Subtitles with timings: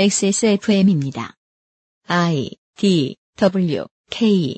[0.00, 1.34] XSFM입니다.
[2.08, 4.56] I D W K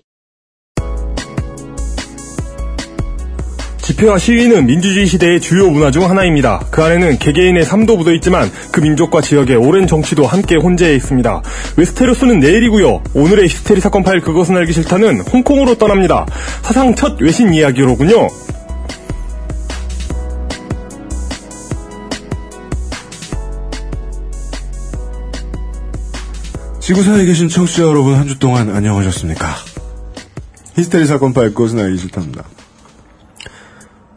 [3.78, 6.60] 집회와 시위는 민주주의 시대의 주요 문화 중 하나입니다.
[6.70, 11.42] 그 안에는 개개인의 삶도 묻어 있지만 그 민족과 지역의 오랜 정치도 함께 혼재해 있습니다.
[11.76, 13.02] 웨스테로스는 내일이고요.
[13.12, 16.24] 오늘의 히스테리 사건 파일 그것은 알기 싫다는 홍콩으로 떠납니다.
[16.62, 18.28] 사상 첫 외신 이야기로군요.
[26.82, 29.54] 지구상에 계신 청취자 여러분 한 주 동안 안녕하셨습니까?
[30.76, 32.44] 히스테리 사건 파일 그것은 알기 싫답니다.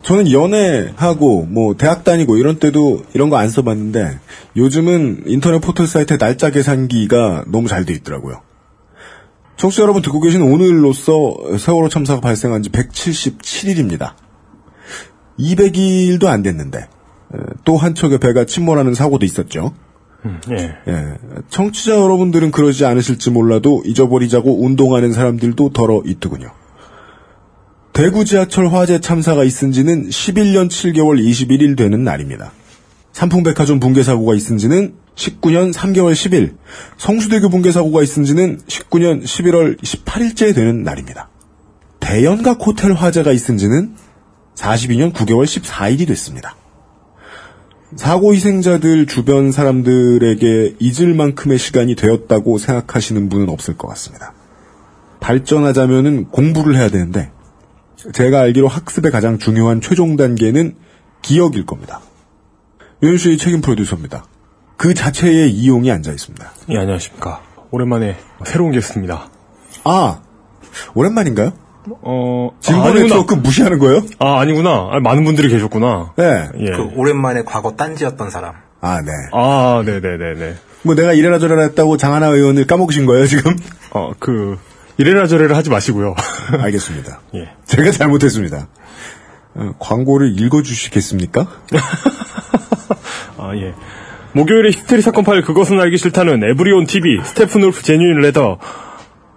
[0.01, 4.19] 저는 연애하고 뭐 대학 다니고 이런 때도 이런 거 안 써봤는데
[4.55, 8.41] 요즘은 인터넷 포털 사이트에 날짜 계산기가 너무 잘 돼 있더라고요.
[9.57, 14.13] 청취자 여러분 듣고 계신 오늘로써 세월호 참사가 발생한 지 177일입니다.
[15.39, 16.87] 200일도 안 됐는데
[17.63, 19.73] 또 한 척의 배가 침몰하는 사고도 있었죠.
[20.51, 20.75] 예.
[20.87, 21.17] 예.
[21.49, 26.51] 청취자 여러분들은 그러지 않으실지 몰라도 잊어버리자고 운동하는 사람들도 덜어 있더군요.
[27.93, 32.51] 대구 지하철 화재 참사가 있은 지는 11년 7개월 21일 되는 날입니다.
[33.13, 36.55] 삼풍백화점 붕괴 사고가 있은 지는 19년 3개월 10일,
[36.97, 41.29] 성수대교 붕괴 사고가 있은 지는 19년 11월 18일째 되는 날입니다.
[42.01, 43.95] 대연각 호텔 화재가 있은 지는
[44.55, 46.57] 42년 9개월 14일이 됐습니다.
[47.95, 54.33] 사고 희생자들 주변 사람들에게 잊을 만큼의 시간이 되었다고 생각하시는 분은 없을 것 같습니다.
[55.19, 57.31] 발전하자면은 공부를 해야 되는데
[58.13, 60.75] 제가 알기로 학습의 가장 중요한 최종 단계는
[61.21, 62.01] 기억일 겁니다.
[63.01, 64.25] 윤수의 책임 프로듀서입니다.
[64.77, 66.51] 그 자체에 이용이 앉아 있습니다.
[66.69, 67.41] 예, 안녕하십니까.
[67.71, 69.29] 오랜만에 새로운 게스트입니다.
[69.83, 70.21] 아
[70.93, 71.53] 오랜만인가요?
[72.01, 73.13] 어, 지금번에 아, 아니구나.
[73.13, 74.01] 트워크 무시하는 거예요?
[74.19, 74.89] 아, 아니구나.
[74.91, 76.13] 아, 많은 분들이 계셨구나.
[76.17, 76.49] 네.
[76.59, 76.71] 예.
[76.71, 78.53] 그 오랜만에 과거 딴지였던 사람.
[78.81, 79.11] 아 네.
[79.33, 80.55] 아, 네네네네.
[80.83, 83.55] 뭐 내가 이래라 저래라 했다고 장하나 의원을 까먹으신 거예요 지금?
[83.91, 84.57] 어, 그,
[84.97, 86.15] 이래라 저래라 하지 마시고요.
[86.59, 87.21] 알겠습니다.
[87.35, 87.49] 예.
[87.65, 88.67] 제가 잘못했습니다.
[89.55, 91.47] 어, 광고를 읽어주시겠습니까?
[93.37, 93.73] 아, 예.
[94.33, 98.59] 목요일에 히스테리 사건 파일 그것은 알기 싫다는 에브리온 TV, Steppenwolf Genuine Leather,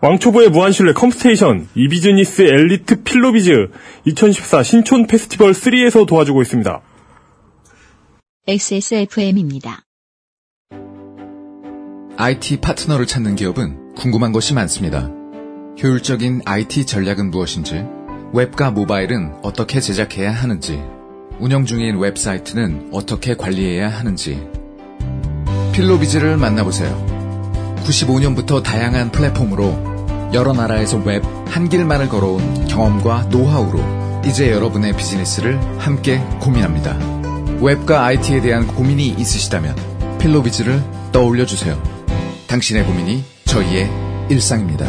[0.00, 3.70] 왕초보의 무한실내 컴스테이션, e-business 엘리트 필로비즈,
[4.04, 6.80] 2014 신촌 페스티벌 3에서 도와주고 있습니다.
[8.46, 9.82] XSFM입니다.
[12.16, 15.10] IT 파트너를 찾는 기업은 궁금한 것이 많습니다.
[15.82, 17.84] 효율적인 IT 전략은 무엇인지,
[18.32, 20.80] 웹과 모바일은 어떻게 제작해야 하는지,
[21.40, 24.40] 운영 중인 웹사이트는 어떻게 관리해야 하는지,
[25.72, 27.17] 필로비즈를 만나보세요.
[27.84, 36.18] 95년부터 다양한 플랫폼으로 여러 나라에서 웹 한 길만을 걸어온 경험과 노하우로 이제 여러분의 비즈니스를 함께
[36.40, 36.96] 고민합니다.
[37.60, 41.82] 웹과 IT에 대한 고민이 있으시다면 필로비즈를 떠올려 주세요.
[42.46, 43.90] 당신의 고민이 저희의
[44.28, 44.86] 일상입니다.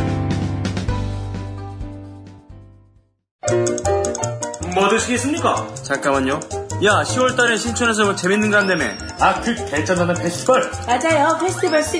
[4.76, 5.74] 뭐 드시겠습니까?
[5.84, 6.40] 잠깐만요.
[6.82, 8.86] 야, 10월달에 신촌에서 뭐 재밌는 거 한다며.
[9.20, 10.72] 아, 그 대전하는 페스티벌.
[10.88, 11.38] 맞아요.
[11.42, 11.96] 페스티벌 3.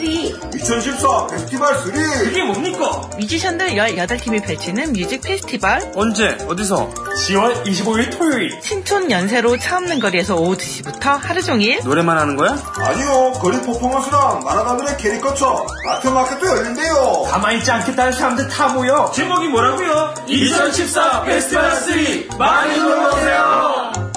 [0.56, 3.02] 2014 페스티벌 3 그게 뭡니까?
[3.18, 5.92] 뮤지션들 18팀이 펼치는 뮤직 페스티벌.
[5.96, 6.38] 언제?
[6.48, 6.90] 어디서?
[6.94, 8.58] 10월 25일 토요일.
[8.64, 11.82] 신촌 연세로 차 없는 거리에서 오후 2시부터 하루 종일.
[11.84, 12.58] 노래만 하는 거야?
[12.78, 19.12] 아니요 거리 퍼포먼스랑 만화가들의 캐리커처 아트마켓도 열린대요 가만히 있지 않겠다는 사람들 다 모여.
[19.14, 20.14] 제목이 뭐라고요?
[20.26, 22.38] 2014 페스티벌 3.
[22.38, 24.09] 많이 놀러오세요.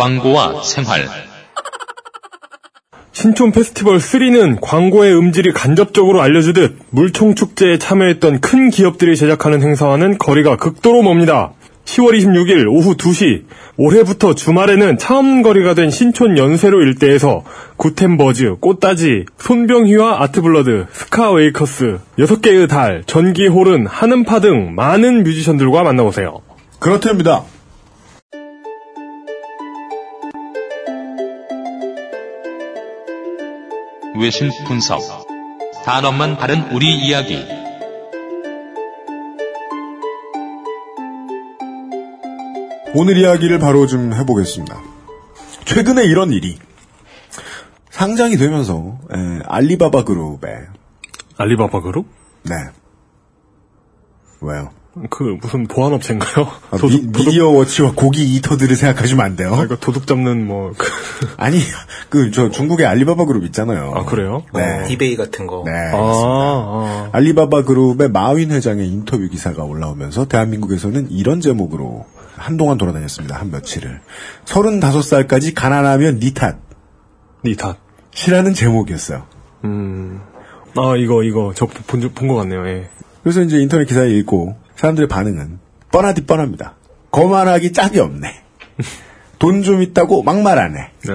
[0.00, 1.06] 광고와 생활
[3.12, 10.56] 신촌 페스티벌 3는 광고의 음질이 간접적으로 알려주듯 물총 축제에 참여했던 큰 기업들이 제작하는 행사와는 거리가
[10.56, 11.52] 극도로 멉니다.
[11.84, 13.44] 10월 26일 오후 2시
[13.76, 17.44] 올해부터 주말에는 차 없는 거리가 된 신촌 연세로 일대에서
[17.76, 26.40] 구텐버즈, 꽃다지, 손병휘와 아트블러드, 스카웨이커스, 6개의 달, 전기홀은, 하는파 등 많은 뮤지션들과 만나보세요.
[26.78, 27.44] 그렇답니다.
[34.20, 35.00] 외신 분석
[35.84, 37.42] 단어만 다른 우리 이야기
[42.94, 44.78] 오늘 이야기를 바로 좀 해보겠습니다.
[45.64, 46.58] 최근에 이런 일이
[47.88, 50.66] 상장이 되면서 에, 알리바바 그룹에
[51.38, 52.06] 알리바바 그룹?
[52.42, 52.54] 네
[54.42, 54.70] 왜요?
[55.08, 56.48] 그 무슨 보안 업체인가요?
[56.72, 59.54] 아, 미, 디어 워치와 고기 이터들을 생각하시면 안 돼요.
[59.54, 60.88] 아, 이거 도둑 잡는 뭐 그-
[61.38, 61.60] 아니
[62.08, 63.92] 그 저 중국의 알리바바 그룹 있잖아요.
[63.94, 64.42] 아, 그래요?
[64.52, 64.84] 네.
[64.88, 65.62] 디베이 같은 거.
[65.64, 65.72] 네.
[65.72, 67.08] 아, 아.
[67.12, 72.06] 알리바바 그룹의 마윈 회장의 인터뷰 기사가 올라오면서 대한민국에서는 이런 제목으로
[72.36, 73.36] 한동안 돌아다녔습니다.
[73.38, 74.00] 한 며칠을.
[74.46, 76.56] 35살까지 가난하면 니 탓.
[77.44, 77.76] 니 탓.
[78.12, 79.22] 시라는 제목이었어요.
[79.64, 80.20] 음.
[80.76, 82.88] 아, 이거, 이거, 저 본, 본것 같네요, 예.
[83.22, 85.58] 그래서 이제 인터넷 기사를 읽고 사람들의 반응은
[85.92, 86.74] 뻔하디 뻔합니다.
[87.10, 88.34] 거만하기 짝이 없네.
[89.38, 90.78] 돈 좀 있다고 막말하네.
[91.06, 91.12] 네.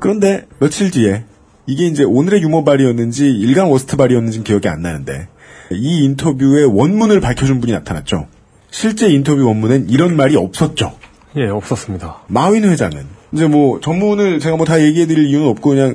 [0.00, 1.24] 그런데 며칠 뒤에
[1.66, 5.28] 이게 이제 오늘의 유머발이었는지 일간 워스트발이었는지 기억이 안 나는데
[5.72, 8.26] 이 인터뷰의 원문을 밝혀준 분이 나타났죠.
[8.70, 10.96] 실제 인터뷰 원문엔 이런 말이 없었죠.
[11.36, 12.22] 예, 없었습니다.
[12.26, 15.94] 마윈 회장은 이제 뭐 전문을 제가 뭐 다 얘기해드릴 이유는 없고 그냥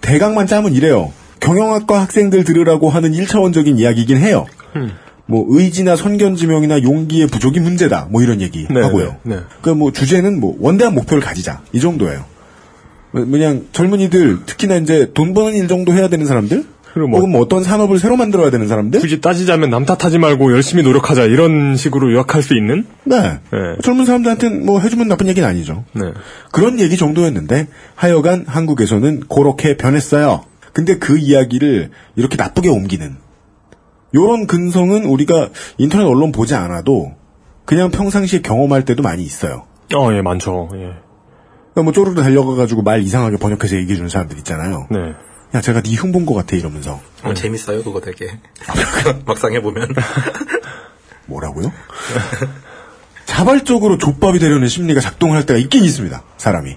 [0.00, 1.12] 대강만 짜면 이래요.
[1.40, 4.46] 경영학과 학생들 들으라고 하는 1차원적인 이야기이긴 해요.
[4.76, 4.92] 음.
[5.30, 8.08] 뭐 의지나 선견지명이나 용기의 부족이 문제다.
[8.10, 9.16] 뭐 이런 얘기 네, 하고요.
[9.24, 9.42] 네, 네.
[9.60, 12.24] 그러니까 뭐 주제는 뭐 원대한 목표를 가지자 이 정도예요.
[13.12, 16.64] 뭐 그냥 젊은이들 특히나 이제 돈 버는 일 정도 해야 되는 사람들
[16.94, 20.50] 그리고 뭐- 혹은 뭐 어떤 산업을 새로 만들어야 되는 사람들 굳이 따지자면 남 탓하지 말고
[20.52, 22.86] 열심히 노력하자, 이런 식으로 요약할 수 있는?
[23.04, 23.20] 네.
[23.20, 23.58] 네.
[23.82, 25.84] 젊은 사람들한테는 뭐 해주면 나쁜 얘기는 아니죠.
[25.92, 26.04] 네.
[26.52, 30.44] 그런 얘기 정도였는데 하여간 한국에서는 그렇게 변했어요.
[30.72, 33.16] 근데 그 이야기를 이렇게 나쁘게 옮기는
[34.14, 37.12] 요런 근성은 우리가 인터넷 언론 보지 않아도
[37.64, 39.66] 그냥 평상시에 경험할 때도 많이 있어요.
[39.94, 40.78] 어, 예, 많죠, 예.
[40.78, 44.86] 그러니까 뭐 쪼르르 달려가가지고 말 이상하게 번역해서 얘기해주는 사람들 있잖아요.
[44.90, 45.14] 네.
[45.54, 48.38] 야, 제가 네 흉본 것 같아 이러면서 어, 재밌어요, 그거 되게.
[49.26, 49.88] 막상 해보면.
[51.26, 51.70] 뭐라고요?
[53.26, 56.22] 자발적으로 족밥이 되려는 심리가 작동할 때가 있긴 있습니다.
[56.38, 56.76] 사람이.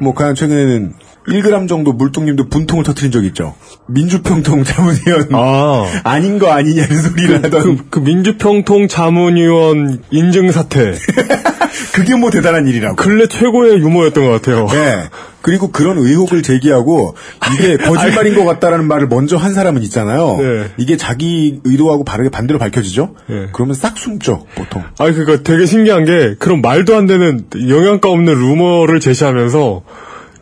[0.00, 0.94] 뭐 가장 최근에는
[1.28, 3.54] 1g 정도 물뚱님도 분통을 터트린 적 있죠.
[3.86, 5.86] 민주평통 자문위원 아.
[6.04, 10.94] 아닌 거 아니냐는 소리를 하던 그, 그 민주평통 자문위원 인증 사태.
[11.94, 12.96] 그게 뭐 대단한 일이라고.
[12.96, 14.66] 근래 최고의 유머였던 것 같아요.
[14.68, 15.08] 네.
[15.42, 17.14] 그리고 그런 의혹을 제기하고
[17.54, 20.36] 이게 거짓말인 것 같다라는 말을 먼저 한 사람은 있잖아요.
[20.38, 20.70] 네.
[20.76, 23.14] 이게 자기 의도하고 바르게 반대로 밝혀지죠.
[23.28, 23.46] 네.
[23.52, 24.82] 그러면 싹 숨죠 보통.
[24.98, 29.82] 아니, 그니까 되게 신기한 게, 그런 말도 안 되는 영양가 없는 루머를 제시하면서,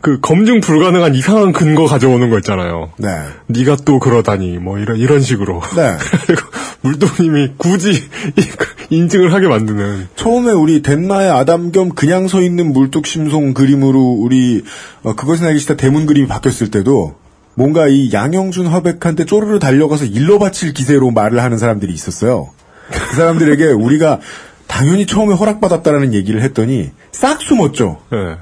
[0.07, 2.93] 그 검증 불가능한 이상한 근거 가져오는 거 있잖아요.
[2.95, 3.09] 네.
[3.47, 5.61] 네가 또 그러다니, 뭐, 이런, 이런 식으로.
[5.75, 5.97] 네.
[6.25, 6.43] 그리고
[6.79, 10.07] 물동님이 굳이 이- 인증을 하게 만드는.
[10.15, 14.63] 처음에 우리 덴마의 아담 겸 그냥 서 있는 물뚝 심송 그림으로 우리
[15.03, 17.15] 어, 그것은 알기 싫다 대문 그림이 바뀌었을 때도
[17.55, 22.47] 뭔가 이 양영준 화백한테 쪼르르 달려가서 일러 바칠 기세로 말을 하는 사람들이 있었어요.
[22.93, 24.21] 그 사람들에게 우리가
[24.67, 27.97] 당연히 처음에 허락받았다라는 얘기를 했더니 싹 숨었죠.
[28.13, 28.37] 예.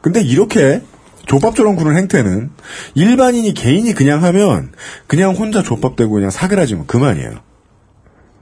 [0.00, 0.80] 근데 이렇게
[1.30, 2.50] 족밥처럼 구는 행태는
[2.94, 4.72] 일반인이 개인이 그냥 하면
[5.06, 7.30] 그냥 혼자 족밥되고 그냥 사그라지면 그만이에요.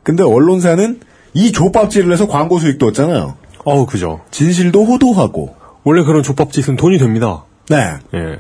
[0.03, 1.01] 근데 언론사는
[1.35, 3.37] 이 족밥질을 해서 광고 수익도 얻잖아요.
[3.65, 4.23] 어우, 그죠.
[4.31, 5.57] 진실도 호도하고.
[5.85, 7.45] 원래 그런 족밥짓은 돈이 됩니다.
[7.69, 7.77] 네.
[8.15, 8.39] 예.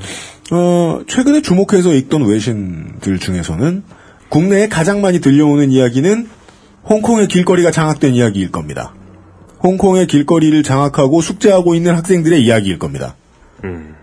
[0.50, 3.82] 어, 최근에 주목해서 읽던 외신들 중에서는
[4.30, 6.26] 국내에 가장 많이 들려오는 이야기는
[6.88, 8.94] 홍콩의 길거리가 장악된 이야기일 겁니다.
[9.62, 13.14] 홍콩의 길거리를 장악하고 숙제하고 있는 학생들의 이야기일 겁니다.
[13.64, 13.97] 음.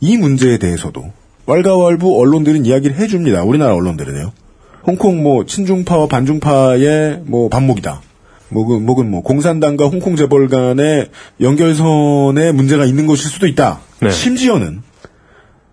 [0.00, 1.12] 이 문제에 대해서도
[1.46, 3.42] 왈가왈부 언론들은 이야기를 해줍니다.
[3.44, 4.32] 우리나라 언론들은요.
[4.86, 8.00] 홍콩 뭐 친중파와 반중파의 뭐 반목이다.
[8.48, 11.08] 뭐그 뭐은 뭐 공산당과 홍콩 재벌 간의
[11.40, 13.80] 연결선에 문제가 있는 것일 수도 있다.
[14.00, 14.10] 네.
[14.10, 14.82] 심지어는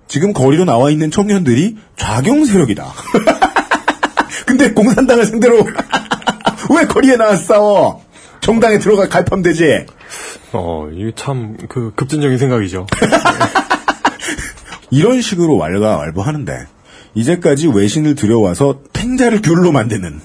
[0.08, 2.86] 지금 거리로 나와 있는 청년들이 좌경 세력이다.
[4.46, 5.58] 근데 공산당을 상대로
[6.76, 8.04] 왜 거리에 나와 싸워?
[8.42, 9.86] 정당에 들어가 가입하면 되지.
[10.52, 12.86] 어, 이게 참, 그, 급진적인 생각이죠.
[14.94, 16.68] 이런 식으로 왈가왈부하는데
[17.16, 20.22] 이제까지 외신을 들여와서 탱자를 귤로 만드는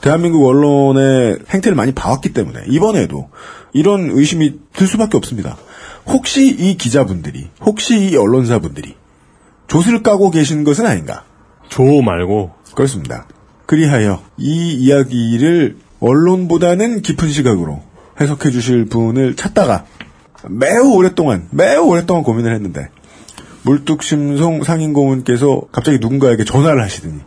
[0.00, 3.30] 대한민국 언론의 행태를 많이 봐왔기 때문에 이번에도
[3.72, 5.56] 이런 의심이 들 수밖에 없습니다.
[6.06, 8.96] 혹시 이 기자분들이 혹시 이 언론사분들이
[9.68, 11.22] 조슬 까고 계신 것은 아닌가?
[11.68, 13.28] 조 말고, 그렇습니다.
[13.66, 17.80] 그리하여 이 이야기를 언론보다는 깊은 시각으로
[18.20, 19.86] 해석해 주실 분을 찾다가
[20.48, 22.90] 매우 오랫동안 매우 오랫동안 고민을 했는데
[23.62, 27.20] 물뚝심송 상인고문께서 갑자기 누군가에게 전화를 하시더니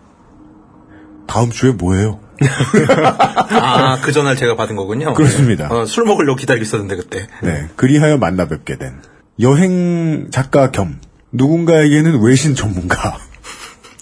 [1.28, 2.20] 다음 주에 뭐예요?
[3.50, 5.14] 아, 그 전화를 제가 받은 거군요.
[5.14, 5.68] 그렇습니다.
[5.72, 7.28] 어, 술 먹으려고 기다리고 있었는데, 그때.
[7.42, 9.02] 네, 그리하여 만나 뵙게 된
[9.40, 11.00] 여행 작가 겸
[11.32, 13.18] 누군가에게는 외신 전문가,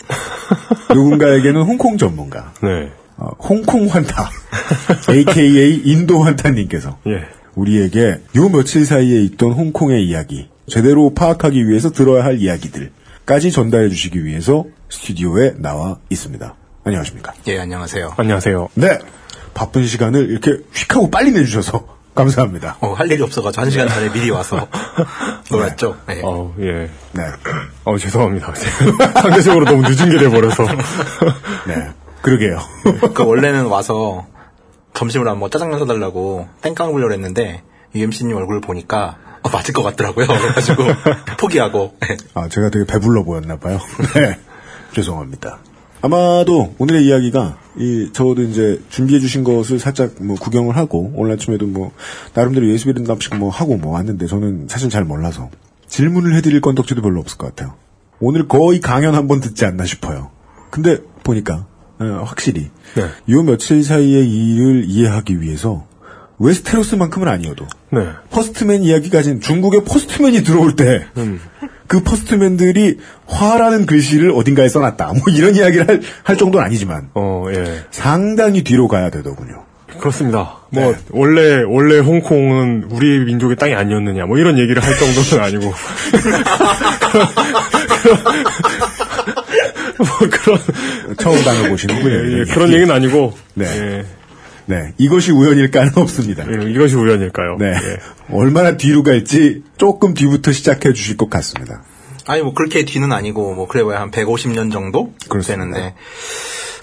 [0.93, 2.91] 누군가에게는 홍콩 전문가, 네.
[3.17, 4.29] 어, 홍콩 환타,
[5.09, 7.27] AKA 인도 환타님께서 예.
[7.55, 14.24] 우리에게 요 며칠 사이에 있던 홍콩의 이야기, 제대로 파악하기 위해서 들어야 할 이야기들까지 전달해 주시기
[14.24, 16.55] 위해서 스튜디오에 나와 있습니다.
[16.86, 17.34] 안녕하십니까?
[17.48, 18.13] 예, 안녕하세요.
[18.17, 18.70] 안녕하세요.
[18.75, 19.00] 네.
[19.53, 22.77] 바쁜 시간을 이렇게 휙 하고 빨리 내주셔서 감사합니다.
[22.79, 24.67] 어, 할 일이 없어가지고 한 시간 전에 미리 와서
[25.50, 25.98] 놀았죠.
[26.08, 26.22] 네.
[26.24, 26.89] 어, 예.
[27.12, 27.24] 네.
[27.86, 28.53] 어, 죄송합니다.
[29.22, 30.63] 상대적으로 너무 늦은 게 돼버려서.
[31.67, 31.89] 네.
[32.22, 32.60] 그러게요.
[33.13, 34.27] 그 원래는 와서
[34.93, 37.63] 점심을 뭐 짜장면 사달라고 땡깡 부려고 했는데
[37.96, 40.25] UMC님 얼굴을 보니까 어, 맞을 것 같더라고요.
[40.27, 40.83] 그래가지고
[41.39, 41.95] 포기하고
[42.33, 43.79] 아, 제가 되게 배불러 보였나 봐요.
[44.15, 44.38] 네.
[44.93, 45.59] 죄송합니다.
[46.01, 51.65] 아마도 오늘의 이야기가 이 저도 이제 준비해 주신 것을 살짝 뭐 구경을 하고 오늘 아침에도
[51.65, 51.91] 뭐
[52.33, 55.50] 나름대로 예습 이런 답식 뭐 하고 뭐 왔는데 저는 사실 잘 몰라서
[55.88, 57.75] 질문을 해드릴 건덕지도 별로 없을 것 같아요.
[58.19, 60.29] 오늘 거의 강연 한 번 듣지 않나 싶어요.
[60.69, 61.65] 근데 보니까
[62.00, 63.03] 어, 확실히 네.
[63.33, 65.85] 요 며칠 사이의 일을 이해하기 위해서
[66.39, 68.07] 웨스테로스만큼은 아니어도 네.
[68.31, 71.05] First Men 이야기 가진 중국의 First Men이 들어올 때,
[71.87, 75.13] 그 First Men들이 화라는 글씨를 어딘가에 써놨다.
[75.13, 77.83] 뭐 이런 이야기를 할, 할 정도는 아니지만, 어, 예.
[77.91, 79.63] 상당히 뒤로 가야 되더군요.
[79.99, 80.57] 그렇습니다.
[80.69, 80.97] 뭐 네.
[81.11, 85.65] 원래 원래 홍콩은 우리 민족의 땅이 아니었느냐 뭐 이런 얘기를 할 정도는 아니고
[89.97, 90.59] 뭐 그런
[91.17, 92.11] 처음 당해보시는군요.
[92.11, 94.03] 예, 예, 그런 얘기는 아니고 네.
[94.70, 94.93] 예, 네.
[94.98, 96.46] 이것이 우연일까는 없습니다.
[96.50, 97.58] 예, 이것이 우연일까요?
[97.60, 97.67] 네.
[97.74, 97.98] 예.
[98.36, 101.84] 얼마나 뒤로 갈지 조금 뒤부터 시작해 주실 것 같습니다.
[102.25, 105.65] 아니 뭐 그렇게 뒤는 아니고 뭐 그래봐야 한 150년 정도 그렇습니다.
[105.65, 105.96] 되는데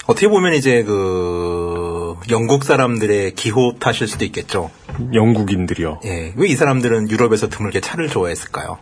[0.05, 4.69] 어떻게 보면 이제 그 영국 사람들의 기호 탓일 수도 있겠죠.
[5.13, 6.01] 영국인들이요.
[6.05, 8.77] 예, 왜 이 사람들은 유럽에서 드물게 차를 좋아했을까요?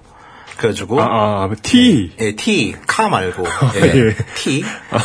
[0.60, 1.06] 그래가지고 아,
[1.44, 2.12] 아, 티.
[2.20, 4.16] 예, 티, 카 말고 예, 예.
[4.36, 4.62] 티.
[4.92, 5.00] 아,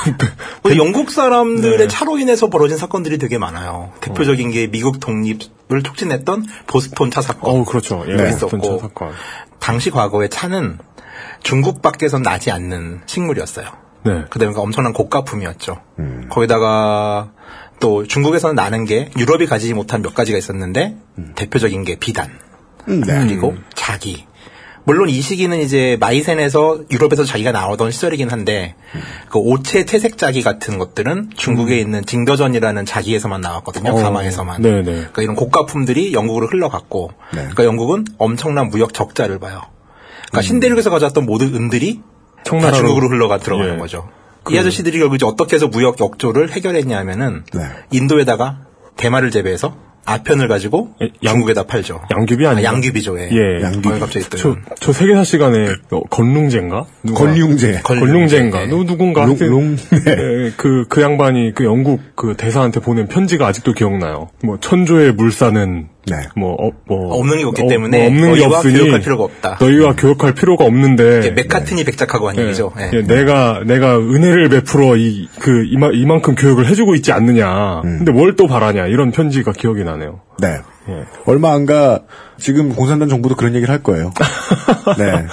[0.77, 1.89] 영국 사람들의 네.
[1.89, 3.93] 차로 인해서 벌어진 사건들이 되게 많아요.
[4.01, 7.55] 대표적인 게 미국 독립을 촉진했던 보스톤 차 사건.
[7.55, 8.05] 어, 그렇죠.
[8.09, 8.81] 예, 있었고.
[8.81, 9.13] 사건.
[9.61, 10.79] 당시 과거에 차는
[11.45, 13.67] 중국 밖에선 나지 않는 식물이었어요.
[14.05, 14.25] 네.
[14.31, 15.81] 그다음에 엄청난 고가품이었죠.
[16.31, 17.31] 거기다가
[17.79, 20.97] 또 중국에서는 나는 게 유럽이 가지지 못한 몇 가지가 있었는데
[21.37, 22.31] 대표적인 게 비단
[22.89, 23.21] 음, 네.
[23.21, 24.27] 그리고 자기.
[24.85, 28.75] 물론 이 시기는 이제 마이센에서 유럽에서 자기가 나오던 시절이긴 한데
[29.31, 33.93] 그 오체 퇴색 자기 같은 것들은 중국에 있는 징더전이라는 자기에서만 나왔거든요.
[33.93, 34.61] 어, 가마에서만.
[34.61, 34.83] 네네.
[34.83, 37.39] 그러니까 이런 고가품들이 영국으로 흘러갔고, 네.
[37.41, 39.63] 그러니까 영국은 엄청난 무역 적자를 봐요.
[40.29, 42.01] 그러니까 신대륙에서 가져왔던 모든 은들이
[42.37, 42.77] 다 청나라로.
[42.77, 43.79] 중국으로 흘러가 들어가는 예.
[43.79, 44.09] 거죠.
[44.51, 47.63] 이 아저씨들이 결국 이제 어떻게 해서 무역 역조를 해결했냐면은 네.
[47.91, 48.59] 인도에다가
[48.97, 49.75] 대마를 재배해서
[50.07, 52.01] 아편을 가지고 예, 양- 중국에다 팔죠.
[52.11, 52.69] 양귀비 아니에요?
[52.69, 53.19] 아, 양귀비죠.
[53.19, 53.29] 예.
[53.33, 53.63] 예.
[53.63, 53.89] 양귀비.
[53.89, 56.85] 어, 갑자기 또 저, 저 세계사 시간에 어, 건룽제인가?
[57.15, 57.81] 건륭제.
[57.83, 58.63] 건룡제인가?
[58.63, 58.67] 예.
[58.67, 59.23] 누, 누군가?
[59.23, 60.01] 롱, 하여튼, 롱, 네.
[60.47, 64.29] 예, 그, 그 양반이 그 영국 그 대사한테 보낸 편지가 아직도 기억나요.
[64.43, 66.17] 뭐, 천조의 물산은, 네.
[66.37, 67.15] 뭐, 어, 뭐.
[67.19, 68.79] 없는 게 없기 어, 때문에 뭐 없는 게 너희와 없으니.
[68.79, 69.59] 교역할 필요가 없다.
[69.61, 71.31] 너희와 교역할 필요가 없는데.
[71.31, 72.73] 맥카트니 백작하고 한 예, 얘기죠.
[72.79, 72.91] 예.
[72.93, 77.81] 예, 내가, 내가 은혜를 베풀어 이, 그, 이마, 이만큼 교역을 해주고 있지 않느냐.
[77.85, 77.99] 음.
[77.99, 78.87] 근데 뭘 또 바라냐.
[78.89, 80.21] 이런 편지가 기억이 나네요.
[80.41, 80.57] 네.
[80.89, 81.05] 예.
[81.27, 82.01] 얼마 안가
[82.37, 84.13] 지금 공산당 정부도 그런 얘기를 할 거예요.
[84.99, 85.25] 네.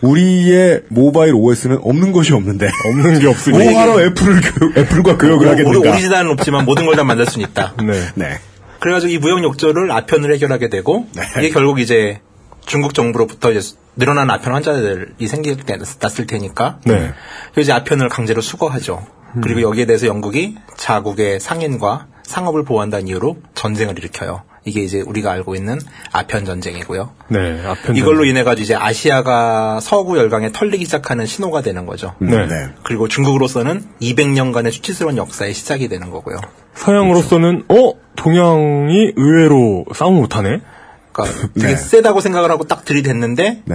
[0.00, 3.58] 우리의 모바일 OS는 없는 것이 없는데 없는 게 없으니.
[3.58, 5.90] 뭐하러 애플을 교- 애플과 교역을 우리 하겠는가?
[5.90, 7.74] 오리지널은 없지만 모든 걸 다 만들 수는 있다.
[7.84, 7.92] 네.
[8.14, 8.38] 네.
[8.80, 11.06] 그래가지고 이 무역 욕조를 아편을 해결하게 되고
[11.38, 12.20] 이게 결국 이제
[12.64, 17.12] 중국 정부로부터 이제 늘어난 아편 환자들이 생겼을 테니까 네.
[17.56, 19.06] 이제 아편을 강제로 수거하죠.
[19.42, 24.42] 그리고 여기에 대해서 영국이 자국의 상인과 상업을 보호한다는 이유로 전쟁을 일으켜요.
[24.66, 25.78] 이게 이제 우리가 알고 있는
[26.12, 27.10] 아편 전쟁이고요.
[27.28, 27.62] 네.
[27.64, 27.96] 아편.
[27.96, 32.14] 이걸로 인해 가지고 이제 아시아가 서구 열강에 털리기 시작하는 신호가 되는 거죠.
[32.18, 32.46] 네.
[32.46, 32.68] 네.
[32.82, 36.38] 그리고 중국으로서는 200년간의 수치스러운 역사의 시작이 되는 거고요.
[36.74, 37.92] 서양으로서는, 어?
[38.16, 40.60] 동양이 의외로 싸움 못하네?
[41.24, 41.76] 그러니까 되게 네.
[41.76, 43.74] 세다고 생각을 하고 딱 들이댔는데 네.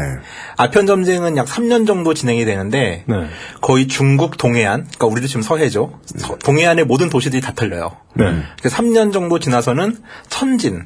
[0.57, 3.15] 아편 전쟁은 약 3년 정도 진행이 되는데 네.
[3.61, 5.99] 거의 중국 동해안, 그러니까 우리도 지금 서해죠.
[6.17, 7.97] 서- 동해안의 모든 도시들이 다 털려요.
[8.15, 8.25] 네.
[8.59, 9.97] 그래서 3년 정도 지나서는
[10.29, 10.85] 천진,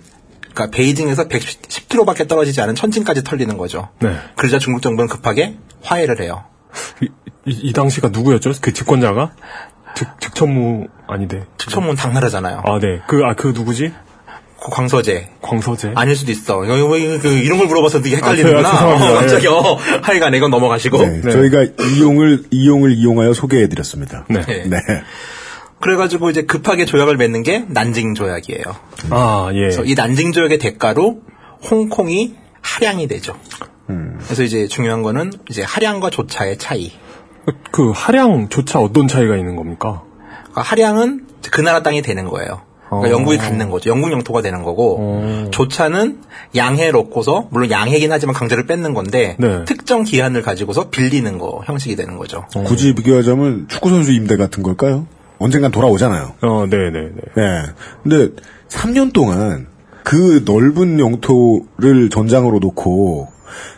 [0.54, 3.90] 그러니까 베이징에서 110km밖에 떨어지지 않은 천진까지 털리는 거죠.
[4.00, 4.16] 네.
[4.38, 6.46] 그러자 중국 정부는 급하게 화해를 해요.
[7.02, 7.06] 이,
[7.46, 8.54] 이- 이 당시가 누구였죠?
[8.62, 9.34] 그 집권자가?
[9.96, 11.44] 득, 득천무, 아니대.
[11.58, 12.64] 특천문 당나라잖아요.
[12.66, 13.02] 아, 네.
[13.08, 13.94] 그, 아, 그 누구지?
[14.66, 15.30] 그 광서제.
[15.42, 15.92] 광서제?
[15.94, 16.58] 아닐 수도 있어.
[16.58, 18.68] 그, 이런 걸 물어봐서 되게 헷갈리는구나.
[18.68, 19.12] 아, 죄송합니다.
[19.12, 19.62] 어, 갑자기, 어,
[20.02, 20.98] 하여간 이건 넘어가시고.
[20.98, 21.22] 네.
[21.22, 24.26] 저희가 이용을 이용을 이용하여 소개해드렸습니다.
[24.28, 24.42] 네.
[24.42, 24.64] 네.
[24.66, 24.78] 네.
[25.80, 28.64] 그래가지고 이제 급하게 조약을 맺는 게 난징 조약이에요.
[29.12, 29.60] 아, 예.
[29.60, 31.22] 그래서 이 난징 조약의 대가로
[31.70, 33.36] 홍콩이 할양이 되죠.
[34.24, 36.92] 그래서 이제 중요한 거는 이제 할양과 조차의 차이.
[37.70, 40.02] 그, 하량 조차 어떤 차이가 있는 겁니까?
[40.46, 42.65] 그러니까 할양은 그 나라 땅이 되는 거예요.
[42.90, 43.12] 그러니까 어.
[43.12, 43.90] 영국이 갖는 거죠.
[43.90, 45.48] 영국 영토가 되는 거고 어.
[45.52, 46.20] 조차는
[46.56, 49.66] 양해 놓고서 물론 양해긴 하지만 강제를 뺏는 건데 네.
[49.66, 52.46] 특정 기한을 가지고서 빌리는 거 형식이 되는 거죠.
[52.66, 55.08] 굳이 비교하자면 축구 선수 임대 같은 걸까요?
[55.40, 56.34] 언젠간 돌아오잖아요.
[56.42, 57.22] 어, 네 네 네.
[57.36, 57.64] 네.
[58.04, 58.30] 근데
[58.70, 59.68] 3년 동안
[60.04, 63.28] 그 넓은 영토를 전장으로 놓고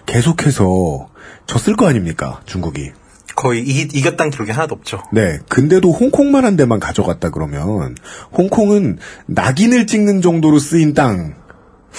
[0.05, 1.07] 계속해서
[1.45, 2.41] 졌을 거 아닙니까?
[2.45, 2.91] 중국이.
[3.37, 5.01] 거의 이, 이겼다는 기록이 하나도 없죠.
[5.13, 5.37] 네.
[5.47, 7.95] 근데도 홍콩만 한 데만 가져갔다 그러면
[8.37, 11.35] 홍콩은 낙인을 찍는 정도로 쓰인 땅.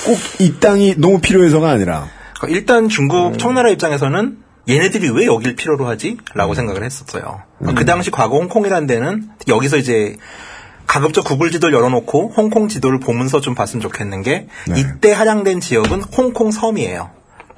[0.05, 2.07] 꼭 이 땅이 너무 필요해서가 아니라
[2.39, 6.11] 그러니까 일단 중국 청나라 입장에서는 얘네들이 왜 여길 필요로 하지?
[6.11, 6.19] 음.
[6.35, 7.41] 라고 생각을 했었어요.
[7.75, 10.17] 그 당시 과거 홍콩이라는 데는 여기서 이제
[10.87, 14.75] 가급적 구글 지도를 열어놓고 홍콩 지도를 보면서 좀 봤으면 좋겠는 게 네.
[14.81, 17.11] 이때 할양된 지역은 홍콩 섬이에요.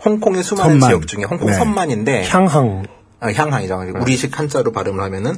[0.04, 0.88] 홍콩의 수많은 섬만.
[0.88, 1.54] 지역 중에 홍콩 네.
[1.54, 2.84] 섬만인데 향항.
[3.20, 3.92] 아, 향항이죠.
[4.00, 5.34] 우리식 한자로 발음을 하면은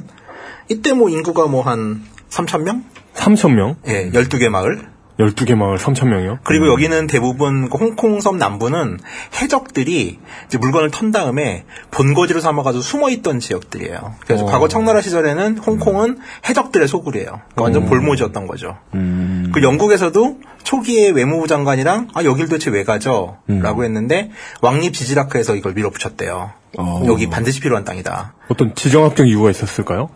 [0.69, 2.83] 이때 뭐 인구가 뭐 한 3천 명?
[3.15, 3.75] 3,000명?
[3.87, 4.91] 예, 12개 마을.
[5.19, 6.39] 12개 마을 3,000명이요?
[6.43, 8.97] 그리고 여기는 대부분 그 홍콩섬 남부는
[9.39, 14.15] 해적들이 이제 물건을 턴 다음에 본거지로 삼아가지고 숨어있던 지역들이에요.
[14.25, 14.47] 그래서 어.
[14.47, 16.17] 과거 청나라 시절에는 홍콩은
[16.49, 17.27] 해적들의 소굴이에요.
[17.27, 18.77] 그러니까 완전 볼모지였던 거죠.
[18.91, 23.37] 그 영국에서도 초기에 외무부 장관이랑 아 여길 도대체 왜 가죠?
[23.45, 26.53] 라고 했는데 왕립 지지라크에서 이걸 밀어붙였대요.
[26.77, 27.03] 어.
[27.07, 28.33] 여기 반드시 필요한 땅이다.
[28.49, 30.09] 어떤 지정학적 이유가 있었을까요?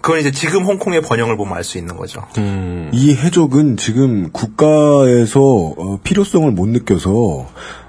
[0.00, 2.22] 그건 이제 지금 홍콩의 번영을 보면 알 수 있는 거죠.
[2.38, 2.90] 음.
[2.92, 7.48] 이 해적은 지금 국가에서 어, 필요성을 못 느껴서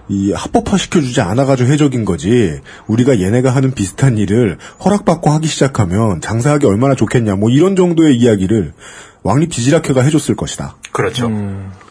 [0.10, 2.60] 이 합법화 시켜주지 않아가지고 해적인 거지.
[2.88, 7.36] 우리가 얘네가 하는 비슷한 일을 허락받고 하기 시작하면 장사하기 얼마나 좋겠냐.
[7.36, 8.74] 뭐 이런 정도의 이야기를
[9.22, 10.78] 왕립 지지락회가 해줬을 것이다.
[10.92, 11.30] 그렇죠.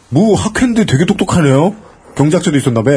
[0.09, 1.75] 뭐 학회인데 되게 똑똑하네요.
[2.15, 2.91] 경제학자도 있었나 봐.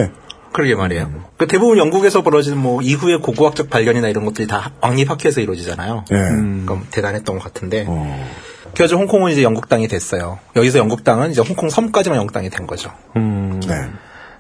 [0.53, 1.11] 그러게 말이에요.
[1.37, 6.05] 그 대부분 영국에서 벌어진 뭐 이후의 고고학적 발견이나 이런 것들이 다 왕립 학회에서 이루어지잖아요.
[6.13, 6.17] 예.
[6.17, 7.85] 그럼 대단했던 것 같은데.
[7.89, 8.31] 어.
[8.75, 10.39] 그래서 홍콩은 이제 영국 땅이 됐어요.
[10.57, 12.91] 여기서 영국 땅은 이제 홍콩 섬까지만 영국 땅이 된 거죠.
[13.17, 13.61] 음.
[13.67, 13.75] 네.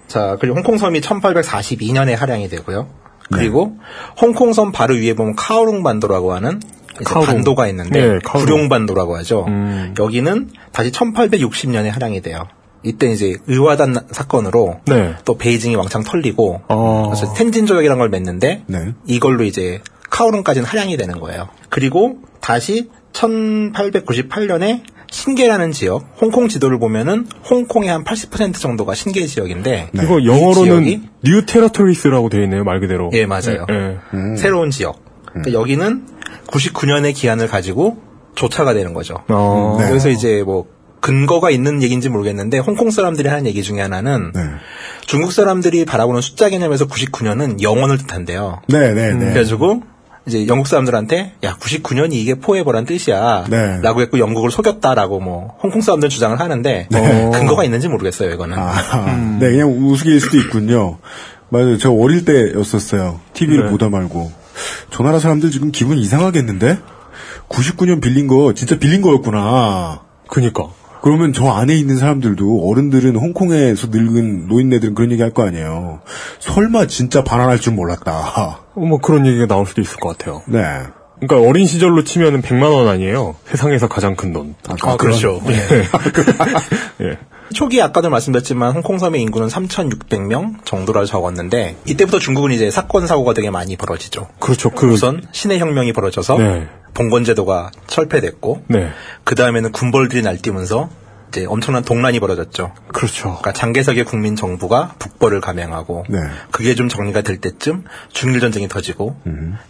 [0.09, 2.89] 자, 그리고 홍콩 섬이 1842년에 할양이 되고요.
[3.31, 3.39] 네.
[3.39, 3.77] 그리고
[4.21, 6.61] 홍콩 섬 바로 위에 보면 카오룽 반도라고 하는
[7.05, 7.27] 카오룽.
[7.27, 8.19] 반도가 있는데 네.
[8.25, 9.47] 구룡 반도라고 하죠.
[9.49, 9.95] 음.
[9.99, 12.47] 여기는 다시 1860년에 할양이 돼요.
[12.83, 15.15] 이때 이제 의화단 사건으로 네.
[15.25, 17.11] 또 베이징이 왕창 털리고 어.
[17.13, 18.95] 그래서 텐진 조약이라는 걸 맺는데 네.
[19.07, 21.49] 이걸로 이제 카오룽까지는 할양이 되는 거예요.
[21.69, 30.19] 그리고 다시 1898년에 신계라는 지역, 홍콩 지도를 보면은 홍콩의 한 80% 정도가 신계 지역인데 이거
[30.19, 33.11] 이 영어로는 New Territories라고 되어 있네요, 말 그대로.
[33.13, 33.67] 예, 맞아요.
[33.71, 34.37] 예.
[34.37, 35.05] 새로운 지역.
[35.27, 36.07] 그러니까 여기는
[36.47, 37.99] 99년의 기한을 가지고
[38.35, 39.17] 조차가 되는 거죠.
[39.29, 39.77] 어.
[39.79, 39.91] 네.
[39.91, 40.67] 여기서 이제 뭐
[41.03, 44.41] 근거가 있는 얘기인지 모르겠는데 홍콩 사람들이 하는 얘기 중에 하나는 네.
[45.05, 48.63] 중국 사람들이 바라보는 숫자 개념에서 99년은 영원을 뜻한대요.
[48.69, 49.33] 네, 네, 네.
[49.33, 49.83] 그래가지고
[50.27, 53.81] 이제 영국 사람들한테 야 99년이 이게 포에버란 뜻이야 네.
[53.83, 59.37] 라고 했고 영국을 속였다라고 뭐 홍콩 사람들 은 주장을 하는데 근거가 있는지 모르겠어요 이거는 아,
[59.41, 60.99] 네, 그냥 우스개일 수도 있군요.
[61.49, 61.77] 맞아요.
[61.79, 63.21] 저 어릴 때였었어요.
[63.35, 63.71] TV를 네.
[63.71, 64.33] 보다 말고.
[64.91, 66.79] 저 나라 사람들 지금 기분 이상하겠는데?
[67.49, 70.01] 99년 빌린 거 진짜 빌린 거였구나.
[70.29, 70.71] 그니까.
[71.03, 76.01] 그러면 저 안에 있는 사람들도 어른들은 홍콩에서 늙은 노인네들은 그런 얘기 할 거 아니에요.
[76.41, 78.61] 설마 진짜 반환할 줄 몰랐다.
[78.75, 80.43] 어, 뭐 그런 얘기가 나올 수도 있을 것 같아요.
[80.47, 80.63] 네.
[81.21, 83.37] 그러니까 어린 시절로 치면은 100만 원 아니에요.
[83.47, 84.55] 세상에서 가장 큰 돈.
[84.83, 87.05] 아, 그렇죠 예.
[87.07, 87.19] 예.
[87.55, 93.77] 초기에 아까도 말씀드렸지만 홍콩섬의 인구는 3,600명 정도라 적었는데 이때부터 중국은 이제 사건 사고가 되게 많이
[93.77, 94.71] 벌어지죠 그렇죠.
[94.71, 96.67] 그 우선 신의 혁명이 벌어져서 네.
[96.95, 98.91] 봉건제도가 철폐됐고 네.
[99.25, 100.91] 그 다음에는 군벌들이 날뛰면서
[101.29, 103.23] 이제 엄청난 동란이 벌어졌죠 그렇죠.
[103.23, 106.19] 그러니까 장개석의 국민 정부가 북벌을 감행하고 네.
[106.51, 109.17] 그게 좀 정리가 될 때쯤 중일 전쟁이 터지고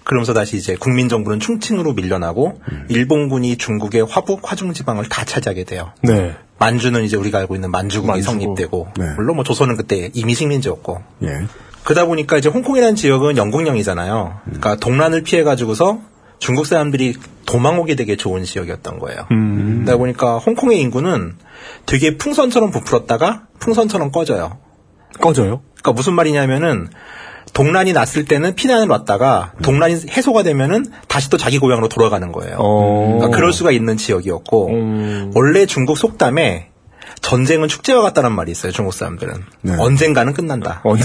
[0.02, 5.92] 그러면서 다시 이제 국민 정부는 충칭으로 밀려나고 일본군이 중국의 화북 화중 지방을 다 차지하게 돼요.
[6.02, 6.34] 네.
[6.58, 8.40] 만주는 이제 우리가 알고 있는 만주국이 만주국.
[8.40, 9.14] 성립되고 네.
[9.16, 11.46] 물론 뭐 조선은 그때 이미 식민지였고 예.
[11.84, 14.40] 그러다 보니까 이제 홍콩이라는 지역은 영국령이잖아요.
[14.44, 16.00] 그러니까 동란을 피해 가지고서
[16.42, 17.14] 중국 사람들이
[17.46, 19.28] 도망 오게 되게 좋은 지역이었던 거예요.
[19.30, 19.82] 음.
[19.84, 21.36] 그러다 보니까 홍콩의 인구는
[21.86, 24.58] 되게 풍선처럼 부풀었다가 풍선처럼 꺼져요.
[25.20, 25.62] 꺼져요?
[25.74, 26.88] 그러니까 무슨 말이냐면은
[27.52, 32.56] 동란이 났을 때는 피난을 왔다가 동란이 해소가 되면은 다시 또 자기 고향으로 돌아가는 거예요.
[32.58, 33.18] 어.
[33.18, 35.30] 그러니까 그럴 수가 있는 지역이었고 음.
[35.36, 36.71] 원래 중국 속담에
[37.22, 38.72] 전쟁은 축제와 같다는 말이 있어요.
[38.72, 39.32] 중국 사람들은
[39.62, 39.74] 네.
[39.78, 40.80] 언젠가는 끝난다.
[40.84, 41.04] 언제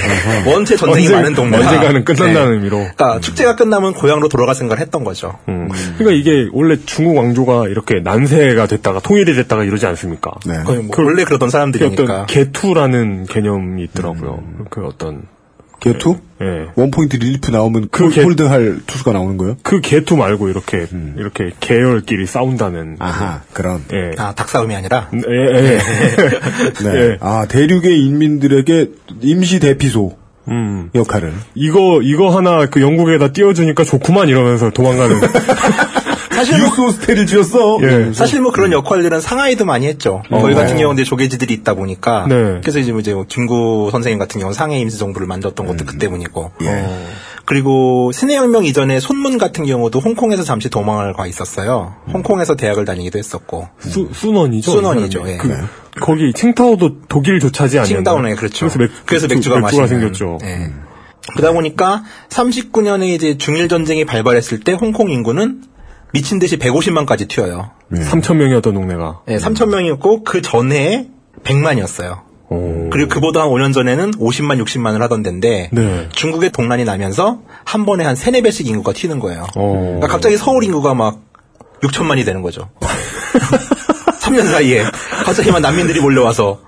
[0.50, 1.58] 원체 전쟁이 언제- 많은 동네.
[1.58, 2.78] 언젠가는 끝난다는 의미로.
[2.78, 5.38] 그러니까 축제가 끝나면 고향으로 돌아갈 생각을 했던 거죠.
[5.48, 5.68] 음.
[5.98, 10.32] 그러니까 이게 원래 중국 왕조가 이렇게 난세가 됐다가 통일이 됐다가 이러지 않습니까?
[10.46, 10.58] 네.
[10.64, 12.02] 뭐 원래 그러던 그 사람들이니까.
[12.02, 14.42] 어떤 계투라는 개념이 있더라고요.
[14.70, 15.22] 그 어떤
[15.80, 16.16] 계투?
[16.40, 16.66] 예.
[16.76, 19.56] 원포인트 릴리프 나오면 그그 계- 홀드할 투수가 나오는 거예요?
[19.62, 20.86] 그 계투 말고 이렇게
[21.16, 23.82] 이렇게 계열끼리 싸운다는 아하, 그런.
[23.92, 24.12] 예.
[24.18, 25.78] 아 닭싸움이 아니라 예, 예.
[26.84, 26.94] 네.
[26.94, 27.16] 예.
[27.20, 28.90] 아, 대륙의 인민들에게
[29.22, 30.16] 임시 대피소
[30.48, 30.90] 음.
[30.94, 31.32] 역할을.
[31.54, 35.20] 이거 이거 하나 그 영국에다 띄워주니까 좋구만 이러면서 도망가는.
[36.38, 37.78] 사실 뭐, 뉴스 호스텔을 지었어.
[37.82, 38.12] 예.
[38.12, 40.22] 사실 뭐 그런 역할들은 상하이도 많이 했죠.
[40.30, 42.60] 거기 같은 경우는 이제 조개지들이 있다 보니까 네.
[42.60, 46.52] 그래서 이제 뭐 이제 뭐 김구 선생님 같은 경우는 상해 임시정부를 만들었던 것도 그 때문이고.
[46.62, 46.86] 예.
[47.44, 51.94] 그리고 신해혁명 이전에 손문 같은 경우도 홍콩에서 잠시 도망을 가 있었어요.
[52.12, 53.68] 홍콩에서 대학을 다니기도 했었고.
[53.78, 54.70] 수, 순원이죠?
[54.70, 55.36] 순원이죠, 이 예.
[55.38, 55.56] 그,
[55.98, 57.96] 거기 칭타오도 독일 조차지 아니었나요?
[57.96, 58.68] 칭다오네, 그렇죠.
[58.68, 59.88] 그래서, 맥, 그래서 맥주가 맥주가 맛있는.
[59.88, 60.38] 생겼죠.
[60.44, 60.72] 예.
[61.36, 65.62] 그러다 보니까 39년에 이제 중일 전쟁이 발발했을 때 홍콩 인구는
[66.12, 67.70] 미친 듯이 150만까지 튀어요.
[67.92, 69.20] 3천 명이었던 동네가.
[69.28, 71.08] 예, 3천 명이었고 그 전에
[71.44, 72.20] 100만이었어요.
[72.50, 72.88] 오.
[72.90, 76.08] 그리고 그보다 한 5년 전에는 50만, 60만을 하던 데인데 네.
[76.12, 79.46] 중국의 동란이 나면서 한 번에 한 3, 4배씩 인구가 튀는 거예요.
[79.54, 79.72] 어.
[79.72, 81.20] 그러니까 갑자기 서울 인구가 막
[81.82, 82.70] 6천만이 되는 거죠.
[84.20, 84.84] 3년 사이에
[85.24, 86.60] 갑자기 막 난민들이 몰려와서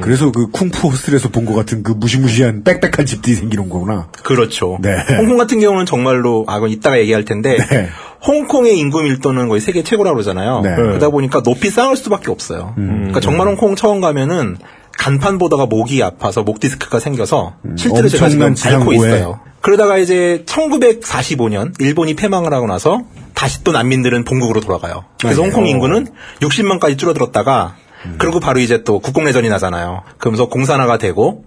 [0.00, 4.08] 그래서 그 쿵푸 호스텔에서 본 것 같은 그 무시무시한 빽빽한 집들이 생기는 거구나.
[4.22, 4.78] 그렇죠.
[4.80, 4.96] 네.
[5.16, 7.88] 홍콩 같은 경우는 정말로 아 그건 이따가 얘기할 텐데 네.
[8.26, 10.60] 홍콩의 인구 밀도는 거의 세계 최고라고 그러잖아요.
[10.62, 10.74] 네.
[10.74, 12.72] 그러다 보니까 높이 쌓을 수밖에 없어요.
[12.76, 14.56] 그러니까 정말 홍콩 처음 가면은
[14.98, 18.92] 간판 보다가 목이 아파서 목 디스크가 생겨서 실제로 제가 지금 앓고.
[18.94, 19.40] 있어요.
[19.60, 23.02] 그러다가 이제 1945년 일본이 패망을 하고 나서
[23.34, 25.04] 다시 또 난민들은 본국으로 돌아가요.
[25.20, 25.48] 그래서 네.
[25.48, 26.06] 홍콩 인구는
[26.40, 27.76] 60만까지 줄어들었다가
[28.18, 30.02] 그리고 바로 이제 또 국공내전이 나잖아요.
[30.18, 31.44] 그러면서 공산화가 되고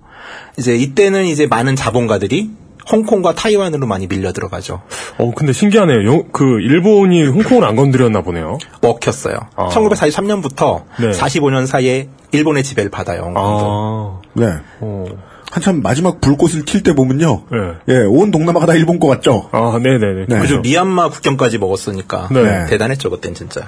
[0.57, 2.49] 이제 이때는 이제 많은 자본가들이
[2.91, 4.81] 홍콩과 타이완으로 많이 밀려 들어가죠.
[5.19, 6.05] 어, 근데 신기하네요.
[6.11, 8.57] 영- 그, 일본이 홍콩을 안 건드렸나 보네요.
[8.81, 9.35] 먹혔어요.
[9.55, 9.67] 아.
[9.69, 11.11] 1943년부터 네.
[11.11, 13.21] 45년 사이에 일본의 지배를 받아요.
[13.25, 13.41] 홍콩도.
[13.43, 14.45] 아, 네.
[14.81, 15.05] 어.
[15.51, 17.43] 한참 마지막 불꽃을 튈때 보면요.
[17.51, 17.57] 네.
[17.95, 19.49] 예, 온 동남아가 다 일본 거 같죠?
[19.51, 20.25] 아, 네네네.
[20.27, 20.39] 네.
[20.39, 20.59] 그죠.
[20.61, 22.65] 미얀마 국경까지 먹었으니까 네.
[22.67, 23.67] 대단했죠 그땐 진짜.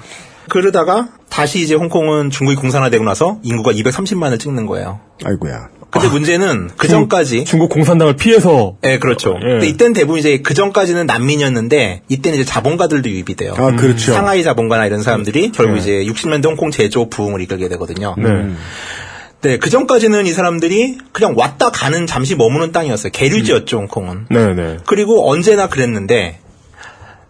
[0.51, 4.99] 그러다가 다시 이제 홍콩은 중국이 공산화되고 나서 인구가 230만을 찍는 거예요.
[5.23, 5.69] 아이고야.
[5.89, 8.75] 근데 문제는 그 전까지 중국 공산당을 피해서.
[8.81, 9.37] 네, 그렇죠.
[9.41, 9.47] 예.
[9.47, 13.53] 근데 이때는 대부분 이제 그 전까지는 난민이었는데 이때는 이제 자본가들도 유입이 돼요.
[13.57, 14.11] 아, 그렇죠.
[14.11, 18.15] 상하이 자본가나 이런 사람들이 결국 이제 60년대 홍콩 제조 부흥을 이끌게 되거든요.
[18.17, 18.53] 네.
[19.43, 23.11] 네, 그 전까지는 이 사람들이 그냥 왔다 가는 잠시 머무는 땅이었어요.
[23.13, 24.25] 계류지였죠, 홍콩은.
[24.29, 24.77] 네 네.
[24.85, 26.39] 그리고 언제나 그랬는데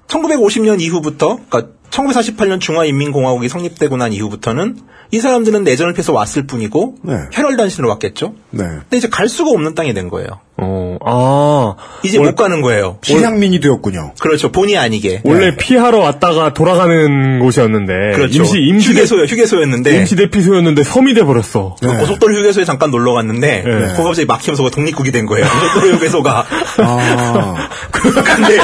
[0.07, 4.77] 1950년 이후부터 그러니까 1948년 중화인민공화국이 성립되고 난 이후부터는
[5.11, 7.13] 이 사람들은 내전을 피해서 왔을 뿐이고 네.
[7.33, 8.33] 혈혈단신으로 왔겠죠.
[8.51, 8.63] 네.
[8.63, 10.27] 근데 이제 갈 수가 없는 땅이 된 거예요.
[10.63, 11.73] 어, 아.
[12.03, 12.97] 이제 못 가는 거예요.
[13.01, 14.13] 실향민이 되었군요.
[14.19, 14.51] 그렇죠.
[14.51, 15.21] 본의 아니게.
[15.23, 17.93] 원래 피하러 왔다가 돌아가는 곳이었는데.
[18.15, 18.37] 그렇죠.
[18.37, 19.95] 임시, 임시, 휴게소, 휴게소였는데.
[19.97, 21.77] 임시 대피소였는데 섬이 돼버렸어.
[21.81, 23.87] 그 고속도로 휴게소에 잠깐 놀러 갔는데 네.
[23.95, 25.45] 거기 갑자기 막히면서 독립국이 된 거예요.
[25.47, 26.45] 고속도로 휴게소가.
[26.77, 28.57] 아, 근데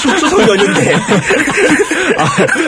[0.00, 0.94] 추- 추석 연휴인데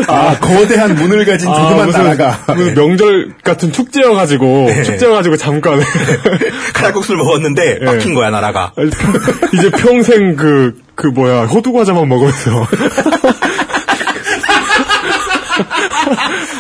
[0.07, 2.39] 아, 거대한 문을 가진 조그만 무슨, 나라가.
[2.55, 5.81] 무슨 명절 같은 축제여가지고, 축제여가지고 잠깐.
[6.75, 7.85] 칼국수를 먹었는데 네.
[7.85, 8.52] 막힌 거야 나라가.
[9.55, 12.67] 이제 평생 그, 그 뭐야, 호두 과자만 먹으면서.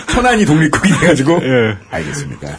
[0.09, 1.41] 천안이 독립국이 돼가지고.
[1.43, 1.77] 예.
[1.91, 2.59] 알겠습니다.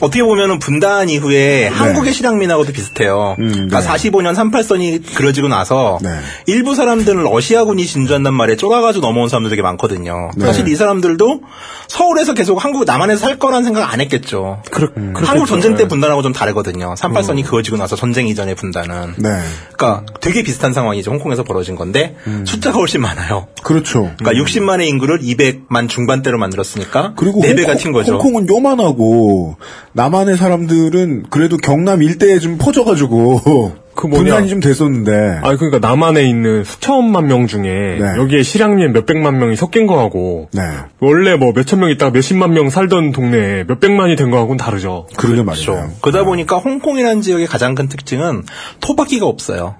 [0.00, 3.34] 어떻게 보면은 분단 이후에 한국의 실향민하고도 비슷해요.
[3.38, 3.44] 네.
[3.44, 3.86] 음, 그러니까 네.
[3.88, 6.10] 45년 38선이 그려지고 나서 네.
[6.46, 10.30] 일부 사람들은 러시아군이 진주한단 말에 쫄아가지고 넘어온 사람들 되게 많거든요.
[10.36, 10.46] 네.
[10.46, 11.40] 사실 이 사람들도
[11.88, 14.62] 서울에서 계속 한국 남한에서 살 거란 생각 안 했겠죠.
[14.70, 15.88] 그렇, 한국 전쟁 때 네.
[15.88, 16.94] 분단하고 좀 다르거든요.
[16.96, 19.14] 38선이 그어지고 나서 전쟁 이전의 분단은.
[19.16, 19.40] 네.
[19.76, 22.44] 그러니까 되게 비슷한 상황이 이제 홍콩에서 벌어진 건데 음.
[22.46, 23.48] 숫자가 훨씬 많아요.
[23.62, 24.12] 그렇죠.
[24.18, 28.12] 그러니까 60만의 인구를 200만 중반대로 만들었으니까 그리고 4배가 홍콩- 튄 거죠.
[28.18, 29.56] 홍콩은 요만하고
[29.92, 34.24] 남한의 사람들은 그래도 경남 일대에 좀 퍼져가지고 그 뭐냐.
[34.24, 37.62] 분단이 좀 됐었는데 아니 그러니까 남한에 있는 수천만 명 중에
[37.98, 38.14] 네.
[38.16, 40.62] 여기에 실향민 몇백만 명이 섞인 거하고 네
[41.00, 45.08] 원래 뭐 몇천 명 있다가 몇십만 명 살던 동네에 몇백만이 된 거하고는 다르죠.
[45.16, 45.72] 그러게 그렇죠.
[45.72, 45.92] 말이에요.
[46.00, 48.44] 그러다 보니까 홍콩이라는 지역의 가장 큰 특징은
[48.80, 49.74] 토박이가 없어요.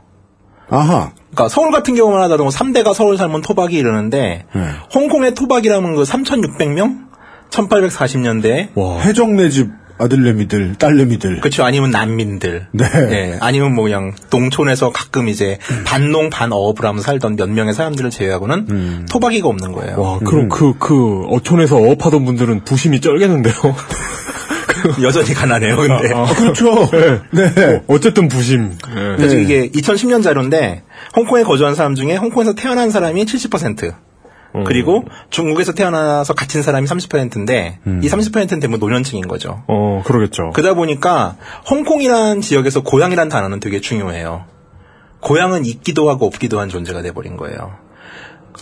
[0.70, 4.62] 아하 그러니까 서울 같은 경우만 하더라도 3대가 서울 살면 토박이 이러는데 네.
[4.94, 7.06] 홍콩의 토박이라면 그 3,600명?
[7.50, 8.98] 1840년대 와.
[9.00, 11.64] 해적네 집 아들내미들 딸내미들 그렇죠.
[11.64, 12.66] 아니면 난민들.
[12.72, 12.87] 네.
[13.11, 18.66] 예, 아니면 뭐 그냥 농촌에서 가끔 이제 반농 반어업을 하면서 살던 몇 명의 사람들을 제외하고는
[18.70, 19.06] 음.
[19.11, 20.00] 토박이가 없는 거예요.
[20.00, 23.54] 와 그럼 그그 어촌에서 어업하던 분들은 부심이 쩔겠는데요.
[25.02, 25.76] 여전히 가난해요.
[25.76, 26.26] 근데 아, 아.
[26.26, 26.88] 그렇죠
[27.32, 27.52] 네.
[27.54, 27.76] 네.
[27.76, 28.72] 어, 어쨌든 부심.
[28.90, 29.16] 예.
[29.16, 29.42] 그래서 네.
[29.42, 30.82] 이게 2010년 자료인데
[31.16, 33.94] 홍콩에 거주한 사람 중에 홍콩에서 태어난 사람이 70%.
[34.54, 34.64] 음.
[34.64, 39.62] 그리고 중국에서 태어나서 갇힌 사람이 30%인데 이 30%는 대부분 노년층인 거죠.
[39.66, 40.50] 어 그러겠죠.
[40.54, 41.37] 그러다 보니까
[41.68, 44.44] 홍콩이라는 지역에서 고향이라는 단어는 되게 중요해요.
[45.20, 47.88] 고향은 있기도 하고 없기도 한 존재가 돼버린 거예요.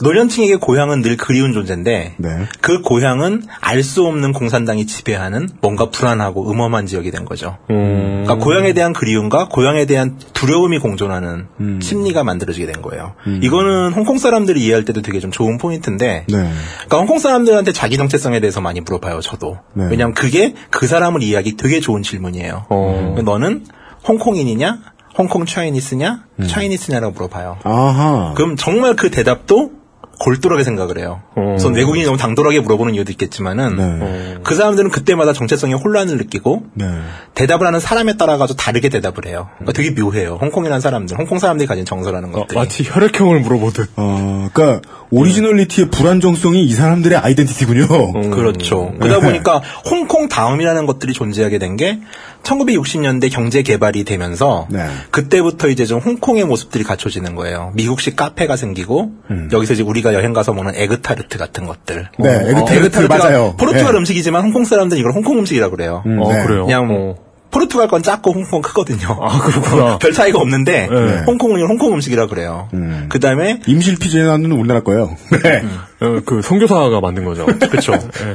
[0.03, 2.29] 노년층에게 고향은 늘 그리운 존재인데 네.
[2.61, 7.59] 그 고향은 알 수 없는 공산당이 지배하는 뭔가 불안하고 음험한 지역이 된 거죠.
[7.71, 8.25] 음.
[8.25, 11.81] 그러니까 고향에 대한 그리움과 고향에 대한 두려움이 공존하는 음.
[11.81, 13.15] 심리가 만들어지게 된 거예요.
[13.43, 16.51] 이거는 홍콩 사람들이 이해할 때도 되게 좀 좋은 포인트인데, 네.
[16.87, 19.21] 그러니까 홍콩 사람들한테 자기 정체성에 대해서 많이 물어봐요.
[19.21, 19.59] 저도.
[19.75, 19.87] 네.
[19.89, 22.67] 왜냐하면 그게 그 사람을 이해하기 되게 좋은 질문이에요.
[22.69, 23.17] 어.
[23.25, 23.67] 너는
[24.09, 24.79] 홍콩인이냐?
[25.19, 27.59] 홍콩 차이니스냐, 차이니스냐라고 물어봐요.
[27.65, 28.35] 아하.
[28.37, 29.71] 그럼 정말 그 대답도
[30.19, 31.21] 골똘하게 생각을 해요.
[31.57, 34.39] 우선 외국인이 너무 당돌하게 물어보는 이유도 있겠지만은 네.
[34.43, 36.87] 그 사람들은 그때마다 정체성의 혼란을 느끼고 네.
[37.35, 39.49] 대답을 하는 사람에 따라 가지고 다르게 대답을 해요.
[39.59, 40.39] 그러니까 되게 묘해요.
[40.41, 42.59] 홍콩이라는 사람들, 홍콩 사람들이 가진 정서라는 것들이.
[42.59, 43.91] 마치 혈액형을 물어보듯.
[43.97, 48.31] 어, 그러니까 오리지널리티의 불안정성이 이 사람들의 아이덴티티군요.
[48.31, 48.89] 그렇죠.
[48.95, 48.99] 음.
[48.99, 49.27] 그러다 네.
[49.27, 51.99] 보니까 홍콩 다음이라는 것들이 존재하게 된 게
[52.43, 54.87] 1960년대 경제 개발이 되면서 네.
[55.11, 57.73] 그때부터 이제 좀 홍콩의 모습들이 갖춰지는 거예요.
[57.75, 59.11] 미국식 카페가 생기고
[59.53, 62.09] 여기서 이제 우리가 여행 가서 먹는 에그타르트 같은 것들.
[62.19, 62.23] 음.
[62.23, 63.55] 네, 에그타르트 에그타르트가 맞아요.
[63.59, 63.99] 포르투갈 네.
[63.99, 66.03] 음식이지만 홍콩 사람들은 이걸 홍콩 음식이라고 그래요.
[66.07, 66.45] 음, 어, 네.
[66.47, 66.65] 그래요.
[66.65, 67.26] 그냥 어.
[67.51, 69.19] 포르투갈 건 작고 홍콩 크거든요.
[69.21, 69.99] 아, 그렇구나.
[70.01, 71.23] 별 차이가 없는데 네.
[71.27, 72.69] 홍콩은 이걸 홍콩 음식이라고 그래요.
[72.75, 73.07] 음.
[73.09, 75.17] 그 다음에 임실 피자는 우리나라 거예요.
[75.43, 75.65] 네.
[76.01, 77.47] 어, 그 선교사가 만든 거죠.
[77.71, 77.93] 그렇죠.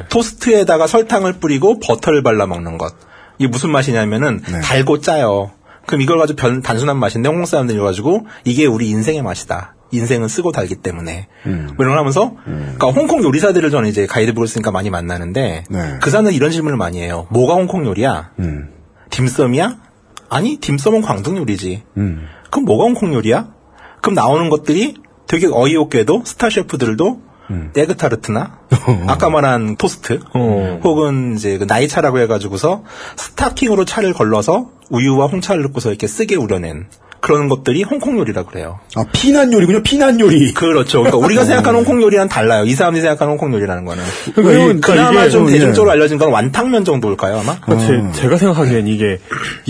[0.09, 2.93] 토스트에다가 설탕을 뿌리고 버터를 발라 먹는 것.
[3.37, 4.61] 이게 무슨 맛이냐면은 네.
[4.61, 5.51] 달고 짜요.
[5.85, 9.75] 그럼 이걸 가지고 변, 단순한 맛인데 홍콩 사람들이 가지고 이게 우리 인생의 맛이다.
[9.91, 11.27] 인생은 쓰고 달기 때문에.
[11.45, 11.67] 음.
[11.75, 15.97] 뭐 이런 걸 하면서 그러니까 홍콩 요리사들을 저는 이제 가이드북을 쓰니까 많이 만나는데 네.
[16.01, 17.27] 그 사람들 이런 질문을 많이 해요.
[17.29, 18.31] 뭐가 홍콩 요리야?
[18.39, 18.69] 음.
[19.11, 19.77] 딤섬이야?
[20.29, 21.83] 아니 딤섬은 광둥 요리지.
[21.97, 22.27] 음.
[22.49, 23.47] 그럼 뭐가 홍콩 요리야?
[24.01, 24.95] 그럼 나오는 것들이
[25.27, 27.21] 되게 어이없게도 스타 셰프들도
[27.51, 27.71] 음.
[27.75, 28.59] 에그타르트나
[29.07, 30.79] 아까 말한 토스트 어.
[30.83, 32.83] 혹은 이제 그 나이차라고 해가지고서
[33.17, 36.87] 스타킹으로 차를 걸러서 우유와 홍차를 넣고서 이렇게 쓰게 우려낸
[37.21, 38.79] 그런 것들이 홍콩 요리라 그래요.
[38.95, 40.53] 아, 피난 요리군요, 피난 요리.
[40.53, 40.99] 그렇죠.
[41.03, 42.65] 그러니까 우리가 생각하는 홍콩 요리랑 달라요.
[42.65, 44.03] 이 사람들이 생각하는 홍콩 요리라는 거는.
[44.33, 45.93] 그러니까 그나마 이게 좀 좀, 대중적으로 예.
[45.93, 47.59] 알려진 건 완탕면 정도일까요, 아마?
[47.61, 49.19] 그러니까 제, 가 생각하기엔 이게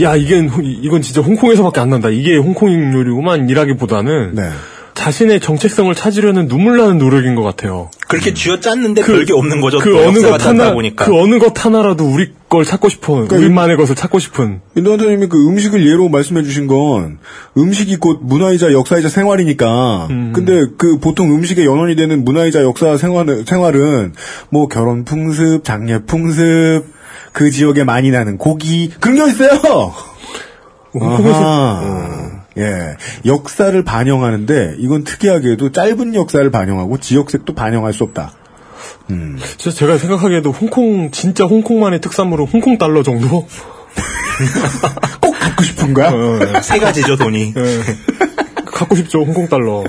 [0.02, 2.10] 야 이건 홍- 이건 진짜 홍콩에서밖에 안 난다.
[2.10, 4.50] 이게 홍콩 요리구만 이라기보다는 네.
[4.94, 7.90] 자신의 정체성을 찾으려는 눈물 나는 노력인 것 같아요.
[8.08, 9.80] 그렇게 쥐어짰는데 별게 없는 거죠.
[9.80, 11.06] 그또 어느 것 하나 보니까.
[11.06, 13.14] 그 어느 것 하나라도 우리 걸 찾고 싶어.
[13.14, 14.60] 그러니까 우리만의 것을 찾고 싶은.
[14.76, 17.18] 인도한테님이 그 음식을 예로 말씀해 주신 건
[17.58, 20.08] 음식이 곧 문화이자 역사이자 생활이니까.
[20.34, 24.14] 근데 그 보통 음식의 연원이 되는 문화이자 역사 생활, 생활은
[24.50, 26.84] 뭐 결혼 풍습, 장례 풍습,
[27.32, 29.94] 그 지역에 많이 나는 고기, 그런 게 있어요!
[31.00, 32.42] 아하.
[32.58, 32.98] 예.
[33.26, 38.34] 역사를 반영하는데 이건 특이하게도 짧은 역사를 반영하고 지역색도 반영할 수 없다.
[39.12, 39.38] 음.
[39.58, 43.48] 진짜 제가 생각하기에도 홍콩 진짜 홍콩만의 특산물은 홍콩 달러 정도.
[45.22, 46.10] 꼭 갖고 싶은 거야?
[46.12, 47.54] 어, 세 가지죠, 돈이.
[47.56, 47.82] 예.
[48.66, 49.84] 갖고 싶죠 홍콩 달러.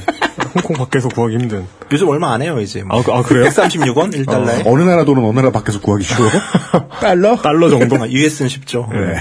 [0.55, 1.67] 홍콩 밖에서 구하기 힘든.
[1.91, 2.83] 요즘 얼마 안 해요, 이제.
[2.89, 3.45] 아, 그- 아, 그래요?
[3.49, 4.13] 136원?
[4.27, 4.67] 1달러에?
[4.67, 6.29] 어 느 나라 돈은 어느 나라 밖에서 구하기 쉬워?
[7.01, 7.37] 달러?
[7.37, 7.97] 달러 정도.
[8.11, 8.89] US는 쉽죠.
[8.93, 9.15] 네.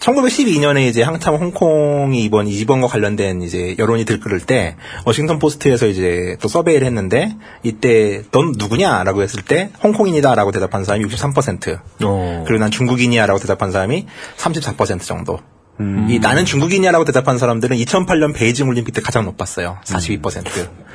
[0.00, 6.48] 1912년에 이제 한참 홍콩이 이번 이번과 관련된 이제 여론이 들끓을 때 워싱턴 포스트에서 이제 또
[6.48, 12.44] 서베이를 했는데 이때 넌 누구냐라고 했을 때 홍콩인이다라고 대답한 사람이 63% 어.
[12.46, 14.06] 그리고 난 중국인이야라고 대답한 사람이
[14.36, 15.38] 34% 정도.
[15.80, 16.08] 음.
[16.10, 19.78] 이 나는 중국인이야라고 대답한 사람들은 2008년 베이징 올림픽 때 가장 높았어요.
[19.84, 20.44] 42%.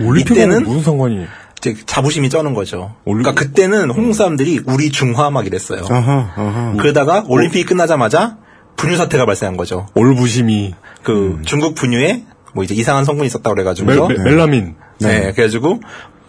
[0.01, 1.25] 올림픽은 이때는 무슨 상관이?
[1.59, 2.93] 이제 자부심이 쩌는 거죠.
[3.05, 5.85] 그러니까 그때는 홍콩 사람들이 우리 중화 막 이랬어요.
[5.89, 6.75] 아하, 아하.
[6.77, 8.37] 그러다가 올림픽이 끝나자마자
[8.75, 9.87] 분유 사태가 발생한 거죠.
[9.95, 10.73] 올부심이.
[11.03, 14.75] 그 중국 분유에 뭐 이제 이상한 성분이 있었다고 그래가지고 멜, 멜- 멜라민.
[14.99, 15.81] 네, 그래가지고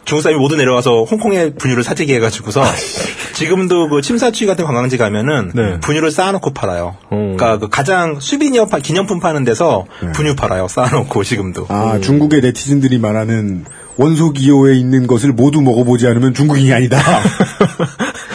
[0.05, 2.63] 중국 사람이 모두 내려와서 홍콩의 분유를 사재기 해가지고서
[3.35, 5.81] 지금도 그 침사추이 같은 관광지 가면은 네.
[5.81, 6.97] 분유를 쌓아놓고 팔아요.
[7.05, 7.09] 어.
[7.11, 10.69] 그러니까 그 가장 수비니어 파- 기념품 파는 데서 분유 팔아요.
[10.69, 11.67] 쌓아놓고 지금도.
[11.69, 13.65] 아, 중국의 네티즌들이 말하는
[13.97, 16.99] 원소 기호에 있는 것을 모두 먹어보지 않으면 중국인이 아니다.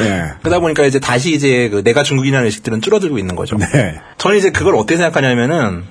[0.01, 0.33] 예.
[0.41, 3.57] 그러다 보니까 이제 다시 이제 그 내가 중국인이라는 의식들은 줄어들고 있는 거죠.
[3.57, 3.99] 네.
[4.17, 5.83] 저는 이제 그걸 어떻게 생각하냐면은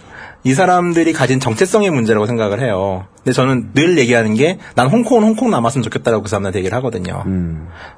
[0.45, 3.07] 이 사람들이 가진 정체성의 문제라고 생각을 해요.
[3.25, 7.25] 근데 저는 늘 얘기하는 게 난 홍콩은 홍콩 남았으면 좋겠다라고 그 사람들한테 얘기를 하거든요.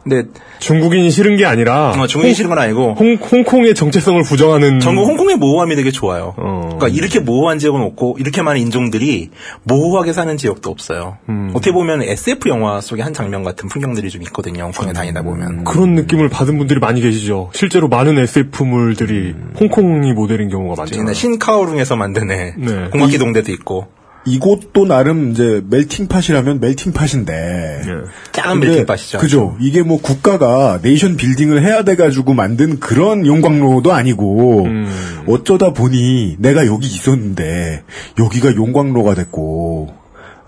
[0.02, 0.24] 근데
[0.61, 1.90] 중국인이 싫은 게 아니라.
[1.90, 4.80] 어, 중국인이 싫은 건 아니고 홍, 홍콩의 정체성을 부정하는.
[4.80, 6.35] 전국 홍콩의 모호함이 되게 좋아요.
[6.37, 6.61] 어.
[6.78, 9.30] 그러니까 이렇게 모호한 지역은 없고 이렇게 많은 인종들이
[9.64, 11.18] 모호하게 사는 지역도 없어요.
[11.28, 11.50] 음.
[11.52, 14.64] 어떻게 보면 SF 영화 속의 한 장면 같은 풍경들이 좀 있거든요.
[14.64, 15.64] 홍콩에 다니다 보면.
[15.64, 17.50] 그런 느낌을 받은 분들이 많이 계시죠.
[17.52, 20.85] 실제로 많은 SF물들이 홍콩이 모델인 경우가.
[20.94, 22.88] 옛날 신카오룽에서 만든 애 네.
[22.90, 23.88] 공학기 동대도 있고
[24.26, 27.83] 이곳도 나름 이제 멜팅팟이라면 멜팅팟인데.
[27.87, 28.42] 예.
[28.42, 29.18] 근데 멜팅팟이죠.
[29.18, 29.56] 그죠.
[29.61, 35.22] 이게 뭐 국가가 네이션 빌딩을 해야 돼가지고 만든 그런 용광로도 아니고 음.
[35.26, 37.83] 어쩌다 보니 내가 여기 있었는데
[38.18, 40.00] 여기가 용광로가 됐고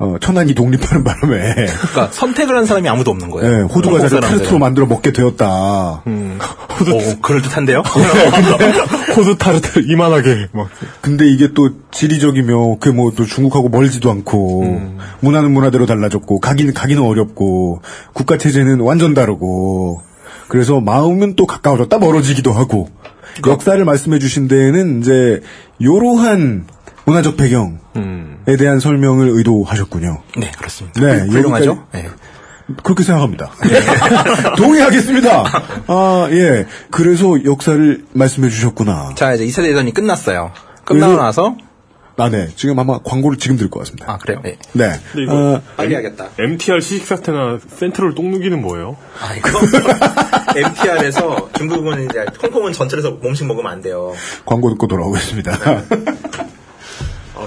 [0.02, 3.58] 어, 천안이 독립하는 바람에 그러니까 선택을 한 사람이 아무도 없는 거예요.
[3.58, 4.20] 예, 호두 과자를.
[4.20, 6.02] 타르트로 만들어 먹게 되었다.
[6.08, 6.40] 음.
[6.92, 7.82] 오, 그럴듯한데요?
[9.16, 10.68] 호두 타르트 이만하게 막.
[11.00, 14.98] 근데 이게 또 지리적이며 그 뭐 또 중국하고 멀지도 않고 음.
[15.20, 20.02] 문화는 문화대로 달라졌고 가기는 가기는 어렵고 국가 체제는 완전 다르고
[20.48, 22.88] 그래서 마음은 또 가까워졌다 멀어지기도 하고
[23.46, 25.40] 역사를 말씀해 주신 데에는 이제
[25.80, 26.66] 요러한
[27.04, 27.78] 문화적 배경
[28.48, 28.56] 에 음.
[28.56, 30.22] 대한 설명을 의도하셨군요.
[30.38, 31.00] 네, 그렇습니다.
[31.00, 31.86] 네, 훌륭하죠?
[31.92, 32.08] 네.
[32.82, 33.50] 그렇게 생각합니다.
[34.56, 35.44] 동의하겠습니다.
[35.88, 36.66] 아, 예.
[36.90, 39.10] 그래서 역사를 말씀해 주셨구나.
[39.16, 40.52] 자, 이제 2차 대전이 끝났어요.
[40.84, 41.56] 끝나고 그래서- 나서
[42.18, 42.48] 아, 네.
[42.56, 44.12] 지금 아마 광고를 지금 들을 것 같습니다.
[44.12, 44.40] 아, 그래요?
[44.44, 44.56] 네.
[44.72, 44.92] 네.
[45.12, 46.28] 근데 이거 어, 빨리 하겠다.
[46.38, 48.96] MTR 시식 사태나 센트럴 똥누기는 뭐예요?
[49.20, 49.48] 아, 이거
[50.54, 54.12] MTR에서 중국은 이제 홍콩은 전철에서 몸식 먹으면 안 돼요.
[54.44, 55.52] 광고 듣고 돌아오겠습니다.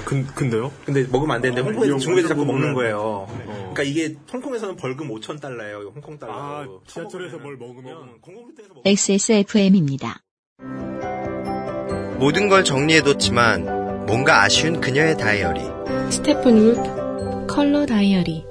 [0.06, 0.72] 아, 근, 근데요?
[0.84, 2.98] 근데 먹으면 안 되는데 홍콩에서 아, 이거 중국에서 자꾸 먹는 거예요.
[2.98, 3.26] 어.
[3.74, 5.92] 그러니까 이게 홍콩에서는 벌금 5천 달러예요.
[5.94, 6.32] 홍콩 달러.
[6.32, 8.20] 아, 지하철에서 뭘 먹으면
[8.84, 10.22] XSFM입니다.
[12.18, 15.60] 모든 걸 정리해뒀지만 뭔가 아쉬운 그녀의 다이어리.
[16.10, 18.44] 스테픈 울프 컬러 다이어리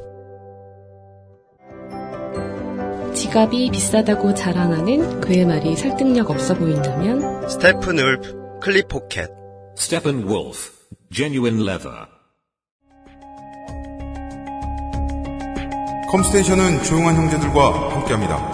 [3.16, 9.30] 지갑이 비싸다고 자랑하는 그의 말이 설득력 없어 보인다면 Steppenwolf clip pocket.
[9.78, 10.75] Steppenwolf,
[11.16, 12.08] genuine leather.
[16.12, 18.54] 컴스테이션은 조용한 형제들과 함께합니다.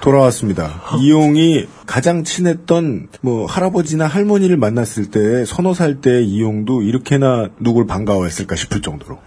[0.00, 0.82] 돌아왔습니다.
[0.98, 8.54] 이용이 가장 친했던 뭐 할아버지나 할머니를 만났을 때 서너 살 때 이용도 이렇게나 누굴 반가워했을까
[8.56, 9.18] 싶을 정도로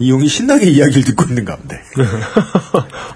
[0.00, 1.80] 이용이 신나게 이야기를 듣고 있는 가운데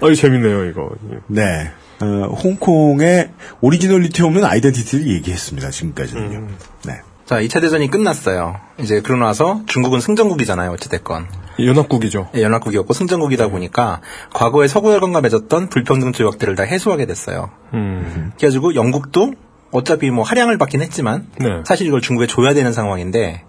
[0.01, 0.89] 아유, 재밌네요, 이거.
[1.27, 1.71] 네
[2.03, 6.47] 어, 홍콩의 오리지널리티 없는 아이덴티티를 얘기했습니다 지금까지는요.
[6.85, 7.01] 네.
[7.25, 8.57] 자, 2차 대전이 끝났어요.
[8.79, 10.71] 이제 그러고 나서 중국은 승전국이잖아요.
[10.71, 11.27] 어찌됐건.
[11.59, 12.29] 연합국이죠.
[12.35, 14.01] 예, 연합국이었고 승전국이다 보니까
[14.33, 17.49] 과거에 서구 열강과 맺었던 불평등 조약들을 다 해소하게 됐어요.
[17.73, 18.31] 음.
[18.37, 19.33] 그래가지고 영국도
[19.71, 21.61] 어차피 뭐 할양을 받긴 했지만 네.
[21.65, 23.43] 사실 이걸 중국에 줘야 되는 상황인데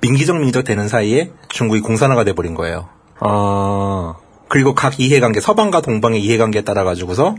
[0.00, 2.88] 민기적 민기적 되는 사이에 중국이 공산화가 돼버린 거예요.
[3.20, 4.14] 아.
[4.48, 7.36] 그리고 각 이해관계 서방과 동방의 이해관계에 따라 가지고서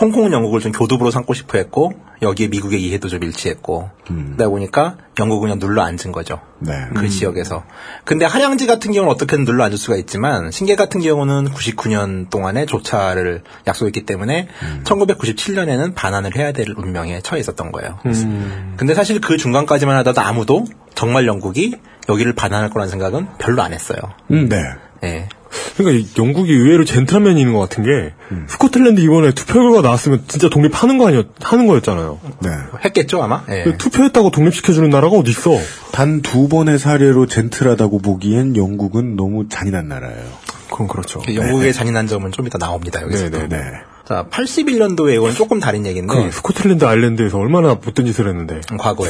[0.00, 5.48] 홍콩은 영국을 좀 교두보로 삼고 싶어 했고 여기에 미국의 이해도 좀 일치했고 그러다 보니까 영국은
[5.48, 6.40] 그냥 눌러 앉은 거죠.
[6.58, 6.72] 네.
[6.94, 7.64] 그 지역에서.
[8.04, 13.42] 근데 할양지 같은 경우는 어떻게든 눌러 앉을 수가 있지만 신계 같은 경우는 99년 동안에 조차를
[13.66, 14.48] 약속했기 때문에
[14.84, 17.98] 1997년에는 반환을 해야 될 운명에 처해 있었던 거예요.
[18.06, 18.74] 음.
[18.76, 21.76] 근데 사실 그 중간까지만 하다도 아무도 정말 영국이
[22.08, 23.98] 여기를 반환할 거라는 생각은 별로 안 했어요.
[24.30, 25.28] 음, 네.
[25.52, 25.74] 예.
[25.76, 28.46] 그러니까 이 영국이 의외로 젠틀맨이 있는 것 같은 게 음.
[28.48, 32.20] 스코틀랜드 이번에 투표 결과 나왔으면 진짜 독립하는 거 아니었 하는 거였잖아요.
[32.42, 32.50] 네.
[32.84, 33.42] 했겠죠 아마.
[33.50, 33.64] 예.
[33.64, 35.50] 그 투표했다고 독립시켜주는 나라가 어디 있어?
[35.92, 40.24] 단 두 번의 사례로 젠틀하다고 보기엔 영국은 너무 잔인한 나라예요.
[40.70, 41.20] 그건 그렇죠.
[41.34, 43.28] 영국의 잔인한 점은 좀 이따 나옵니다 여기서.
[43.30, 43.48] 네네네.
[43.48, 43.62] 네.
[44.06, 48.60] 자, 81년도에 이건 조금 다른 얘기인데 그 스코틀랜드 아일랜드에서 얼마나 못된 짓을 했는데.
[48.78, 49.08] 과거에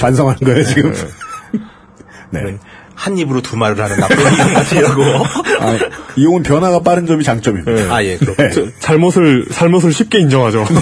[0.00, 0.92] 반성하는 거예요 지금.
[2.30, 2.42] 네.
[2.42, 2.58] 네.
[2.94, 5.02] 한 입으로 두 말을 하는 나쁜 이용 같으려고.
[5.60, 5.78] 아,
[6.16, 7.72] 이용은 변화가 빠른 점이 장점입니다.
[7.72, 7.90] 네.
[7.90, 8.50] 아, 예, 그렇군요.
[8.50, 10.64] 저- 잘못을 잘못을 쉽게 인정하죠.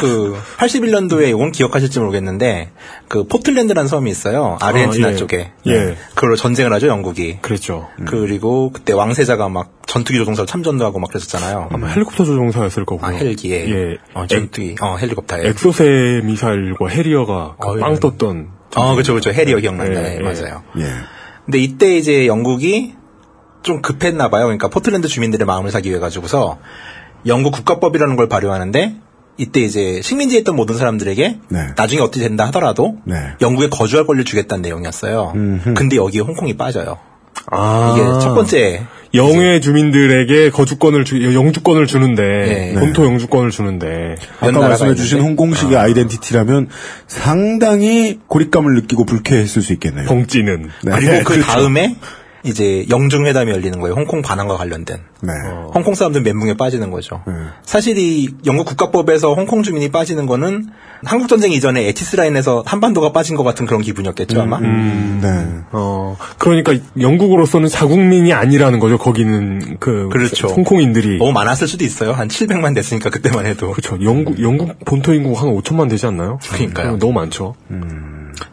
[0.00, 2.70] 그 81년도에 이건 기억하실지 모르겠는데
[3.08, 4.58] 그 포틀랜드라는 섬이 있어요.
[4.60, 5.16] 아르헨티나 아, 예.
[5.16, 5.52] 쪽에.
[5.66, 5.96] 예.
[6.14, 7.38] 그걸로 전쟁을 하죠, 영국이.
[7.40, 7.88] 그랬죠.
[8.06, 11.70] 그리고 그때 왕세자가 막 전투기 조종사로 참전도 하고 막 그랬었잖아요.
[11.72, 13.06] 아마 헬리콥터 조종사였을 거고요.
[13.06, 13.70] 아, 헬기에.
[13.70, 13.96] 예.
[14.12, 14.76] 어, 전투기.
[14.82, 15.48] 어, 헬리콥터에.
[15.48, 18.00] 엑소세 미사일과 해리어가 그빵 어휴.
[18.00, 18.48] 떴던.
[18.76, 19.30] 어, 그렇죠, 그렇죠.
[19.32, 19.98] 해리어 기억난다.
[20.02, 20.20] 예, 예, 예.
[20.20, 20.62] 맞아요.
[20.78, 20.84] 예.
[21.46, 22.94] 근데 이때 이제 영국이
[23.62, 24.44] 좀 급했나 봐요.
[24.44, 26.58] 그러니까 포클랜드 주민들의 마음을 사기 위해 가지고서
[27.26, 28.96] 영국 국가법이라는 걸 발효하는데
[29.38, 31.66] 이때 이제 식민지에 있던 모든 사람들에게 네.
[31.76, 33.16] 나중에 어떻게 된다 하더라도 네.
[33.40, 35.32] 영국에 거주할 권리를 주겠다는 내용이었어요.
[35.34, 35.74] 음흠.
[35.74, 36.98] 근데 여기에 홍콩이 빠져요.
[37.50, 37.94] 아.
[37.96, 42.74] 이게 첫 번째 영해 주민들에게 거주권을 주, 영주권을 주는데 네.
[42.74, 45.28] 본토 영주권을 주는데 아까 말씀해 주신 있는데.
[45.28, 45.86] 홍콩식의 아.
[45.86, 46.68] 이덴티티라면
[47.06, 50.06] 상당히 고립감을 느끼고 불쾌했을 수 있겠네요.
[50.06, 50.92] 벙찌는 네.
[50.92, 51.46] 그리고 그 그렇죠.
[51.46, 51.96] 다음에
[52.48, 53.94] 이제 영중 회담이 열리는 거예요.
[53.94, 54.98] 홍콩 반환과 관련된.
[55.22, 55.32] 네.
[55.74, 57.22] 홍콩 사람들 멘붕에 빠지는 거죠.
[57.26, 57.32] 네.
[57.62, 60.66] 사실 이 영국 국가법에서 홍콩 주민이 빠지는 거는
[61.04, 64.58] 한국 전쟁 이전에 에티스 라인에서 한반도가 빠진 것 같은 그런 기분이었겠죠 아마.
[64.58, 65.64] 음, 네.
[65.72, 68.98] 어 그러니까 영국으로서는 자국민이 아니라는 거죠.
[68.98, 70.48] 거기는 그 그렇죠.
[70.48, 72.12] 홍콩인들이 너무 많았을 수도 있어요.
[72.12, 73.72] 한 700만 됐으니까 그때만 해도.
[73.72, 73.98] 그렇죠.
[74.02, 76.38] 영국 영국 본토 인구 한 5천만 되지 않나요?
[76.50, 76.92] 그러니까요.
[76.92, 77.54] 어, 너무 많죠.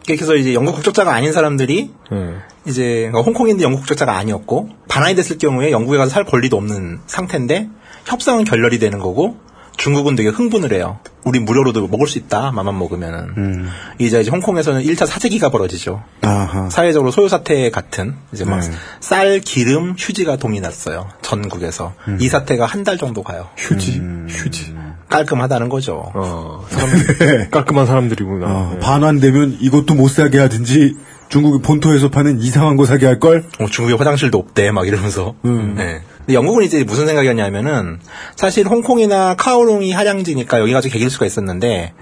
[0.06, 2.34] 그래서 이제 영국 국적자가 아닌 사람들이 네.
[2.66, 7.68] 이제 그러니까 홍콩인데 영국 국적자가 아니었고 반환이 됐을 경우에 영국에 가서 살 권리도 없는 상태인데
[8.06, 9.36] 협상은 결렬이 되는 거고
[9.76, 11.00] 중국은 되게 흥분을 해요.
[11.24, 12.52] 우리 무료로도 먹을 수 있다.
[12.52, 13.66] 맘만 먹으면은.
[13.98, 16.00] 이제 이제 홍콩에서는 1차 사재기가 벌어지죠.
[16.22, 16.70] 아하.
[16.70, 18.70] 사회적으로 소요 사태 같은 이제 막 네.
[19.00, 21.08] 쌀, 기름, 휴지가 동이 났어요.
[21.22, 21.94] 전국에서.
[22.20, 23.48] 이 사태가 한 달 정도 가요.
[23.56, 24.74] 휴지 휴지.
[25.08, 26.10] 깔끔하다는 거죠.
[26.14, 28.46] 어 사람, 깔끔한 사람들이구나.
[28.46, 28.78] 어, 네.
[28.80, 30.96] 반환되면 이것도 못 사게 하든지
[31.28, 33.44] 중국이 본토에서 파는 이상한 거 사게 할 걸.
[33.60, 35.34] 어, 중국에 화장실도 없대 막 이러면서.
[35.44, 35.74] 음.
[35.76, 36.00] 네.
[36.18, 37.98] 근데 영국은 이제 무슨 생각이었냐면은
[38.34, 41.92] 사실 홍콩이나 카오롱이 하량지니까 여기가 좀 개길 수가 있었는데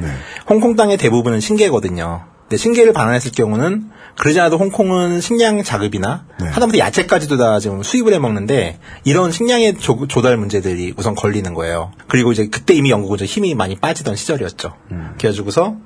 [0.48, 2.22] 홍콩 땅의 대부분은 신계거든요.
[2.52, 3.88] 근데 신계를 반환했을 경우는
[4.18, 10.06] 그러지 않아도 홍콩은 식량 자급이나 하다못해 야채까지도 다 지금 수입을 해 먹는데 이런 식량의 조,
[10.06, 11.92] 조달 문제들이 우선 걸리는 거예요.
[12.08, 14.74] 그리고 이제 그때 이미 영국은 좀 힘이 많이 빠지던 시절이었죠.
[15.16, 15.76] 그래가지고서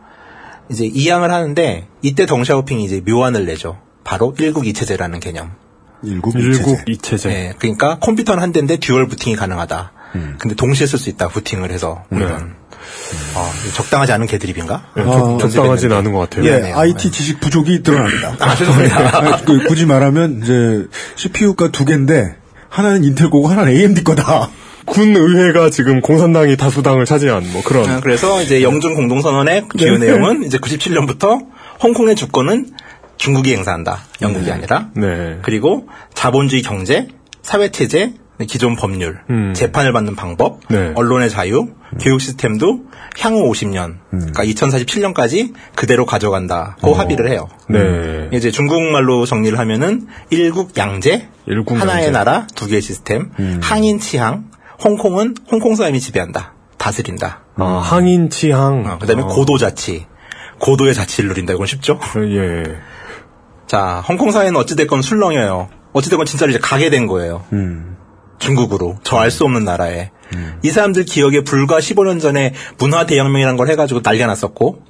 [0.68, 3.78] 이제 이양을 하는데 이때 덩샤오핑이 이제 묘안을 내죠.
[4.02, 5.52] 바로 일국 이체제라는 개념.
[6.02, 7.28] 일국 일국 이체제.
[7.28, 9.92] 네, 그러니까 컴퓨터는 한 대인데 dual 부팅이 가능하다.
[10.38, 11.28] 근데 동시에 쓸 수 있다.
[11.28, 12.56] 부팅을 해서 우리는
[13.34, 14.84] 어, 적당하지 않은 개드립인가?
[14.96, 16.44] 네, 적- 적당하진 않은 것 같아요.
[16.46, 18.36] 예, 네, IT 지식 부족이 드러납니다.
[18.40, 19.42] 아, 죄송합니다.
[19.46, 22.36] 그, 굳이 말하면 이제 CPU가 두 개인데
[22.68, 24.50] 하나는 인텔 거고 하나는 AMD 거다.
[24.86, 27.88] 군 의회가 지금 공산당이 다수당을 차지한 뭐 그런.
[27.90, 30.06] 아, 그래서 이제 영중 공동선언의 주요 네.
[30.06, 31.44] 내용은 이제 97년부터
[31.82, 32.70] 홍콩의 주권은
[33.16, 33.98] 중국이 행사한다.
[34.22, 34.88] 영국이 아니라.
[34.94, 35.38] 네.
[35.42, 37.08] 그리고 자본주의 경제,
[37.42, 38.12] 사회체제,
[38.48, 39.18] 기존 법률,
[39.54, 40.92] 재판을 받는 방법, 네.
[40.94, 41.68] 언론의 자유,
[42.00, 42.84] 교육 시스템도
[43.18, 47.48] 향후 50년, 그러니까 2047년까지 그대로 가져간다고 합의를 해요.
[47.68, 48.28] 네.
[48.32, 52.10] 이제 중국말로 정리를 하면은 일국 양제, 일국 하나의 양제.
[52.10, 53.30] 나라, 두 개의 시스템,
[53.62, 54.50] 항인 치항,
[54.84, 57.40] 홍콩은 홍콩 사람이 지배한다, 다스린다.
[57.56, 58.84] 아, 항인 치항.
[58.86, 59.26] 어, 그다음에 어.
[59.28, 60.04] 고도 자치,
[60.58, 61.54] 고도의 자치를 누린다.
[61.54, 61.98] 이건 쉽죠?
[62.18, 62.64] 예.
[63.66, 65.68] 자, 홍콩 사회는 어찌됐건 술렁여요.
[65.94, 67.44] 어찌됐건 진짜로 이제 가게 된 거예요.
[68.38, 68.96] 중국으로.
[69.02, 70.10] 저 알 수 없는 나라에.
[70.62, 74.82] 이 사람들 기억에 불과 15년 전에 문화 대혁명이라는 걸 해가지고 난리가 났었고,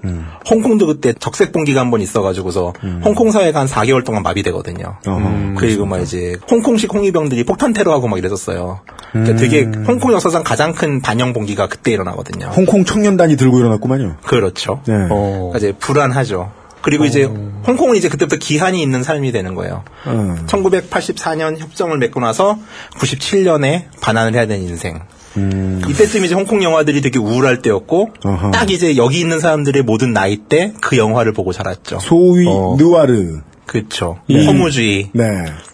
[0.48, 2.72] 홍콩도 그때 적색 봉기가 한 번 있어가지고서
[3.04, 4.96] 홍콩 사회가 한 4개월 동안 마비되거든요.
[5.58, 8.80] 그리고 막 이제 홍콩식 홍위병들이 폭탄 테러하고 막 이랬었어요.
[9.12, 12.46] 그러니까 되게 홍콩 역사상 가장 큰 반영 봉기가 그때 일어나거든요.
[12.46, 14.16] 홍콩 청년단이 들고 일어났구만요.
[14.24, 14.80] 그렇죠.
[14.86, 14.94] 네.
[15.08, 16.50] 그러니까 이제 불안하죠.
[16.86, 17.24] 그리고 이제
[17.66, 19.82] 홍콩은 이제 그때부터 기한이 있는 삶이 되는 거예요.
[20.06, 20.44] 음.
[20.46, 22.60] 1984년 협정을 맺고 나서
[23.00, 25.00] 97년에 반환을 해야 되는 인생.
[25.90, 28.52] 이때쯤 이제 홍콩 영화들이 되게 우울할 때였고 어허.
[28.52, 31.98] 딱 이제 여기 있는 사람들의 모든 나이 때 그 영화를 보고 자랐죠.
[31.98, 33.40] 소위 느와르.
[33.66, 34.20] 그렇죠.
[34.30, 34.46] 예.
[34.46, 35.10] 허무주의.
[35.12, 35.24] 네.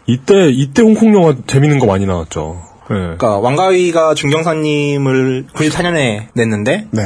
[0.06, 2.62] 이때 이때 홍콩 영화 재밌는 거 많이 나왔죠.
[2.90, 2.94] 예.
[2.94, 7.02] 그러니까 왕가위가 중경사님을 94년에 냈는데 네.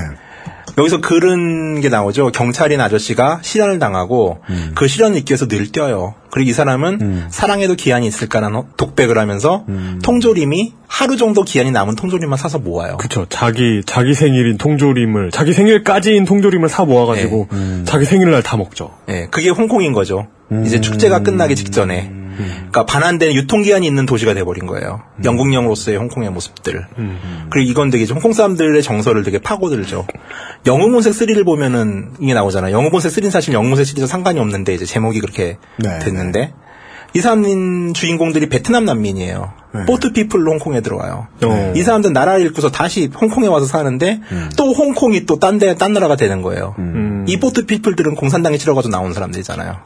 [0.79, 2.31] 여기서 그런 게 나오죠.
[2.33, 4.41] 경찰인 아저씨가 실현을 당하고
[4.74, 6.14] 그 실현을 잊기 위해서 늘 뛰어요.
[6.31, 9.64] 그리고 이 사람은 사랑에도 기한이 있을까라는 독백을 하면서
[10.03, 12.97] 통조림이 하루 정도 기한이 남은 통조림만 사서 모아요.
[12.99, 13.27] 그쵸.
[13.29, 17.49] 자기, 자기 생일인 통조림을, 자기 생일까지인 통조림을 사 모아가지고,
[17.85, 18.91] 자기 생일날 다 먹죠.
[19.09, 20.27] 예, 그게 홍콩인 거죠.
[20.64, 22.12] 이제 축제가 끝나기 직전에.
[22.37, 25.03] 그러니까 반환된 유통기한이 있는 도시가 돼버린 거예요.
[25.24, 26.87] 영국령으로서의 홍콩의 모습들.
[27.51, 30.07] 그리고 이건 되게 좀 홍콩 사람들의 정서를 되게 파고들죠.
[30.66, 32.74] 영웅본색 3를 보면은 이게 나오잖아요.
[32.74, 36.53] 영웅본색 3는 사실 영웅본색 시리즈 상관이 없는데 이제 제목이 그렇게 네, 됐는데
[37.14, 39.53] 이 사람 주인공들이 베트남 난민이에요.
[39.87, 41.28] 보트 피플로 홍콩에 들어와요.
[41.45, 41.72] 어.
[41.76, 44.20] 이 사람들 나라를 잃고서 다시 홍콩에 와서 사는데
[44.57, 46.74] 또 홍콩이 또 딴 데, 딴 나라가 되는 거예요.
[47.26, 49.76] 이 보트 피플들은 공산당에 질려가지고 나온 사람들이잖아요.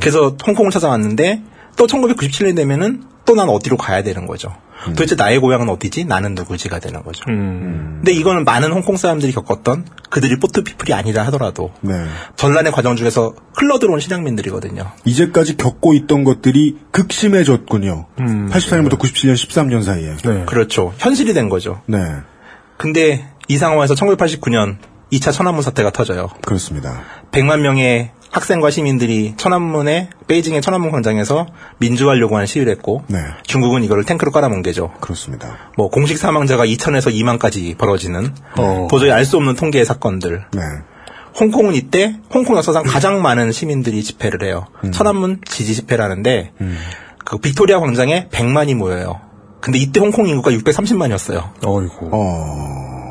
[0.00, 1.42] 그래서 홍콩을 찾아왔는데
[1.76, 4.54] 또 1997년 되면은 또 난 어디로 가야 되는 거죠.
[4.84, 6.04] 도대체 나의 고향은 어디지?
[6.04, 7.24] 나는 누구지가 되는 거죠.
[7.24, 11.94] 근데 이거는 많은 홍콩 사람들이 겪었던 그들이 포트 피플이 아니라 하더라도 네.
[12.36, 14.90] 전란의 과정 중에서 흘러들어온 실향민들이거든요.
[15.06, 18.06] 이제까지 겪고 있던 것들이 극심해졌군요.
[18.18, 20.44] 84년부터 97년 13년 사이에.
[20.44, 20.92] 그렇죠.
[20.98, 21.80] 현실이 된 거죠.
[21.86, 21.98] 네.
[22.76, 24.76] 근데 이 상황에서 1989년
[25.10, 26.28] 2차 천안문 사태가 터져요.
[26.44, 27.00] 그렇습니다.
[27.32, 31.46] 100만 명의 학생과 시민들이 천안문에 베이징의 천안문 광장에서
[31.78, 33.18] 민주화를 요구하는 시위를 했고 네.
[33.44, 34.92] 중국은 이거를 탱크로 깔아뭉 개죠.
[35.00, 35.56] 그렇습니다.
[35.76, 38.88] 뭐 공식 사망자가 2천에서 2만까지 벌어지는 어.
[38.90, 40.46] 도저히 알 수 없는 통계의 사건들.
[40.52, 40.62] 네.
[41.38, 44.66] 홍콩은 이때 홍콩 역사상 가장 많은 시민들이 집회를 해요.
[44.92, 46.52] 천안문 지지 집회라는데
[47.24, 49.20] 그 빅토리아 광장에 100만이 모여요.
[49.60, 51.50] 근데 이때 홍콩 인구가 630만이었어요.
[51.64, 52.10] 어이고.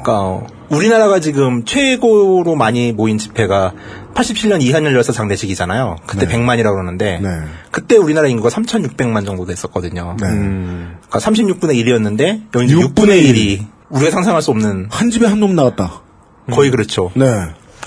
[0.04, 3.74] 그러니까 우리나라가 지금 최고로 많이 모인 집회가
[4.14, 5.98] 87년 이한열 열사 장례식이잖아요.
[6.06, 7.22] 그때 100만이라고 그러는데
[7.72, 10.18] 그때 우리나라 인구가 3,600만 정도 됐었거든요.
[10.20, 10.28] 네.
[10.28, 16.02] 그러니까 36분의 1이었는데 여기 6분의 1이 우리가 상상할 수 없는 한 집에 한 놈 나왔다.
[16.52, 17.12] 거의 그렇죠.
[17.16, 17.26] 네.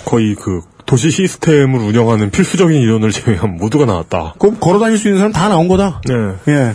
[0.04, 4.34] 거의 그, 도시 시스템을 운영하는 필수적인 인원을 제외하면 모두가 나왔다.
[4.38, 6.00] 그럼 걸어 다닐 수 있는 사람 다 나온 거다.
[6.06, 6.14] 네.
[6.52, 6.74] 예.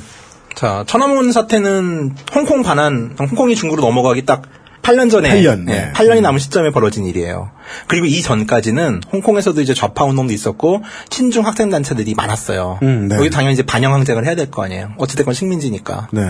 [0.53, 4.43] 자, 천안문 사태는 홍콩 반환, 홍콩이 중국으로 넘어가기 딱
[4.81, 5.91] 8년 전에 8년, 예, 네.
[5.93, 7.51] 8년이 남은 시점에 벌어진 일이에요.
[7.87, 12.79] 그리고 이 전까지는 홍콩에서도 이제 좌파 운동도 있었고 친중 학생 단체들이 많았어요.
[12.81, 13.15] 음, 네.
[13.17, 14.89] 여기 당연히 이제 반영 항쟁을 해야 될 거 아니에요.
[14.97, 16.07] 어찌됐건 식민지니까.
[16.11, 16.21] 네.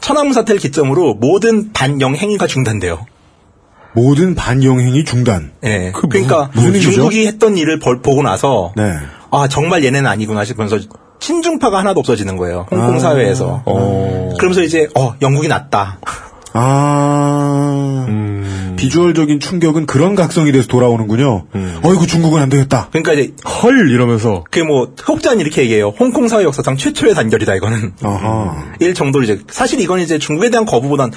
[0.00, 3.06] 천안문 사태를 기점으로 모든 반영 행위가 중단돼요.
[3.94, 5.52] 모든 반영 행위 중단.
[5.64, 5.92] 예.
[5.94, 6.90] 그 그러니까 무슨- 무슨?
[6.92, 8.94] 중국이 했던 일을 벌- 보고 나서 네.
[9.30, 10.78] 아 정말 얘네는 아니구나 싶으면서
[11.20, 12.66] 친중파가 하나도 없어지는 거예요.
[12.70, 12.98] 홍콩 아.
[12.98, 13.62] 사회에서.
[14.38, 15.98] 그러면서 이제 어 영국이 낫다.
[16.54, 17.31] 아,
[18.82, 21.46] 비주얼적인 충격은 그런 각성이 돼서 돌아오는군요.
[21.84, 22.88] 어이구, 중국은 안 되겠다.
[22.90, 25.94] 그러니까 이제 헐 이러면서 그게 뭐 혹자는 이렇게 얘기해요.
[25.98, 27.92] 홍콩 사회 역사상 최초의 단결이다 이거는.
[28.02, 28.72] 아하.
[28.80, 31.12] 일 정도로 이제 사실 이건 이제 중국에 대한 거부보단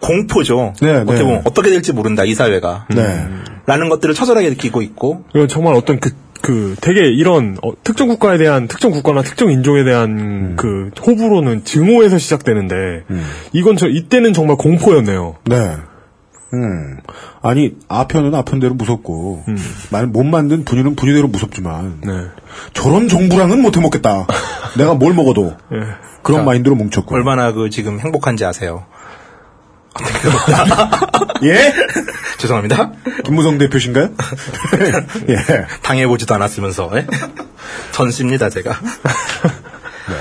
[0.00, 0.74] 공포죠.
[0.82, 1.24] 네, 어떻게 네.
[1.24, 2.86] 보면 어떻게 될지 모른다 이 사회가.
[2.90, 3.26] 네.
[3.66, 6.10] 라는 것들을 처절하게 느끼고 있고 이건 정말 어떤 그,
[6.42, 10.56] 그, 되게 이런, 어, 특정 국가에 대한, 특정 국가나 특정 인종에 대한 음.
[10.58, 13.04] 그, 호불호는 증오에서 시작되는데,
[13.54, 15.36] 이건 저, 이때는 정말 공포였네요.
[15.46, 15.76] 네.
[16.54, 17.00] 음.
[17.42, 19.44] 아니, 아편은 아편대로 무섭고,
[19.90, 22.12] 만, 못 만든 분유는 분유대로 무섭지만, 네.
[22.72, 24.26] 저런 정부랑은 못 해먹겠다.
[24.78, 25.56] 내가 뭘 먹어도.
[26.22, 27.14] 그런 자, 마인드로 뭉쳤고.
[27.14, 28.86] 얼마나 그 지금 행복한지 아세요?
[31.44, 31.72] 예?
[32.38, 32.92] 죄송합니다.
[33.24, 34.10] 김무성 대표신가요?
[35.28, 35.36] 예.
[35.82, 37.06] 당해보지도 않았으면서 예?
[37.92, 38.72] 전씨입니다 제가.
[38.72, 40.16] 네.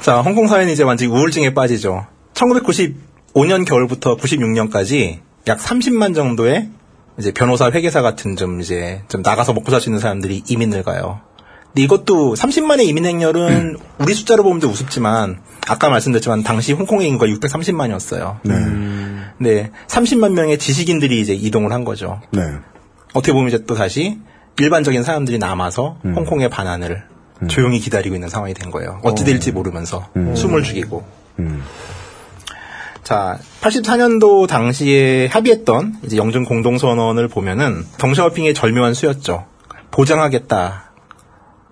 [0.00, 2.06] 자 홍콩 사회는 이제 완전히 우울증에 빠지죠.
[3.34, 6.68] 1995년 겨울부터 96년까지 약 30만 정도의
[7.18, 11.20] 이제 변호사, 회계사 같은 좀 이제 좀 나가서 먹고 살 수 있는 사람들이 이민을 가요.
[11.68, 17.26] 근데 이것도 30만의 이민 행렬은 우리 숫자로 보면 좀 우습지만 아까 말씀드렸지만 당시 홍콩의 인구가
[17.30, 18.38] 630만이었어요.
[18.42, 18.54] 네.
[19.38, 22.20] 네, 30만 명의 지식인들이 이제 이동을 한 거죠.
[22.32, 22.42] 네.
[23.14, 24.18] 어떻게 보면 이제 또 다시
[24.58, 27.04] 일반적인 사람들이 남아서 홍콩의 반환을
[27.48, 29.00] 조용히 기다리고 있는 상황이 된 거예요.
[29.02, 31.04] 어찌 될지 모르면서 숨을 죽이고.
[33.10, 39.46] 자, 84년도 당시에 합의했던 이제 영준 공동선언을 보면은 덩샤오핑의 절묘한 수였죠.
[39.90, 40.89] 보장하겠다.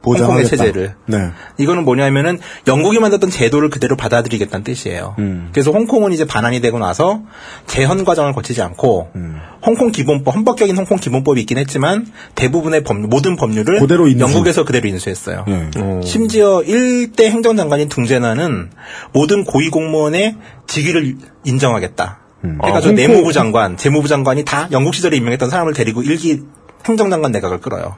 [0.09, 0.57] 홍콩의 보장하겠다.
[0.57, 0.95] 체제를.
[1.07, 1.31] 네.
[1.59, 5.15] 이거는 뭐냐면은 영국이 만들었던 제도를 그대로 받아들이겠다는 뜻이에요.
[5.19, 5.49] 음.
[5.53, 7.21] 그래서 홍콩은 이제 반환이 되고 나서
[7.67, 9.37] 재헌 과정을 거치지 않고 음.
[9.65, 14.21] 홍콩 기본법, 헌법적인 홍콩 기본법이 있긴 했지만 대부분의 법, 모든 법률을 그대로 인수.
[14.25, 15.45] 영국에서 그대로 인수했어요.
[15.49, 15.71] 네.
[16.05, 18.71] 심지어 1대 행정장관인 둥제나는
[19.13, 20.37] 모든 고위 공무원의
[20.67, 22.19] 직위를 인정하겠다.
[22.61, 26.43] 아, 해가지고 홍콩- 내무부 장관, 재무부 장관이 다 영국 시절에 임명했던 사람을 데리고 일기
[26.87, 27.97] 행정장관 내각을 끌어요.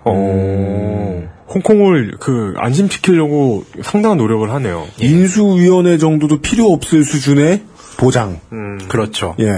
[1.53, 4.87] 홍콩을 그, 안심시키려고 상당한 노력을 하네요.
[4.99, 7.63] 인수위원회 정도도 필요 없을 수준의
[7.97, 8.41] 보장.
[8.89, 9.35] 그렇죠.
[9.41, 9.51] 예.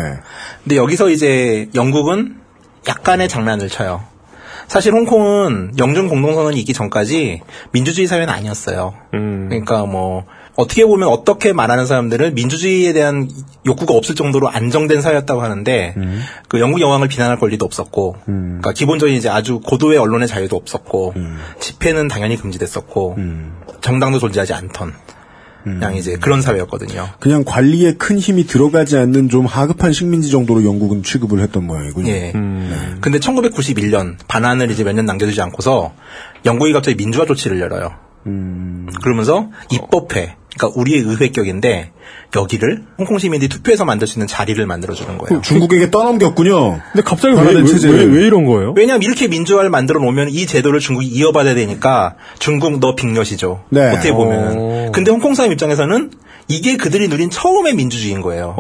[0.64, 2.36] 근데 여기서 이제 영국은
[2.88, 4.03] 약간의 장난을 쳐요.
[4.68, 8.95] 사실 홍콩은 영준 공동선언이 있기 전까지 민주주의 사회는 아니었어요.
[9.11, 10.24] 그러니까 뭐
[10.55, 13.30] 어떻게 보면 어떻게 말하는 사람들은 민주주의에 대한
[13.64, 15.94] 욕구가 없을 정도로 안정된 사회였다고 하는데
[16.48, 21.14] 그 영국 여왕을 비난할 권리도 없었고 그러니까 기본적인 이제 아주 고도의 언론의 자유도 없었고
[21.59, 23.16] 집회는 당연히 금지됐었고
[23.80, 24.92] 정당도 존재하지 않던
[25.64, 27.09] 그냥 이제 그런 사회였거든요.
[27.20, 32.11] 그냥 관리에 큰 힘이 들어가지 않는 좀 하급한 식민지 정도로 영국은 취급을 했던 모양이군요.
[32.11, 32.32] 예.
[33.00, 35.92] 근데 1991년 반환을 이제 몇 년 남겨두지 않고서
[36.44, 37.92] 영국이 갑자기 민주화 조치를 열어요.
[39.02, 41.92] 그러면서 입법회, 그러니까 우리의 의회격인데
[42.36, 45.40] 여기를 홍콩 시민들이 투표해서 만들 수 있는 자리를 만들어주는 거예요.
[45.42, 46.80] 중국에게 떠넘겼군요.
[46.92, 47.62] 근데 갑자기 왜, 왜.
[47.90, 48.74] 왜, 왜 이런 거예요?
[48.76, 53.64] 왜냐하면 이렇게 민주화를 만들어 놓으면 이 제도를 중국이 이어받아야 되니까 중국 너 빅엿이죠.
[53.70, 53.90] 네.
[53.90, 54.92] 어떻게 보면은.
[54.92, 56.10] 근데 홍콩 사람 입장에서는
[56.48, 58.54] 이게 그들이 누린 처음의 민주주의인 거예요.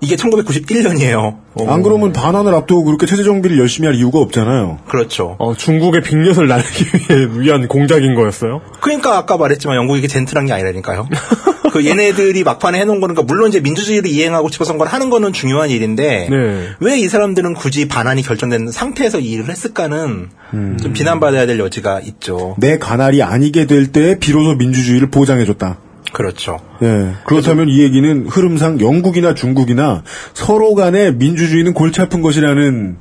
[0.00, 1.36] 이게 1991년이에요.
[1.66, 4.78] 안 그러면 반환을 앞두고 그렇게 체제 정비를 열심히 할 이유가 없잖아요.
[4.86, 5.36] 그렇죠.
[5.38, 8.60] 어, 중국의 빅엿을 날리기 위해 위한 공작인 거였어요?
[8.80, 11.08] 그러니까 아까 말했지만 영국이 이게 젠틀한 게 아니라니까요.
[11.72, 15.70] 그 얘네들이 막판에 해놓은 거는 그러니까 물론 이제 민주주의를 이행하고 싶어서 걸 하는 거는 중요한
[15.70, 16.68] 일인데 네.
[16.80, 22.54] 왜이 사람들은 굳이 반환이 결정된 상태에서 이 일을 했을까는 좀 비난받아야 될 여지가 있죠.
[22.58, 25.78] 내 관할이 아니게 될 때 비로소 민주주의를 보장해줬다.
[26.16, 26.60] 그렇죠.
[26.82, 27.12] 예.
[27.24, 30.02] 그렇다면 이 얘기는 흐름상 영국이나 중국이나
[30.32, 32.96] 서로 간에 민주주의는 골치 아픈 것이라는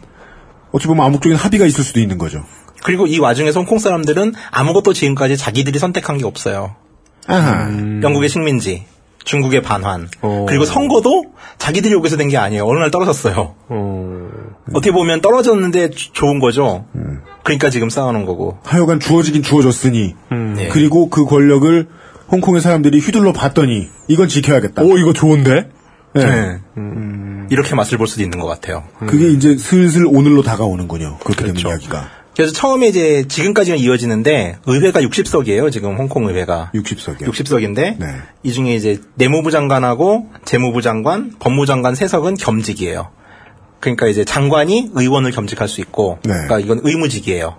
[0.74, 2.44] 어찌 보면 암묵적인 합의가 있을 수도 있는 거죠.
[2.84, 6.76] 그리고 이 와중에서 홍콩 사람들은 아무것도 지금까지 자기들이 선택한 게 없어요.
[7.26, 7.70] 아하.
[8.04, 8.84] 영국의 식민지,
[9.24, 10.10] 중국의 반환,
[10.46, 11.24] 그리고 선거도
[11.58, 12.68] 자기들이 여기서 된 게 아니에요.
[12.68, 13.56] 어느 날 떨어졌어요.
[14.74, 16.84] 어떻게 보면 떨어졌는데 주- 좋은 거죠.
[17.44, 18.58] 그러니까 지금 싸우는 거고.
[18.66, 20.16] 하여간 주어지긴 주어졌으니
[20.56, 20.68] 네.
[20.68, 21.88] 그리고 그 권력을
[22.32, 24.82] 홍콩의 사람들이 휘둘러 봤더니 이건 지켜야겠다.
[24.84, 25.70] 오, 이거 좋은데?
[26.18, 26.20] 예.
[26.20, 26.60] 네.
[27.50, 28.84] 이렇게 맛을 볼 수도 있는 것 같아요.
[29.06, 31.18] 그게 이제 슬슬 오늘로 다가오는군요.
[31.24, 31.54] 그렇게 그렇죠.
[31.54, 32.10] 되면 이야기가.
[32.36, 35.72] 그래서 처음에 이제 지금까지는 이어지는데 의회가 60석이에요.
[35.72, 37.30] 지금 홍콩 의회가 60석이요.
[37.30, 38.08] 60석인데 네.
[38.44, 43.10] 이 중에 이제 내무부 장관하고 재무부 장관, 법무장관 3석은 겸직이에요.
[43.80, 46.34] 그러니까 이제 장관이 의원을 겸직할 수 있고 네.
[46.34, 47.56] 그러니까 이건 의무직이에요.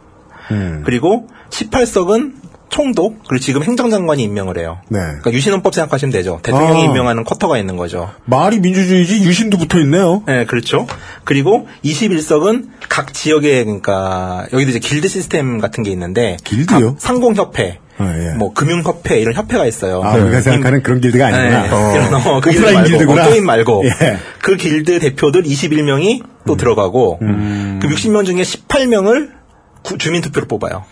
[0.50, 0.82] 음.
[0.84, 2.34] 그리고 18석은
[2.68, 4.78] 총독 그리고 지금 행정장관이 임명을 해요.
[4.88, 4.98] 네.
[4.98, 6.40] 그러니까 유신헌법 생각하시면 되죠.
[6.42, 6.84] 대통령이 아.
[6.86, 8.10] 임명하는 쿼터가 있는 거죠.
[8.24, 10.22] 말이 민주주의지 유신도 붙어 있네요.
[10.26, 10.86] 네, 그렇죠.
[11.24, 16.94] 그리고 21석은 각 지역에 그러니까 여기도 이제 길드 시스템 같은 게 있는데 길드요?
[16.94, 18.34] 각 상공협회, 아, 예.
[18.36, 20.02] 뭐 금융협회 이런 협회가 있어요.
[20.02, 21.62] 아, 우리가 생각하는 그런 길드가 아니구나.
[21.62, 21.92] 네, 어.
[21.94, 23.24] 이런 어, 그 길드 오프라인 말고 길드구나.
[23.24, 24.18] 어, 게임 말고 예.
[24.42, 29.30] 그 길드 대표들 21명이 또 들어가고 그 60명 중에 18명을
[29.98, 30.84] 주민 투표로 뽑아요.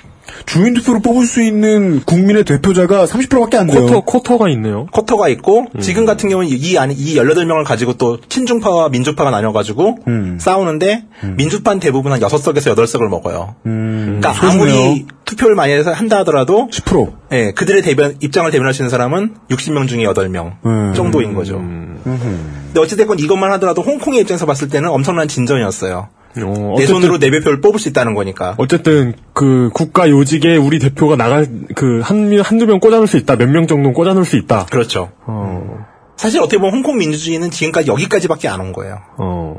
[0.47, 3.87] 주민투표로 뽑을 수 있는 국민의 대표자가 30%밖에 안 돼요.
[3.87, 4.87] 쿼터, 쿼터가 있네요.
[4.93, 9.99] 쿼터가 있고 지금 같은 경우는 이 안에 이 18명을 가지고 또 친중파와 민주파가 나눠 가지고
[10.39, 11.05] 싸우는데
[11.37, 13.55] 민주파는 대부분 한 6석에서 8석을 먹어요.
[13.62, 14.78] 그러니까 소수네요.
[14.78, 17.12] 아무리 투표를 많이 해서 한다 하더라도 10%.
[17.32, 20.93] 예, 그들의 대변 입장을 대변할 수 있는 사람은 60명 중에 8명 음.
[20.95, 21.59] 정도인 거죠.
[21.59, 26.09] 근데 어찌 됐건 이것만 하더라도 홍콩의 입장에서 봤을 때는 엄청난 진전이었어요.
[26.43, 28.55] 어, 내 손으로 내 대표를 뽑을 수 있다는 거니까.
[28.59, 33.37] 어쨌든 그 국가 요직에 우리 대표가 나갈 그한 한두 명 꽂아놓을 수 있다.
[33.37, 34.66] 몇 명 정도 는 꽂아놓을 수 있다.
[34.66, 35.12] 그렇죠.
[35.26, 35.87] 어.
[36.16, 38.99] 사실 어떻게 보면 홍콩 민주주의는 지금까지 여기까지밖에 안 온 거예요.
[39.18, 39.55] 어.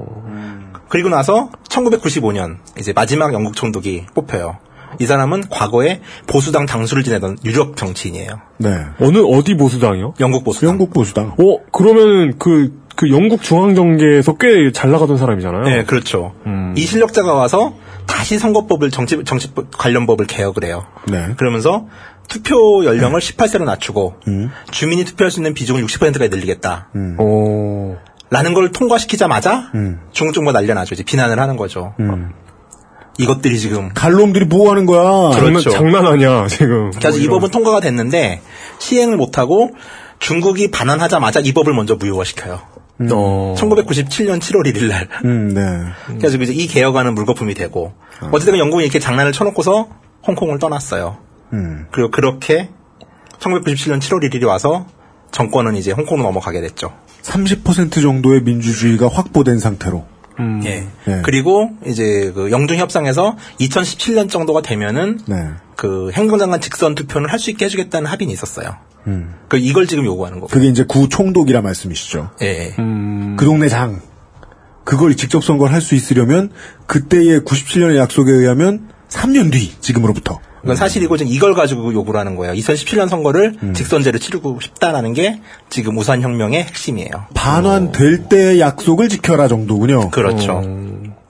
[0.90, 4.58] 그리고 나서 1995년 이제 마지막 영국 총독이 뽑혀요.
[5.00, 8.40] 이 사람은 과거에 보수당 당수를 지내던 유력 정치인이에요.
[8.60, 8.86] 네.
[9.02, 10.14] 어느 어디 보수당이요?
[10.22, 10.70] 영국 보수당.
[10.70, 11.34] 영국 보수당.
[11.38, 15.64] 어 그러면 그 그 영국 중앙 정계에서 꽤 잘 나가던 사람이잖아요.
[15.64, 16.34] 네, 그렇죠.
[16.76, 17.74] 이 실력자가 와서
[18.06, 20.86] 다시 선거법을 정치 정치 관련법을 개혁을 해요.
[21.08, 21.30] 네.
[21.38, 21.88] 그러면서
[22.28, 24.52] 투표 연령을 18세로 낮추고 음.
[24.72, 26.90] 주민이 투표할 수 있는 비중을 60%까지 늘리겠다.
[27.20, 27.96] 오.
[28.30, 30.00] 라는 걸 통과시키자마자 음.
[30.12, 30.96] 중국 정부가 난려나죠.
[30.96, 31.94] 이제 비난을 하는 거죠.
[33.18, 35.32] 이것들이 지금 갈놈들이 뭐 하는 거야?
[35.34, 35.70] 장난, 그렇죠.
[35.70, 36.92] 장난 아니야 지금.
[36.92, 38.42] 그래서 이뭐 법은 통과가 됐는데
[38.80, 39.72] 시행을 못하고
[40.20, 42.60] 중국이 반환하자마자 이 법을 먼저 무효화시켜요.
[43.12, 43.56] 어.
[43.58, 45.08] 1997년 7월 1일 날.
[45.26, 45.62] 음, 네.
[46.20, 47.94] 그래서 이제 이 개혁안은 물거품이 되고
[48.32, 49.90] 어쨌든 영국은 이렇게 장난을 쳐놓고서
[50.28, 51.18] 홍콩을 떠났어요.
[51.54, 51.88] 음.
[51.92, 52.70] 그리고 그렇게
[53.40, 54.88] 1997년 7월 1일이 와서
[55.32, 56.94] 정권은 이제 홍콩으로 넘어가게 됐죠.
[57.22, 60.06] 30% 정도의 민주주의가 확보된 상태로.
[60.66, 60.88] 예.
[61.08, 61.22] 예.
[61.24, 65.50] 그리고 이제 그 영중 협상에서 2017년 정도가 되면은 네.
[65.76, 68.76] 그 행정장관 직선 투표는 할 수 있게 해주겠다는 합의는 있었어요.
[69.08, 69.36] 음.
[69.50, 70.52] 그 이걸 지금 요구하는 거고.
[70.52, 72.32] 그게 이제 구 총독이라 말씀이시죠.
[72.42, 72.74] 예.
[72.76, 74.02] 그 동네 장.
[74.84, 76.52] 그걸 직접 선거를 할 수 있으려면
[76.88, 80.40] 그때의 97년의 약속에 의하면 3년 뒤 지금으로부터.
[80.66, 82.54] 그건 사실이고 지금 이걸 가지고 요구를 하는 거예요.
[82.56, 83.74] 2017년 선거를 음.
[83.76, 85.40] 직선제로 치르고 싶다라는 게
[85.70, 87.12] 지금 우산 혁명의 핵심이에요.
[87.36, 90.10] 반환될 때의 약속을 지켜라 정도군요.
[90.10, 90.64] 그렇죠.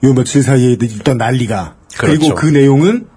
[0.04, 1.74] 요 며칠 사이에 있던 난리가.
[1.98, 2.34] 그리고 그렇죠.
[2.34, 3.08] 그 내용은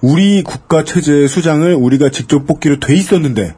[0.00, 3.56] 우리 국가 체제의 수장을 우리가 직접 뽑기로 돼 있었는데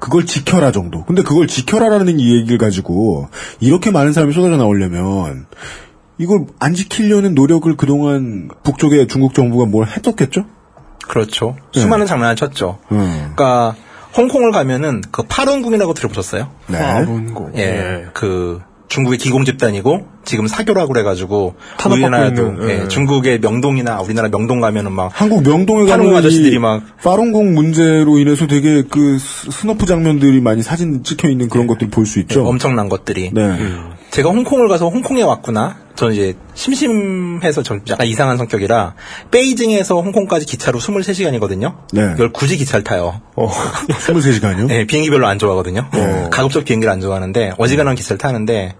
[0.00, 1.04] 그걸 지켜라 정도.
[1.04, 3.28] 근데 그걸 지켜라라는 이 얘기를 가지고
[3.60, 5.44] 이렇게 많은 사람이 쏟아져 나오려면
[6.16, 10.46] 이걸 안 지키려는 노력을 그동안 북쪽의 중국 정부가 뭘 했었겠죠?
[11.08, 11.56] 그렇죠.
[11.74, 11.80] 네.
[11.80, 12.78] 수많은 장난을 쳤죠.
[12.92, 13.32] 음.
[13.34, 13.74] 그러니까
[14.16, 16.48] 홍콩을 가면은 그 파룬궁이라고 들어보셨어요?
[16.68, 16.78] 네.
[16.78, 17.52] 파룬궁.
[17.56, 18.06] 예.
[18.14, 21.56] 그 중국의 기공 집단이고 지금 사교라고 그래가지고
[22.04, 22.88] 우리나라도 예, 예.
[22.88, 28.82] 중국의 명동이나 우리나라 명동 가면은 막 한국 명동에 가면 아저씨들이 막 파룬궁 문제로 인해서 되게
[28.88, 32.40] 그 스- snuff 장면들이 많이 사진 찍혀 있는 그런 것들 볼수 있죠.
[32.40, 33.30] 예, 엄청난 것들이.
[33.34, 33.58] 네.
[34.10, 35.76] 제가 홍콩을 가서 홍콩에 왔구나.
[35.96, 38.94] 저는 이제 심심해서 좀 약간 이상한 성격이라
[39.30, 41.74] 베이징에서 홍콩까지 기차로 23시간이거든요.
[41.92, 42.12] 네.
[42.14, 43.20] 이걸 굳이 기차를 타요.
[43.34, 44.66] 23시간이요?
[44.66, 45.88] 네, 비행기 별로 안 좋아하거든요.
[45.92, 46.28] 어.
[46.30, 48.76] 가급적 비행기를 안 좋아하는데 어지간한 기차를 타는데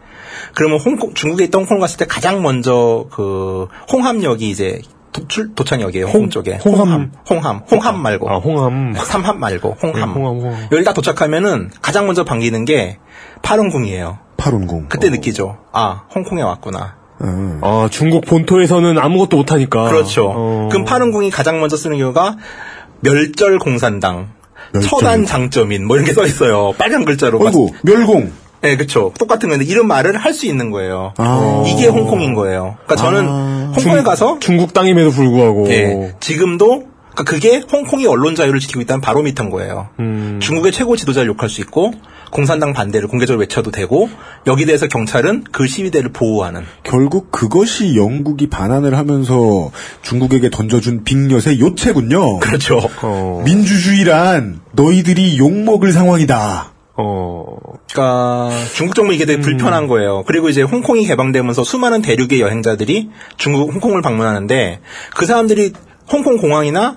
[0.54, 4.80] 그러면 홍콩 중국에 있던 홍콩 갔을 때 가장 먼저 그 홍함역이 이제
[5.12, 6.06] 도출 도착역이에요.
[6.08, 7.12] 홍, 쪽에 홍함.
[7.30, 8.92] 홍함 홍함 말고 아 홍함.
[8.94, 9.94] 삼함 말고 홍함.
[9.94, 10.68] 네, 홍함, 홍함.
[10.70, 12.98] 여기 딱 도착하면은 가장 먼저 반기는 게
[13.40, 14.18] 파룬궁이에요.
[14.36, 14.88] 파룬궁.
[14.90, 15.56] 그때 느끼죠.
[15.72, 16.96] 아 홍콩에 왔구나.
[17.22, 17.60] 음.
[17.62, 19.88] 아 중국 본토에서는 아무것도 못하니까.
[19.88, 20.32] 그렇죠.
[20.34, 20.68] 어.
[20.70, 22.36] 그럼 파룬궁이 가장 먼저 쓰는 경우가
[23.00, 24.28] 멸절 공산당,
[24.72, 24.88] 멸절.
[24.90, 26.72] 처단 장점인 뭐 이런 게 써 있어요.
[26.78, 27.40] 빨간 글자로.
[27.44, 28.32] 어이구, 멸공.
[28.62, 29.12] 네, 그렇죠.
[29.18, 31.12] 똑같은 건데 이런 말을 할 수 있는 거예요.
[31.18, 31.62] 아.
[31.66, 32.76] 이게 홍콩인 거예요.
[32.84, 33.72] 그러니까 저는 아.
[33.76, 35.68] 홍콩에 가서 중국 땅임에도 불구하고.
[35.70, 36.84] 예, 지금도
[37.16, 39.88] 그러니까 그게 홍콩이 언론 자유를 지키고 있다는 바로미터인 거예요.
[40.00, 40.38] 음.
[40.40, 41.92] 중국의 최고 지도자를 욕할 수 있고
[42.30, 44.10] 공산당 반대를 공개적으로 외쳐도 되고
[44.46, 49.70] 여기 대해서 경찰은 그 시위대를 보호하는 결국 그것이 영국이 반환을 하면서
[50.02, 52.40] 중국에게 던져준 빅엿의 요체군요.
[52.40, 52.80] 그렇죠.
[53.00, 53.42] 어.
[53.46, 56.72] 민주주의란 너희들이 욕먹을 상황이다.
[56.98, 57.56] 어.
[57.90, 59.26] 그러니까 중국 정부 이게 음.
[59.26, 60.24] 되게 불편한 거예요.
[60.26, 64.80] 그리고 이제 홍콩이 개방되면서 수많은 대륙의 여행자들이 중국 홍콩을 방문하는데
[65.14, 65.72] 그 사람들이
[66.10, 66.96] 홍콩 공항이나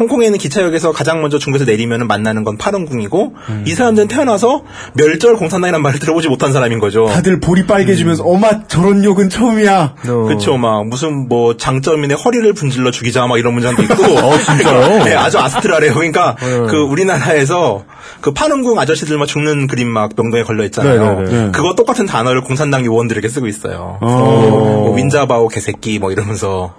[0.00, 3.64] 홍콩에 있는 기차역에서 가장 먼저 중국에서 내리면 만나는 건 파룬궁이고 음.
[3.66, 4.62] 이 사람들은 태어나서
[4.94, 7.06] 멸절 공산당이라는 말을 들어보지 못한 사람인 거죠.
[7.06, 9.96] 다들 볼이 빨개지면서 어마 저런 욕은 처음이야.
[10.00, 10.56] 그렇죠.
[10.56, 13.94] 막 무슨 뭐 장점인의 허리를 분질러 죽이자 막 이런 문장도 있고.
[14.16, 15.04] 어, 진짜요?
[15.04, 15.92] 네, 아주 아스트라래요.
[15.92, 17.84] 그러니까 그 우리나라에서
[18.22, 21.20] 그 파룬궁 아저씨들 막 죽는 그림 막 명동에 걸려 있잖아요.
[21.20, 21.50] 네, 네, 네.
[21.52, 23.98] 그거 똑같은 단어를 공산당 요원들에게 쓰고 있어요.
[24.00, 24.06] 어.
[24.08, 26.74] 뭐 윈자바오 개새끼 뭐 이러면서.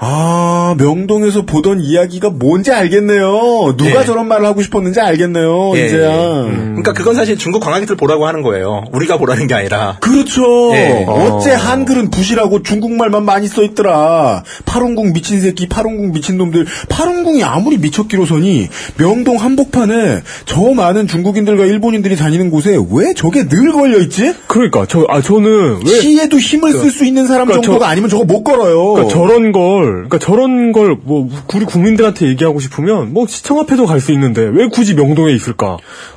[0.00, 3.74] 아, 명동에서 보던 이야기가 뭔지 알겠네요.
[3.76, 4.04] 누가 예.
[4.04, 5.72] 저런 말을 하고 싶었는지 알겠네요.
[5.76, 6.10] 예, 이제야.
[6.10, 6.50] 예.
[6.50, 8.84] 그러니까 그건 사실 중국 관광객들 보라고 하는 거예요.
[8.92, 9.96] 우리가 보라는 게 아니라.
[10.00, 10.70] 그렇죠.
[10.74, 11.04] 예.
[11.08, 14.44] 어째 한글은 부시라고 중국말만 많이 써 있더라.
[14.64, 16.66] 파룬궁 미친 새끼, 파룬궁 미친 놈들.
[16.88, 18.68] 파룬궁이 아무리 미쳤기로서니
[18.98, 24.32] 명동 한복판에 저 많은 중국인들과 일본인들이 다니는 곳에 왜 저게 늘 걸려 있지?
[24.46, 28.24] 그러니까 저 아 저는 왜 시에도 힘을 쓸수 있는 사람 그러니까 정도가 저- 아니면 저거
[28.24, 28.92] 못 걸어요.
[28.92, 34.00] 그러니까 저런 걸, 그러니까 저런 걸, 뭐, 우리 국민들한테 얘기하고 싶으면, 뭐, 시청 앞에도 갈
[34.00, 35.76] 수 있는데, 왜 굳이 명동에 있을까?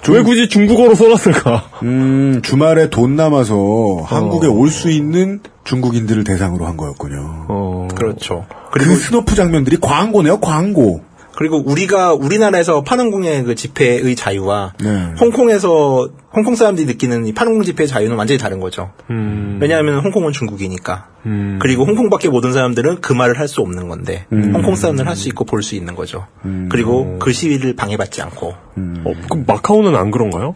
[0.10, 1.70] 왜 굳이 중국어로 써놨을까?
[1.84, 4.04] 음, 주말에 돈 남아서 어.
[4.04, 7.46] 한국에 올 수 있는 중국인들을 대상으로 한 거였군요.
[7.50, 7.88] 어.
[7.96, 8.46] 그렇죠.
[8.72, 11.02] 그 snuff 장면들이 광고네요, 광고.
[11.36, 15.14] 그리고 우리가 우리나라에서 파룬궁의 그 집회의 자유와 네.
[15.20, 18.92] 홍콩에서 홍콩 사람들이 느끼는 이 파룬궁 집회의 자유는 완전히 다른 거죠.
[19.10, 19.58] 음.
[19.62, 21.08] 왜냐하면 홍콩은 중국이니까.
[21.26, 21.60] 음.
[21.62, 24.54] 그리고 홍콩밖에 모든 사람들은 그 말을 할 수 없는 건데 음.
[24.56, 26.28] 홍콩 사람들은 할수 있고 볼 수 있는 거죠.
[26.70, 28.48] 그리고 그 시위를 방해받지 않고.
[28.48, 30.56] 어, 그럼 마카오는 안 그런가요?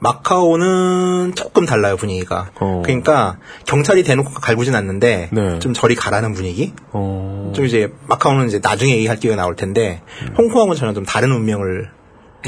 [0.00, 2.50] 마카오는 조금 달라요 분위기가.
[2.58, 2.82] 어.
[2.84, 5.58] 그러니까 경찰이 대놓고 갈구진 않는데 네.
[5.60, 6.72] 좀 저리 가라는 분위기.
[6.92, 7.52] 어.
[7.54, 10.02] 좀 이제 마카오는 이제 나중에 얘기할 기회가 나올 텐데
[10.36, 11.90] 홍콩하고는 전혀 좀 다른 운명을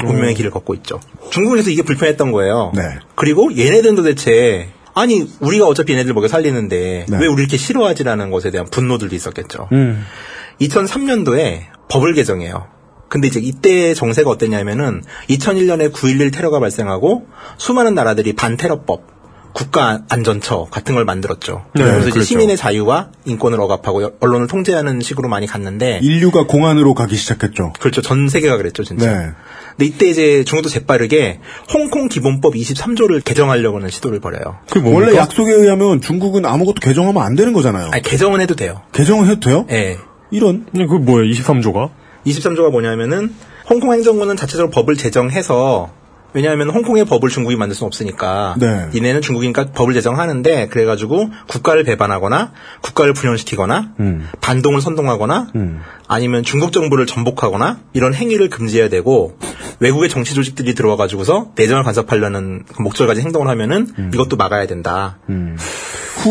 [0.03, 0.99] 운명의 길을 걷고 있죠.
[1.29, 2.71] 중국에서 이게 불편했던 거예요.
[2.75, 2.81] 네.
[3.15, 7.17] 그리고 얘네들은 도대체 아니 우리가 어차피 얘네들 먹여 살리는데 네.
[7.19, 9.69] 왜 우리 이렇게 싫어하지라는 것에 대한 분노들도 있었겠죠.
[9.71, 10.03] 음.
[10.61, 12.67] 2003년도에 법을 개정해요.
[13.13, 17.27] 근데 이제 이때 정세가 어땠냐면은 2001년에 9.11 테러가 발생하고
[17.59, 19.03] 수많은 나라들이 반테러법,
[19.53, 21.63] 국가안전처 같은 걸 만들었죠.
[21.75, 22.25] 네, 그래서 이제 그렇죠.
[22.25, 27.73] 시민의 자유와 인권을 억압하고 언론을 통제하는 식으로 많이 갔는데 인류가 공안으로 가기 시작했죠.
[27.79, 28.01] 그렇죠.
[28.01, 29.05] 전 세계가 그랬죠, 진짜.
[29.05, 29.29] 네.
[29.77, 31.39] 근데 이때 이제 중국도 재빠르게
[31.71, 34.57] 홍콩 기본법 23조를 개정하려고 하는 시도를 벌여요.
[34.85, 37.91] 원래 약속에 의하면 중국은 아무것도 개정하면 안 되는 거잖아요.
[37.91, 38.81] 아니, 개정은 해도 돼요.
[38.91, 39.67] 개정을 해도 돼요?
[39.69, 39.99] 예.
[40.31, 40.65] 이런.
[40.73, 41.91] 그 뭐예요, 23조가?
[42.25, 43.33] 23조가 뭐냐면은
[43.69, 45.91] 홍콩 행정부는 자체적으로 법을 제정해서
[46.33, 48.89] 왜냐하면 홍콩의 법을 중국이 만들 수는 없으니까 네.
[48.93, 52.51] 이내는 중국이니까 법을 제정하는데 그래가지고 국가를 배반하거나
[52.81, 54.27] 국가를 분열시키거나 음.
[54.41, 55.49] 반동을 선동하거나
[56.07, 59.37] 아니면 중국 정부를 전복하거나 이런 행위를 금지해야 되고
[59.79, 64.11] 외국의 정치 조직들이 들어와가지고서 내정을 간섭하려는 그 목적을 가진 행동을 하면은 음.
[64.13, 65.19] 이것도 막아야 된다.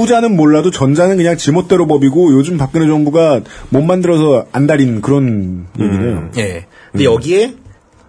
[0.00, 3.40] 후자는 몰라도 전자는 그냥 지멋대로 법이고 요즘 박근혜 정부가
[3.70, 6.30] 못 만들어서 안달인 그런 얘기네요.
[6.38, 6.66] 예.
[6.90, 7.56] 근데 여기에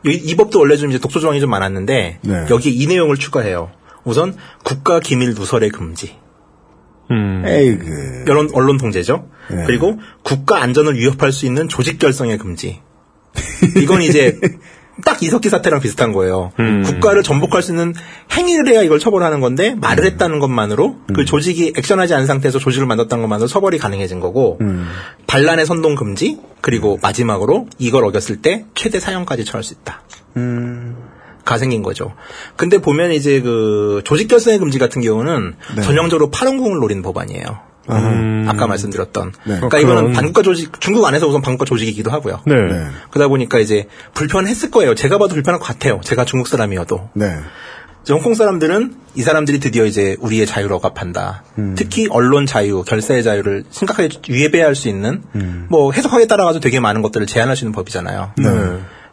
[0.06, 2.46] 이, 이 법도 원래 좀 이제 독소 조항이 좀 많았는데 네.
[2.50, 3.72] 여기에 이 내용을 추가해요.
[4.04, 6.16] 우선 국가 기밀 누설의 금지.
[7.12, 7.44] 음.
[7.46, 8.26] 에이그.
[8.30, 9.30] 언론, 언론 통제죠.
[9.50, 9.64] 네.
[9.66, 12.82] 그리고 국가 안전을 위협할 수 있는 조직 결성의 금지.
[13.82, 14.40] 이건 이제
[15.04, 16.52] 딱 이석기 사태랑 비슷한 거예요.
[16.60, 16.84] 음.
[16.84, 17.94] 국가를 전복할 수 있는
[18.32, 19.80] 행위를 해야 이걸 처벌하는 건데 음.
[19.80, 24.88] 말을 했다는 것만으로 그 조직이 액션하지 않은 상태에서 조직을 만들었다는 것만으로 처벌이 가능해진 거고 음.
[25.26, 30.04] 반란의 선동 금지 그리고 마지막으로 이걸 어겼을 때 최대 사형까지 처할 수 있다.
[30.38, 30.96] 음.
[31.44, 32.14] 가 생긴 거죠.
[32.56, 35.82] 근데 보면 이제 그 조직 결성의 금지 같은 경우는 네.
[35.82, 37.73] 전형적으로 파룬궁을 노리는 법안이에요.
[37.90, 38.46] 음.
[38.48, 39.34] 아까 말씀드렸던.
[39.46, 39.56] 네.
[39.56, 42.42] 그러니까 어, 이거는 반국가 조직, 중국 안에서 우선 반국가 조직이기도 하고요.
[42.46, 42.56] 네.
[42.56, 42.88] 네.
[43.12, 44.96] 그러다 보니까 이제 불편했을 거예요.
[44.96, 46.00] 제가 봐도 불편할 것 같아요.
[46.04, 47.10] 제가 중국 사람이어도.
[47.14, 47.36] 네.
[48.04, 51.44] 이제 홍콩 사람들은 이 사람들이 드디어 이제 우리의 자유를 억압한다.
[51.58, 51.76] 음.
[51.78, 55.68] 특히 언론 자유, 결사의 자유를 심각하게 위배할 수 있는 음.
[55.70, 58.34] 뭐 해석하기에 따라가지고 되게 많은 것들을 제한할 수 있는 법이잖아요.
[58.38, 58.50] 네.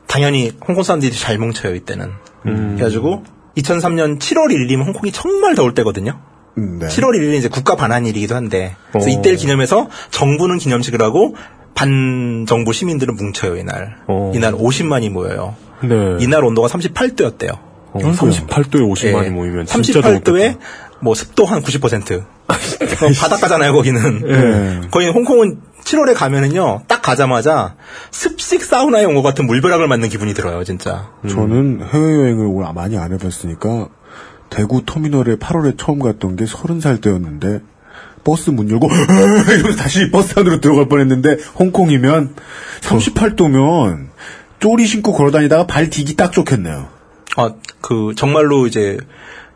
[0.08, 2.10] 당연히 홍콩 사람들이 잘 뭉쳐요 이때는.
[2.46, 2.74] 음.
[2.74, 3.22] 그래가지고
[3.56, 6.20] 2003년 7월 1일이면 홍콩이 정말 더울 때거든요.
[6.60, 6.86] 음, 네.
[6.86, 9.10] 7월 1일이 이제 국가 반환일이기도 한데 그래서 어.
[9.10, 11.34] 이때를 기념해서 정부는 기념식을 하고
[11.74, 13.96] 반정부 시민들은 뭉쳐요 이날.
[14.06, 14.32] 어.
[14.34, 15.56] 이날 50만이 모여요.
[15.82, 16.16] 네.
[16.20, 17.50] 이날 온도가 38도였대요.
[17.92, 20.58] 어, 38도에 50만이 모이면 진짜 38도에 더웠겠다.
[21.00, 22.20] 뭐 습도 한 90%.
[22.20, 22.24] 어,
[23.20, 24.20] 바닷가잖아요 거기는.
[24.20, 24.80] 네.
[24.90, 27.74] 거기 홍콩은 7월에 가면은요 딱 가자마자
[28.10, 31.10] 습식 사우나에 온 것 같은 물벼락을 맞는 기분이 들어요 진짜.
[31.28, 33.88] 저는 해외 여행을 오늘 많이 안 해봤으니까
[34.50, 37.60] 대구 터미널에 8월에 처음 갔던 게 30살 때였는데
[38.24, 38.88] 버스 문 열고
[39.48, 42.34] 이러면서 다시 버스 안으로 들어갈 뻔했는데 홍콩이면
[42.82, 44.08] 38도면
[44.58, 46.88] 쪼리 신고 걸어다니다가 발 디기 딱 좋겠네요.
[47.36, 48.98] 아, 그, 정말로 이제,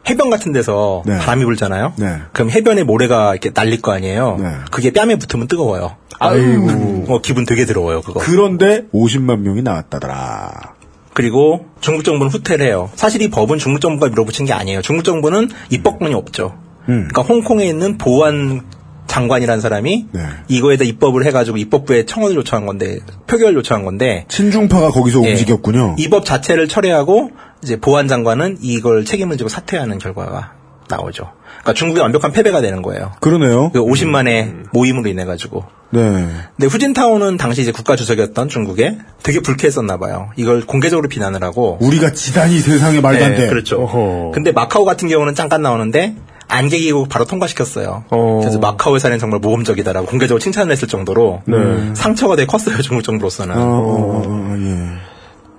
[0.09, 1.18] 해변 같은 데서 네.
[1.18, 1.95] 바람이 불잖아요.
[1.97, 2.18] 네.
[2.32, 4.38] 그럼 해변에 모래가 이렇게 날릴 거 아니에요.
[4.38, 4.55] 네.
[4.70, 5.97] 그게 뺨에 붙으면 뜨거워요.
[6.18, 7.07] 아이고.
[7.09, 8.20] 어, 기분 되게 더러워요, 그거.
[8.20, 10.74] 그런데 50만 명이 나왔다더라.
[11.14, 12.90] 그리고 중국 정부는 후퇴를 해요.
[12.94, 14.82] 사실 이 법은 중국 정부가 밀어붙인 게 아니에요.
[14.82, 16.54] 중국 정부는 입법권이 없죠.
[16.88, 17.08] 음.
[17.08, 18.62] 그러니까 홍콩에 있는 보안
[19.06, 20.20] 장관이라는 사람이 네.
[20.48, 25.30] 이거에다 입법을 해가지고 입법부에 청원을 요청한 건데 표결을 요청한 건데 친중파가 거기서 예.
[25.30, 25.96] 움직였군요.
[25.98, 27.30] 이 법 자체를 철회하고
[27.62, 30.54] 이제 보안 장관은 이걸 책임을 지고 사퇴하는 결과가
[30.88, 31.30] 나오죠.
[31.60, 33.12] 그러니까 중국의 완벽한 패배가 되는 거예요.
[33.20, 33.70] 그러네요.
[33.72, 35.64] 그 50만의 모임으로 인해 가지고.
[35.95, 36.28] 네.
[36.57, 40.30] 근데 후진타오는 당시 이제 국가 주석이었던 중국에 되게 불쾌했었나 봐요.
[40.36, 41.78] 이걸 공개적으로 비난을 하고.
[41.80, 43.49] 우리가 지단이 세상에 말도 안 네, 돼.
[43.49, 44.30] 그렇죠.
[44.34, 46.16] 근데 마카오 같은 경우는 잠깐 나오는데
[46.49, 48.05] 안개기고 바로 통과시켰어요.
[48.11, 48.38] 어.
[48.40, 51.57] 그래서 마카오의 사례는 정말 모범적이다라고 공개적으로 칭찬을 했을 정도로 네.
[51.95, 53.57] 상처가 되게 컸어요 중국 정부로서는.
[53.57, 54.99] 어, 어, 어, 예.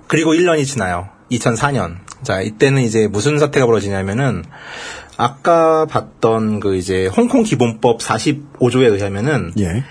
[0.06, 1.08] 그리고 1년이 지나요.
[1.32, 1.96] 2004년.
[2.22, 4.44] 자, 이때는 이제 무슨 사태가 벌어지냐면은
[5.16, 9.84] 아까 봤던 그 이제 홍콩 기본법 45조에 의하면은 예.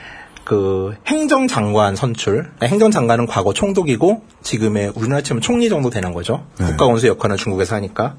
[0.46, 6.46] 그 행정장관 선출, 아니, 행정장관은 과거 총독이고 지금의 우리나라 치면 총리 정도 되는 거죠.
[6.60, 6.68] 네.
[6.68, 8.16] 국가원수 역할은 중국에서 하니까.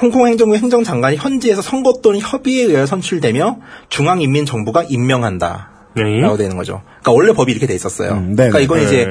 [0.00, 3.58] 홍콩 행정부 행정장관이 현지에서 선거 또는 협의에 의하여 선출되며
[3.90, 5.70] 중앙인민정부가 임명한다.
[5.94, 6.20] 네.
[6.20, 6.82] 라고 되는 거죠.
[7.02, 8.12] 그러니까 원래 법이 이렇게 돼 있었어요.
[8.12, 8.64] 음, 네, 그러니까 네.
[8.64, 8.84] 이건 네.
[8.84, 9.08] 이제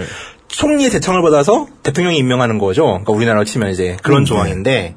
[0.48, 2.86] 총리의 제청을 받아서 대통령이 임명하는 거죠.
[2.86, 4.96] 그러니까 우리나라로 치면 이제 그런 음, 조항인데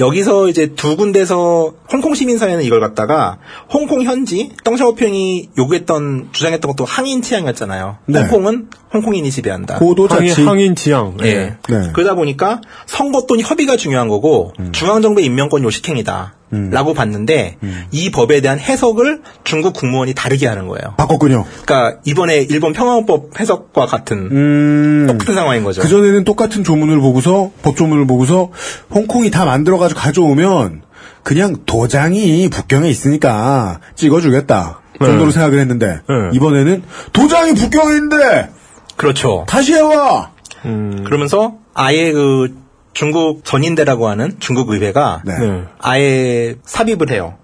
[0.00, 3.38] 여기서 이제 두 군데서 홍콩 시민사회는 이걸 갖다가
[3.72, 7.98] 홍콩 현지 덩샤오평이 요구했던 주장했던 것도 항인 치안이었잖아요.
[8.06, 8.20] 네.
[8.20, 9.78] 홍콩은 홍콩인이 지배한다.
[9.78, 10.44] 고도 항인, 자치.
[10.44, 11.16] 항인 지향.
[11.22, 11.28] 예.
[11.28, 11.56] 예.
[11.68, 11.90] 네.
[11.92, 16.34] 그러다 보니까 선거 또는 협의가 중요한 거고 중앙정부의 임명권 요식행위다.
[16.70, 17.56] 라고 봤는데
[17.90, 20.94] 이 법에 대한 해석을 중국 국무원이 다르게 하는 거예요.
[20.96, 21.44] 바꿨군요.
[21.64, 25.06] 그러니까 이번에 일본 평화헌법 해석과 같은 음.
[25.08, 25.82] 똑같은 상황인 거죠.
[25.82, 28.50] 그전에는 똑같은 조문을 보고서, 법조문을 보고서,
[28.90, 30.82] 홍콩이 다 만들어 가지고 가져오면,
[31.22, 34.80] 그냥 도장이 북경에 있으니까 찍어주겠다.
[34.98, 35.32] 정도로 네.
[35.32, 36.14] 생각을 했는데, 네.
[36.32, 36.82] 이번에는
[37.12, 38.50] 도장이 북경에 있는데,
[38.96, 39.44] 그렇죠.
[39.48, 40.30] 다시 해와!
[40.64, 41.02] 음.
[41.04, 42.63] 그러면서 아예 그
[42.94, 45.38] 중국 전인대라고 하는 중국 의회가 네.
[45.38, 45.62] 네.
[45.80, 47.36] 아예 삽입을 해요.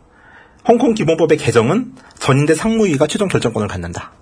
[0.67, 4.13] 홍콩 기본법의 개정은 전인대 상무위가 최종 결정권을 갖는다.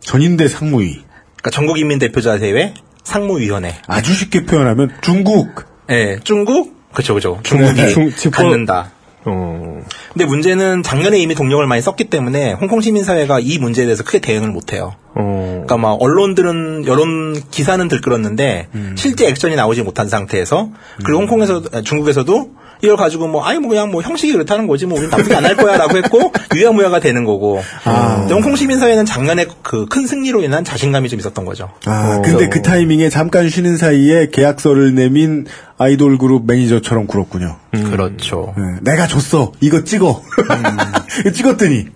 [0.00, 0.94] 전인대 상무위.
[1.36, 3.76] 그러니까 전국인민대표자 대회 상무위원회.
[3.86, 5.64] 아주 쉽게 표현하면 중국.
[5.90, 7.40] 예, 중국 그렇죠, 그렇죠.
[7.42, 8.90] 중국이 네, 중- 갖는다.
[9.26, 9.80] 어.
[10.12, 14.50] 근데 문제는 작년에 이미 동력을 많이 썼기 때문에 홍콩 시민사회가 이 문제에 대해서 크게 대응을
[14.50, 14.94] 못해요.
[15.14, 15.62] 어.
[15.64, 20.70] 그러니까 막 언론들은 여론 기사는 들끓었는데 실제 액션이 나오지 못한 상태에서
[21.04, 22.50] 그리고 홍콩에서 아, 중국에서도
[22.84, 25.56] 이걸 가지고 뭐 아니 뭐 그냥 뭐 형식이 그렇다는 거지 뭐 우린 나쁘게 안 할
[25.56, 31.18] 거야라고 했고 유야무야가 되는 거고 근데 홍콩 시민사회는 작년에 그 큰 승리로 인한 자신감이 좀
[31.18, 31.70] 있었던 거죠.
[31.86, 35.46] 아, 근데 그 타이밍에 잠깐 쉬는 사이에 계약서를 내민
[35.78, 37.56] 아이돌 그룹 매니저처럼 굴었군요.
[37.90, 38.54] 그렇죠.
[38.56, 39.52] 네, 내가 줬어.
[39.60, 40.22] 이거 찍어.
[41.34, 41.86] 찍었더니.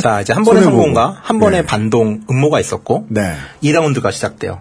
[0.00, 0.62] 자 이제 한 번의.
[0.62, 1.66] 성공과 한 번의 네.
[1.66, 3.34] 반동 음모가 있었고 네.
[3.64, 4.60] 2라운드가 시작돼요.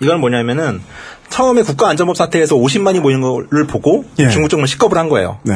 [0.00, 0.80] 이건 뭐냐면은
[1.28, 4.28] 처음에 국가안전법 사태에서 50만이 모이는 걸 보고 예.
[4.28, 5.38] 중국 정부는 식겁을 한 거예요.
[5.42, 5.54] 네.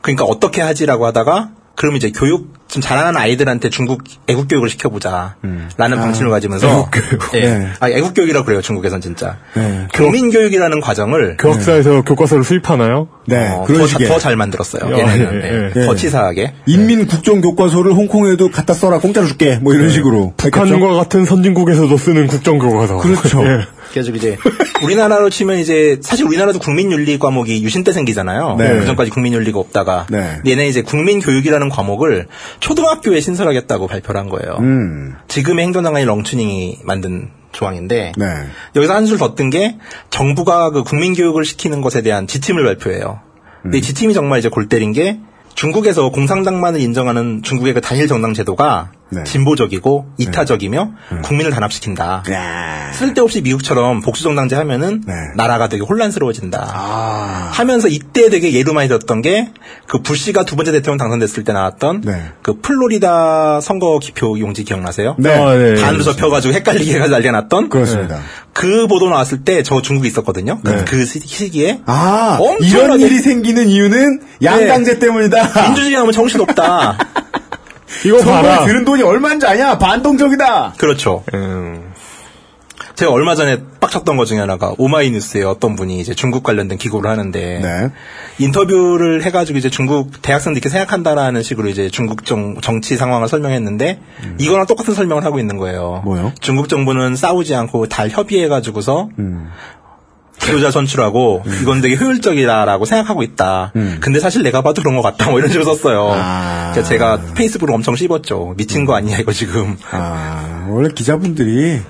[0.00, 5.36] 그러니까 어떻게 하지라고 하다가 그럼 이제 교육 좀 잘하는 아이들한테 중국 애국 교육을 시켜보자
[5.76, 7.34] 라는 방침을 가지면서 애국 교육.
[7.34, 7.40] 예.
[7.40, 7.68] 네.
[7.80, 9.88] 아, 애국 교육이라고 그래요 중국에선 진짜 네.
[9.92, 13.08] 교민 교육이라는 과정을 교학사에서 교과서를 수입하나요?
[13.26, 13.48] 네.
[13.50, 14.08] 어, 그런 더, 식의.
[14.08, 14.84] 더잘 만들었어요.
[14.84, 15.70] 어, 얘네는 예, 네.
[15.82, 15.86] 예.
[15.86, 16.54] 더 치사하게.
[16.66, 19.58] 인민 국정 교과서를 홍콩에도 갖다 써라 공짜로 줄게.
[19.60, 20.34] 뭐 이런 식으로.
[20.36, 22.98] 북한과 같은 선진국에서도 쓰는 국정 교과서.
[22.98, 23.42] 그렇죠.
[23.96, 24.00] 예.
[24.00, 24.36] 그래서 이제
[24.82, 28.56] 우리나라로 치면 이제 사실 우리나라도 국민윤리 과목이 유신 때 생기잖아요.
[28.58, 28.78] 네.
[28.78, 30.40] 그전까지 국민윤리가 없다가 네.
[30.46, 32.26] 얘네 이제 국민교육이라는 과목을
[32.60, 34.56] 초등학교에 신설하겠다고 발표를 한 거예요.
[34.60, 35.14] 음.
[35.28, 38.26] 지금의 행정장관이 렁춘잉이 만든 조항인데 네.
[38.76, 39.76] 여기서 한 줄 더 뜬 게
[40.10, 43.20] 정부가 그 국민교육을 시키는 것에 대한 지침을 발표해요.
[43.62, 43.78] 근데 음.
[43.78, 45.18] 이 지침이 정말 이제 골 때린 게
[45.54, 49.24] 중국에서 공산당만을 인정하는 중국의 그 단일 정당 제도가 네.
[49.24, 50.90] 진보적이고 이타적이며
[51.22, 52.22] 국민을 단합시킨다.
[52.30, 52.90] 야.
[52.92, 55.14] 쓸데없이 미국처럼 복수정당제 하면은 네.
[55.36, 56.72] 나라가 되게 혼란스러워진다.
[56.74, 57.50] 아.
[57.52, 59.48] 하면서 이때 되게 예로 많이 들었던 게
[59.86, 62.22] 그 부시가 두 번째 대통령 당선됐을 때 나왔던 네.
[62.40, 65.16] 그 플로리다 선거 기표 용지 기억나세요?
[65.18, 65.34] 네.
[65.34, 65.74] 아, 네.
[65.74, 68.18] 반으로 접혀가지고 헷갈리게 해가지고 난리가 났던 그렇습니다.
[68.54, 70.60] 그 보도 나왔을 때 저 중국에 있었거든요.
[70.64, 70.84] 그- 네.
[70.86, 75.62] 그 시- 시기에 아, 엄청나게- 이런 일이 생기는 이유는 양당제 때문이다.
[75.66, 76.96] 민주주의 하면 정신 없다.
[78.04, 78.64] 이거 봐라.
[78.64, 79.78] 드는 돈이 얼마인지 아냐?
[79.78, 80.74] 반동적이다.
[80.78, 81.24] 그렇죠.
[81.34, 81.92] 음.
[82.94, 87.60] 제가 얼마 전에 빡쳤던 것 중에 하나가 오마이뉴스에 어떤 분이 이제 중국 관련된 기고를 하는데
[87.60, 87.90] 네.
[88.38, 93.98] 인터뷰를 해가지고 이제 중국 대학생들 이렇게 생각한다라는 식으로 이제 중국 정, 정치 상황을 설명했는데
[94.38, 96.02] 이거랑 똑같은 설명을 하고 있는 거예요.
[96.04, 96.32] 뭐요?
[96.40, 99.48] 중국 정부는 싸우지 않고 잘 협의해가지고서 음.
[100.44, 103.72] 지도자 선출하고 이건 되게 효율적이다라고 생각하고 있다.
[104.00, 105.30] 근데 사실 내가 봐도 그런 것 같다.
[105.30, 106.72] 뭐 이런 식으로 썼어요.
[106.72, 108.54] 그래서 제가 페이스북으로 엄청 씹었죠.
[108.56, 109.76] 미친 거 아니야 이거 지금.
[109.90, 111.80] 아, 원래 기자분들이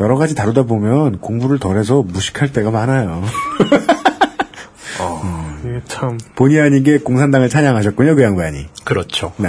[0.00, 3.22] 여러 가지 다루다 보면 공부를 덜해서 무식할 때가 많아요.
[5.64, 6.18] 이게 참.
[6.34, 8.66] 본의 아니게 공산당을 찬양하셨군요, 그 양반이.
[8.84, 9.32] 그렇죠.
[9.36, 9.48] 네.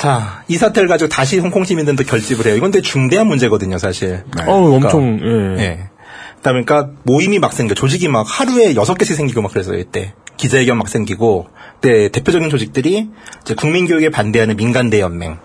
[0.00, 2.56] 자, 이 사태를 가지고 다시 홍콩 시민들도 결집을 해요.
[2.56, 4.24] 이건 되게 중대한 문제거든요, 사실.
[4.46, 5.20] 어우, 엄청,
[5.58, 5.62] 예.
[5.62, 5.88] 예.
[6.46, 7.74] 그다음에 그러니까 모임이 막 생겨.
[7.74, 11.48] 조직이 막 하루에 여섯 개씩 생기고 막 그랬어요 이때 기자회견 막 생기고
[11.80, 13.08] 그때 대표적인 조직들이
[13.42, 15.38] 이제 국민교육에 반대하는 민간대 연맹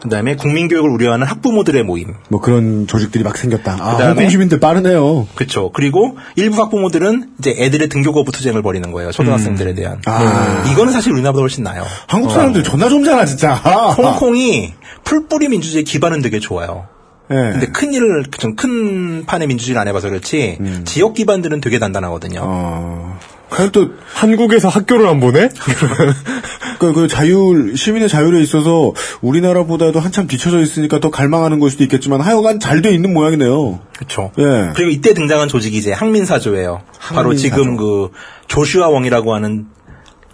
[0.00, 2.14] 그다음에 국민교육을 우려하는 학부모들의 모임.
[2.28, 3.76] 뭐 그런 조직들이 막 생겼다.
[3.80, 5.26] 아, 그다음에- 시민들 빠르네요.
[5.34, 9.12] 그렇죠 그리고 일부 학부모들은 이제 애들의 등교 거부 투쟁을 벌이는 거예요.
[9.12, 10.00] 초등학생들에 대한.
[10.06, 10.64] 아.
[10.72, 11.84] 이거는 사실 우리나라보다 훨씬 나아요.
[12.06, 13.54] 한국 사람들 존나 좀잖아, 진짜.
[13.54, 16.86] 홍콩이 풀뿌리 민주주의 기반은 되게 좋아요
[17.30, 17.34] 예.
[17.34, 22.40] 근데 큰 일을 좀 큰 판의 민주주의를 안 해봐서 그렇지 지역 기반들은 되게 단단하거든요.
[22.42, 23.18] 어.
[23.50, 25.48] 과연 또 한국에서 학교를 안 보내?
[26.78, 32.20] 그, 그 자율 시민의 자율에 있어서 우리나라보다도 한참 뒤쳐져 있으니까 더 갈망하는 걸 수도 있겠지만
[32.20, 33.80] 하여간 잘 돼 있는 모양이네요.
[33.96, 34.32] 그렇죠.
[34.38, 34.72] 예.
[34.74, 36.82] 그리고 이때 등장한 조직이 이제 항민사조예요.
[37.00, 37.36] 바로 항민사조.
[37.38, 38.10] 지금 그
[38.48, 39.66] 조슈아 왕이라고 하는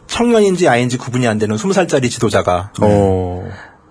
[0.07, 3.49] 청년인지 아인지 구분이 안 되는 20살짜리 지도자가 어.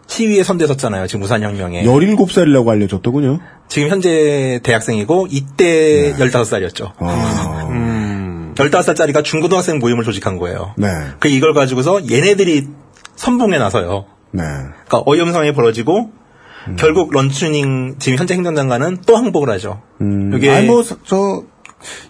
[0.09, 1.05] 시위에 선대섰잖아요.
[1.07, 1.83] 지금 우산혁명에.
[1.83, 3.39] 17살이라고 알려졌더군요.
[3.67, 6.91] 지금 현재 대학생이고 이때 15살이었죠.
[6.97, 7.69] 아.
[8.55, 10.73] 15살짜리가 중고등학생 모임을 조직한 거예요.
[10.77, 10.87] 네.
[11.19, 12.67] 그 이걸 가지고서 얘네들이
[13.15, 14.05] 선봉에 나서요.
[14.31, 14.43] 네.
[14.43, 16.09] 그러니까 어이음상이 벌어지고
[16.77, 19.81] 결국 런추닝 지금 현재 행정장관은 또 항복을 하죠.
[20.01, 21.43] 음, 이게- 아니 뭐저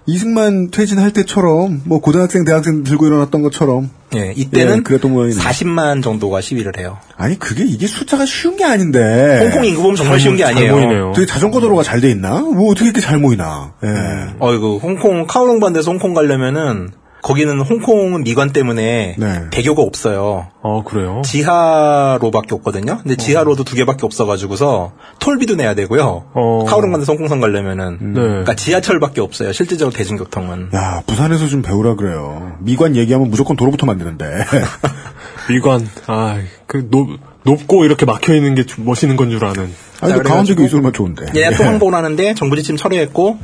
[0.06, 5.40] 이승만 퇴진할 때처럼 뭐 고등학생 대학생 들고 일어났던 것처럼 예, 이때는 예, 그랬던 모양이네.
[5.40, 6.98] 40만 정도가 시위를 해요.
[7.16, 11.14] 아니 그게 이게 숫자가 쉬운 게 아닌데 홍콩 인구 보면 정말 쉬운 게 아니에요.
[11.16, 12.40] 되게 자전거 도로가 잘 돼 있나?
[12.40, 13.74] 뭐 어떻게 이렇게 잘 모이나?
[13.84, 14.36] 예.
[14.40, 16.92] 어이구, 홍콩, 카오롱 반대에서 홍콩 가려면은,
[17.22, 19.42] 거기는 홍콩은 미관 때문에 네.
[19.52, 20.48] 배교가 없어요.
[20.62, 21.22] 어, 그래요?
[21.26, 23.00] 지하로밖에 없거든요.
[23.04, 26.26] 근데 지하로도 두 개밖에 없어가지고서 톨비도 내야 되고요.
[26.34, 26.66] 어.
[26.66, 27.98] 반대에서 홍콩선 가려면은.
[28.14, 28.22] 네.
[28.22, 29.52] 그러니까 지하철밖에 없어요.
[29.52, 30.70] 실질적으로 대중교통은.
[30.74, 32.54] 야 부산에서 좀 배우라 그래요.
[32.60, 34.26] 미관 얘기하면 무조건 도로부터 만드는데.
[35.50, 37.10] 미관, 아, 그, 높,
[37.44, 39.72] 높고 이렇게 막혀 있는 게좀 멋있는 건 줄 아는.
[40.02, 41.26] 아니 근데 가운데가 있으면 좋은데.
[41.36, 41.68] 얘네 또 예.
[41.68, 43.38] 항복을 하는데 정부 지침 철회했고,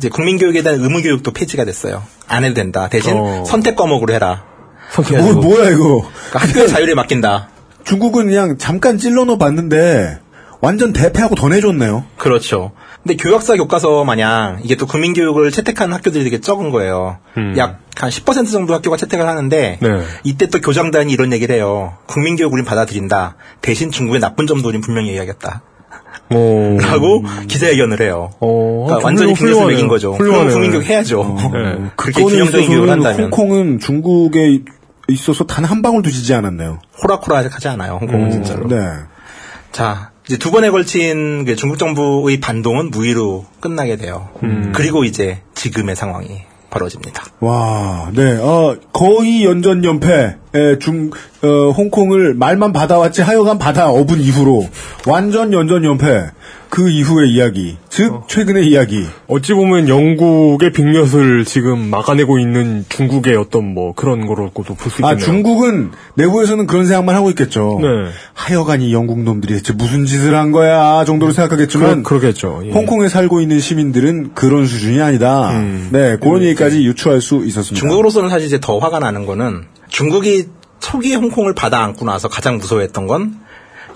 [0.00, 2.02] 이제 국민교육에 대한 의무교육도 폐지가 됐어요.
[2.26, 2.88] 안 해도 된다.
[2.88, 3.44] 대신 어.
[3.44, 4.44] 선택 과목으로 해라.
[4.96, 6.08] 뭐 뭐야 이거?
[6.30, 7.50] 그러니까 학교의 자율에 맡긴다.
[7.84, 10.18] 중국은 그냥 잠깐 찔러넣어 봤는데
[10.62, 12.06] 완전 대패하고 더 내줬네요.
[12.16, 12.72] 그렇죠.
[13.02, 17.18] 근데 교역사 교과서 마냥 이게 또 국민교육을 채택하는 학교들이 되게 적은 거예요.
[17.36, 17.54] 음.
[17.58, 19.88] 약한 10% 정도 학교가 채택을 하는데 네.
[20.24, 21.98] 이때 또 교장단이 이런 얘기를 해요.
[22.06, 23.36] 국민교육 우린 받아들인다.
[23.60, 25.60] 대신 중국의 나쁜 점도 우린 분명히 얘기하겠다.
[26.30, 26.76] 어.
[26.80, 28.30] 라고 기자회견을 해요.
[28.40, 29.68] 어, 그러니까 완전히 훌륭하네요.
[29.68, 30.12] 매긴 거죠.
[30.14, 30.48] 훌륭하네요.
[30.48, 31.36] 그럼 국민교육 해야죠.
[31.52, 31.90] 네.
[31.96, 34.60] 그렇게 그거는 균형적인 교육을 한다면 홍콩은 중국에
[35.08, 36.78] 있어서 단 한 방울도 지지 않았네요.
[37.02, 37.98] 호락호락하지 않아요.
[38.00, 38.68] 홍콩은 음, 진짜로.
[38.68, 38.76] 네.
[39.72, 44.28] 자, 이제 두 번에 걸친 그 중국 정부의 반동은 무위로 끝나게 돼요.
[44.44, 44.72] 음.
[44.74, 47.24] 그리고 이제 지금의 상황이 벌어집니다.
[47.40, 51.10] 와, 네, 어, 거의 연전 연패, 에, 중,
[51.42, 54.68] 어, 홍콩을 말만 받아왔지 하여간 받아 업은 이후로,
[55.06, 56.30] 완전 연전연패,
[56.68, 59.04] 그 이후의 이야기, 즉, 최근의 이야기.
[59.28, 65.14] 어찌 보면 영국의 빅몇을 지금 막아내고 있는 중국의 어떤 뭐 그런 거로도 볼 수 있겠네요.
[65.14, 67.78] 아, 중국은 내부에서는 그런 생각만 하고 있겠죠.
[67.80, 67.88] 네.
[68.34, 72.62] 하여간 이 영국 놈들이 대체 무슨 짓을 한 거야 정도로 생각하겠지만 그러, 그러겠죠.
[72.66, 72.70] 예.
[72.72, 75.52] 홍콩에 살고 있는 시민들은 그런 수준이 아니다.
[75.90, 77.80] 네, 그런 얘기까지 유추할 수 있었습니다.
[77.80, 79.62] 중국으로서는 사실 이제 더 화가 나는 거는
[80.00, 80.48] 중국이
[80.78, 83.38] 초기에 홍콩을 받아 안고 나서 가장 무서워했던 건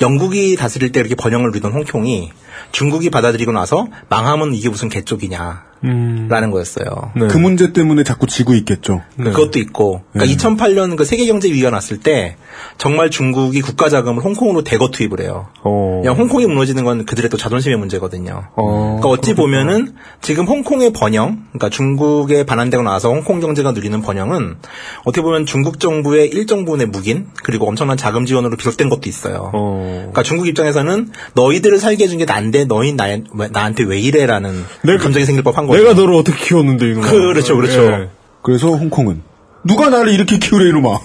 [0.03, 2.31] 영국이 다스릴 때 이렇게 번영을 누리던 홍콩이
[2.73, 5.75] 중국이 받아들이고 나서 망하면 이게 무슨 개쪽이냐.
[5.85, 6.29] 음.
[6.31, 7.13] 라는 거였어요.
[7.15, 7.27] 네.
[7.27, 9.03] 그 문제 때문에 자꾸 지고 있겠죠.
[9.17, 9.25] 네.
[9.25, 12.37] 그것도 있고, 그러니까 2008년 그 세계 경제 위기가 났을 때
[12.79, 15.49] 정말 중국이 국가 자금을 홍콩으로 대거 투입을 해요.
[15.63, 16.01] 어.
[16.03, 18.45] 그냥 홍콩이 무너지는 건 그들의 또 자존심의 문제거든요.
[18.57, 18.99] 어.
[18.99, 24.57] 그러니까 어찌 보면은 지금 홍콩의 번영, 그러니까 중국에 반환되고 나서 홍콩 경제가 누리는 번영은
[25.05, 29.51] 어떻게 보면 중국 정부의 일정 부분의 묵인 그리고 엄청난 자금 지원으로 비롯된 것도 있어요.
[29.53, 29.97] 어.
[29.99, 33.07] 그러니까 중국 입장에서는 너희들을 살게 해준 게 난데 너희 나,
[33.51, 35.83] 나한테 왜 이래라는 내가- 감정이 생길 법한 거죠.
[35.83, 37.11] 내가 너를 어떻게 키웠는데 이놈아.
[37.11, 37.83] 그렇죠, 그렇죠.
[37.85, 38.09] 예.
[38.43, 39.23] 그래서 홍콩은
[39.67, 40.99] 누가 나를 이렇게 키우래 이놈아.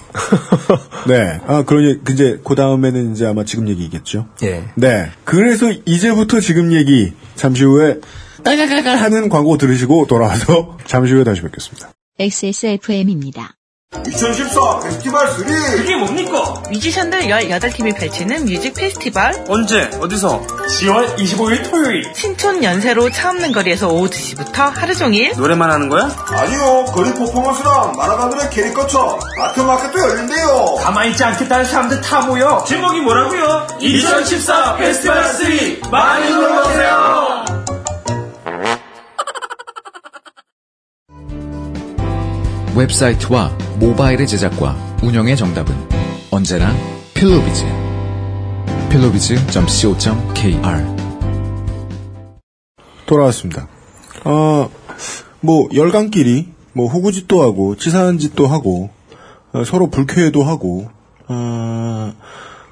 [1.08, 1.40] 네.
[1.46, 4.26] 아 그러니 이제 그 다음에는 이제 아마 지금 얘기겠죠.
[4.42, 4.64] 예.
[4.74, 5.10] 네.
[5.24, 7.96] 그래서 이제부터 지금 얘기 잠시 후에
[8.44, 11.90] 깔깔깔깔 하는 광고 들으시고 돌아와서 잠시 후에 다시 뵙겠습니다.
[12.18, 13.54] XSFM입니다.
[14.06, 16.62] 2014 페스티벌 3 그게 뭡니까?
[16.70, 19.44] 뮤지션들 18팀이 펼치는 뮤직 페스티벌?
[19.48, 19.90] 언제?
[20.00, 20.40] 어디서?
[20.46, 22.12] 10월 25일 토요일!
[22.14, 25.32] 신촌 연세로 차 없는 거리에서 오후 2시부터 하루 종일?
[25.36, 26.08] 노래만 하는 거야?
[26.28, 30.76] 아니요 거리 퍼포먼스랑 만화가들의 캐릭터처 아트마켓도 열린대요!
[30.84, 32.64] 가만히 있지 않겠다는 사람들 다 모여!
[32.68, 33.66] 제목이 뭐라고요?
[33.80, 36.59] 2014 페스티벌 3 많이 놀러
[42.84, 45.74] 웹사이트와 모바일의 제작과 운영의 정답은
[46.30, 46.74] 언제나
[47.12, 47.66] 필로비즈.
[48.88, 50.60] 필로비즈.co.kr
[53.04, 53.68] 돌아왔습니다.
[54.24, 54.70] 어,
[55.40, 58.88] 뭐, 열강끼리, 뭐, 호구짓도 하고, 치사한 짓도 하고,
[59.52, 60.88] 어, 서로 불쾌해도 하고,
[61.28, 62.14] 어,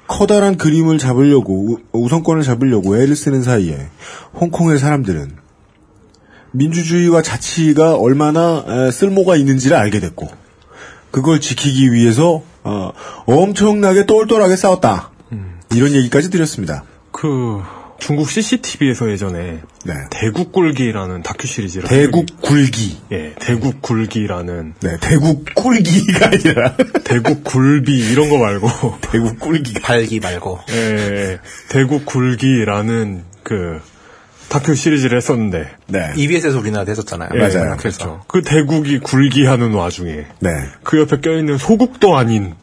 [0.07, 3.89] 커다란 그림을 잡으려고, 우- 우선권을 잡으려고 애를 쓰는 사이에,
[4.39, 5.35] 홍콩의 사람들은,
[6.51, 10.27] 민주주의와 자치가 얼마나 에, 쓸모가 있는지를 알게 됐고,
[11.11, 12.91] 그걸 지키기 위해서, 어,
[13.25, 15.11] 엄청나게 똘똘하게 싸웠다.
[15.75, 16.83] 이런 얘기까지 드렸습니다.
[17.11, 17.61] 그
[17.99, 19.93] 중국 CCTV에서 예전에 네.
[20.09, 22.97] 대국 굴기라는 다큐 시리즈를 대국 굴기.
[23.11, 30.19] 예, 대국 굴기라는 네, 대국 꿀기가 아니라 대국 굴비 이런 거 말고 대국 꿀기 발기
[30.19, 31.39] 말고 예, 예,
[31.69, 33.81] 대국 굴기라는 그
[34.49, 36.11] 다큐 시리즈를 했었는데 네.
[36.15, 37.29] EBS에서 우리나라도 했었잖아요.
[37.35, 38.21] 예, 그렇죠.
[38.27, 40.49] 그 대국이 굴기하는 와중에 네.
[40.83, 42.55] 그 옆에 껴있는 소국도 아닌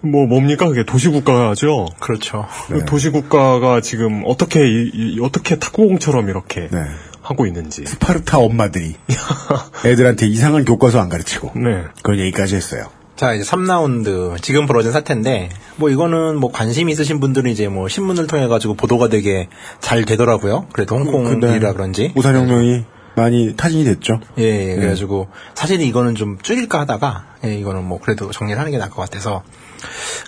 [0.00, 1.86] 뭐 뭡니까 그게 도시국가죠.
[2.00, 2.46] 그렇죠.
[2.68, 6.84] 그 도시국가가 지금 어떻게 이- 이- 어떻게 탁구공처럼 이렇게 네.
[7.22, 7.84] 하고 있는지.
[7.86, 8.94] 스파르타 엄마들이
[9.84, 11.84] 애들한테 이상한 교과서 안 가르치고 네.
[12.02, 12.86] 그런 얘기까지 했어요.
[13.16, 14.40] 자, 이제 3라운드.
[14.42, 19.48] 지금 벌어진 사태인데, 뭐 이거는 뭐 관심 있으신 분들은 이제 뭐 신문을 통해가지고 보도가 되게
[19.80, 20.66] 잘 되더라고요.
[20.72, 22.12] 그래도 홍콩 근데 일이라 그런지.
[22.14, 22.84] 우산혁명이
[23.16, 24.20] 많이 타진이 됐죠.
[24.38, 28.78] 예, 예, 그래가지고 사실 이거는 좀 줄일까 하다가 예, 이거는 뭐 그래도 정리를 하는 게
[28.78, 29.42] 나을 것 같아서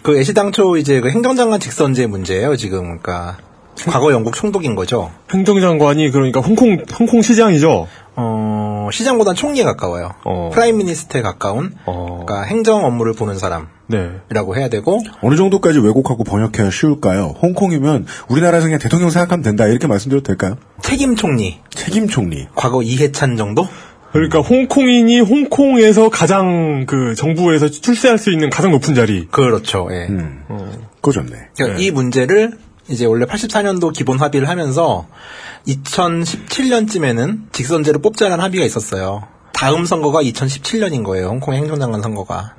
[0.02, 3.36] 그 애시당초 이제 그 행정장관 직선제 문제예요 지금 그러니까
[3.86, 5.10] 과거 영국 총독인 거죠.
[5.32, 7.86] 행정장관이 그러니까 홍콩 홍콩 시장이죠.
[8.16, 10.10] 어 시장보단 총리에 가까워요.
[10.52, 14.60] prime minister에 가까운 그러니까 행정 업무를 보는 사람이라고 네.
[14.60, 17.34] 해야 되고 어느 정도까지 왜곡하고 번역해야 쉬울까요?
[17.40, 20.56] 홍콩이면 우리나라에서 그냥 대통령 생각하면 된다 이렇게 말씀드려도 될까요?
[20.82, 21.60] 책임 총리.
[21.70, 22.48] 책임 총리.
[22.54, 23.68] 과거 이해찬 정도?
[24.12, 29.26] 그러니까 홍콩인이 홍콩에서 가장 그 정부에서 출세할 수 있는 가장 높은 자리.
[29.30, 29.88] 그렇죠.
[29.90, 30.08] 예.
[30.96, 31.30] 그거 좋네.
[31.56, 32.52] 그러니까 이 문제를
[32.88, 35.06] 이제 원래 84년도 기본 합의를 하면서
[35.66, 39.26] 2017년쯤에는 직선제로 뽑자라는 합의가 있었어요.
[39.52, 41.28] 다음 선거가 2017년인 거예요.
[41.28, 42.54] 홍콩 행정장관 선거가.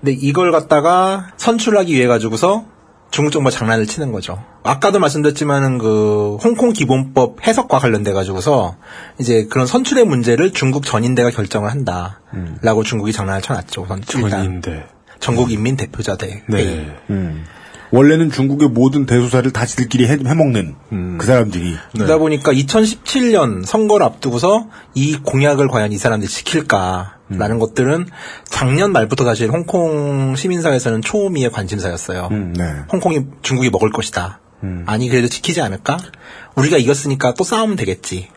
[0.00, 2.64] 근데 이걸 갖다가 선출하기 위해 가지고서
[3.12, 4.42] 중국 정부가 장난을 치는 거죠.
[4.64, 8.76] 아까도 말씀드렸지만은 그 홍콩 기본법 해석과 관련돼 가지고서
[9.20, 13.86] 이제 그런 선출의 문제를 중국 전인대가 결정을 한다라고 중국이 장난을 쳐놨죠.
[14.06, 14.86] 전인대.
[15.20, 16.90] 전국 인민 대표자대 회의.
[17.10, 17.44] 음.
[17.92, 24.68] 원래는 중국의 모든 대소사를 다 지들끼리 해, 해먹는 그 사람들이 그러다 보니까 2017년 선거를 앞두고서
[24.94, 28.06] 이 공약을 과연 이 사람들이 지킬까라는 것들은
[28.44, 32.28] 작년 말부터 사실 홍콩 시민사회에서는 초미의 관심사였어요.
[32.30, 32.64] 네.
[32.92, 34.40] 홍콩이 중국이 먹을 것이다.
[34.86, 35.98] 아니 그래도 지키지 않을까?
[36.54, 38.28] 우리가 이겼으니까 또 싸우면 되겠지.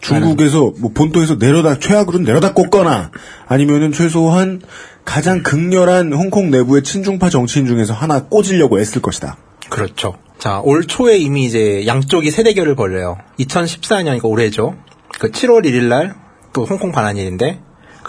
[0.00, 3.10] 중국에서 뭐 본토에서 내려다 최악으로는 내려다 꽂거나
[3.46, 4.60] 아니면은 최소한
[5.04, 9.36] 가장 극렬한 홍콩 내부의 친중파 정치인 중에서 하나 꽂으려고 애쓸 것이다.
[9.68, 10.16] 그렇죠.
[10.38, 13.18] 자, 올 초에 이미 이제 양쪽이 세대결을 벌려요.
[13.38, 14.74] 2014년, 그러니까 올해죠.
[15.18, 16.14] 그 7월 1일 날,
[16.52, 17.60] 또 홍콩 반환일인데,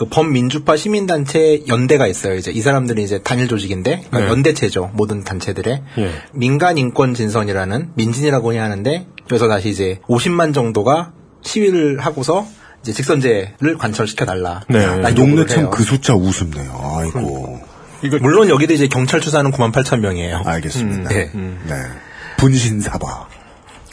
[0.01, 2.35] 그 범민주파 시민단체 연대가 있어요.
[2.35, 4.27] 이제 이 사람들이 이제 단일 조직인데, 그러니까 네.
[4.29, 4.89] 연대체죠.
[4.95, 5.83] 모든 단체들의.
[5.99, 6.11] 예.
[6.33, 11.11] 민간 인권 진선이라는, 민진이라고 해야 하는데, 여기서 다시 이제 50만 정도가
[11.43, 12.47] 시위를 하고서,
[12.81, 14.61] 이제 직선제를 관철시켜 달라.
[14.69, 14.83] 네.
[14.83, 15.69] 라는 동네 요구를 참 해요.
[15.69, 16.95] 그 숫자 우습네요.
[16.97, 17.59] 아이고.
[18.21, 20.41] 물론 여기도 이제 경찰 추사는 9만 8천 명이에요.
[20.43, 21.09] 알겠습니다.
[21.09, 21.29] 네.
[21.31, 21.75] 네.
[22.37, 23.27] 분신사바.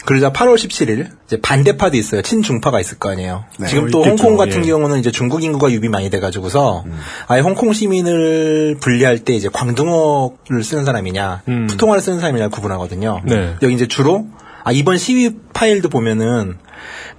[0.09, 2.23] 그러자 8월 17일 이제 반대파도 있어요.
[2.23, 3.45] 친중파가 있을 거 아니에요.
[3.59, 3.67] 네.
[3.67, 4.23] 지금 또 어, 있겠죠.
[4.23, 4.69] 홍콩 같은 예.
[4.69, 6.83] 경우는 이제 중국 인구가 유입이 많이 돼가지고서
[7.27, 13.21] 아예 홍콩 시민을 분리할 때 이제 광둥어를 쓰는 사람이냐, 푸통화를 쓰는 사람이냐 구분하거든요.
[13.23, 13.53] 네.
[13.61, 14.25] 여기 이제 주로
[14.63, 16.57] 아 이번 시위 파일도 보면은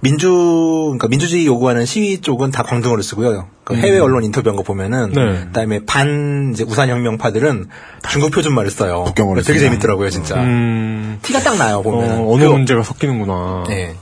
[0.01, 0.27] 민주
[0.87, 3.47] 그러니까 민주주의 요구하는 시위 쪽은 다 광둥어를 쓰고요.
[3.71, 4.03] 그 해외 음.
[4.03, 5.45] 언론 인터뷰한 거 보면은 네.
[5.45, 7.67] 그다음에 반 이제 우산 혁명파들은
[8.09, 9.03] 중국 표준말을 써요.
[9.07, 9.69] 북경어를 되게 쓴다.
[9.71, 10.35] 재밌더라고요, 진짜.
[10.35, 11.19] 음.
[11.21, 12.11] 티가 딱 나요 보면.
[12.11, 13.65] 어, 어느 문제가 섞이는구나.
[13.67, 13.95] 네.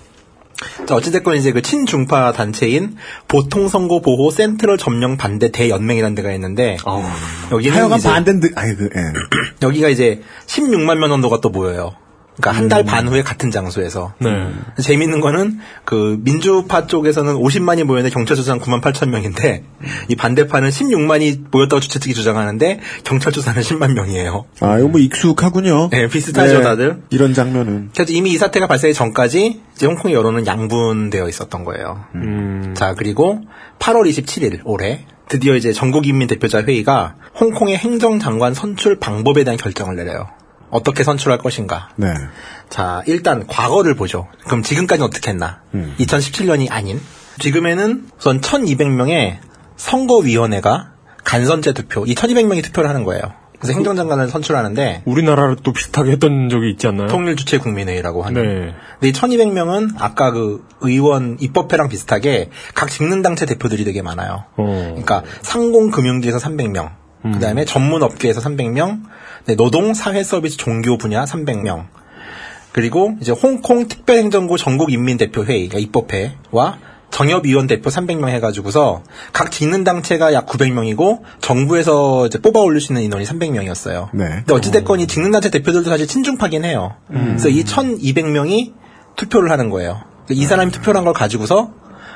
[0.88, 6.78] 자, 어찌됐건 이제 그 친중파 단체인 보통선거 보호 센트럴 점령 반대 대연맹이라는 데가 있는데
[7.52, 9.00] 여기는 하여간 반대인데 아이 그 예.
[9.66, 11.94] 여기가 이제 16만 명 정도가 또 모여요.
[12.40, 14.14] 그러니까 한 달 반 후에 같은 장소에서.
[14.20, 14.30] 네.
[14.82, 19.64] 재밌는 거는 그 민주파 쪽에서는 50만이 모였는데 경찰 조사는 9만 8천 명인데
[20.08, 24.46] 이 반대파는 16만이 모였다고 주최 측이 주장하는데 경찰 조사는 10만 명이에요.
[24.62, 25.90] 아, 이거 뭐 익숙하군요.
[25.90, 27.02] 네, 비슷하죠 네, 다들.
[27.10, 27.90] 이런 장면은.
[27.94, 32.06] 그래서 이미 이 사태가 발생하기 전까지 이제 홍콩의 여론은 양분되어 있었던 거예요.
[32.76, 33.42] 자, 그리고
[33.80, 40.28] 8월 27일 올해 드디어 이제 전국인민 대표자 회의가 홍콩의 행정장관 선출 방법에 대한 결정을 내려요.
[40.70, 41.90] 어떻게 선출할 것인가.
[41.96, 42.14] 네.
[42.70, 44.28] 자, 일단 과거를 보죠.
[44.46, 45.62] 그럼 지금까지는 어떻게 했나?
[46.00, 47.02] 2017년이 아닌
[47.40, 49.38] 지금에는 우선 1,200명의
[49.78, 50.92] 선거위원회가
[51.24, 53.22] 간선제 투표, 이 1,200명이 투표를 하는 거예요.
[53.60, 57.08] 그래서 행정장관을 선출하는데 우리나라도 비슷하게 했던 적이 있지 않나요?
[57.08, 58.42] 통일 주체 국민회의라고 하는.
[58.42, 58.74] 네.
[59.00, 64.46] 근데 이 1200명은 아까 그 의원 입법회랑 비슷하게 각 직능당체 대표들이 되게 많아요.
[64.56, 64.88] 어.
[64.92, 66.92] 그러니까 상공금융지에서 300명,
[67.26, 67.32] 음.
[67.34, 69.02] 그 다음에 전문 업계에서 300명,
[69.46, 71.86] 네, 노동, 사회 서비스, 종교 분야 300명,
[72.72, 76.78] 그리고 이제 홍콩 특별행정구 전국 인민대표회의, 그러니까 입법회와
[77.10, 79.02] 정협위원 대표 300명 해가지고서
[79.34, 84.10] 각 직능당체가 약 900명이고 정부에서 이제 뽑아 올릴 수 있는 인원이 300명이었어요.
[84.14, 84.26] 네.
[84.30, 86.96] 근데 어찌됐건 이 직능 단체 대표들도 사실 친중파긴 해요.
[87.08, 88.74] 그래서 이 1200명이
[89.16, 90.02] 투표를 하는 거예요.
[90.30, 91.72] 이 사람이 투표를 한 걸 가지고서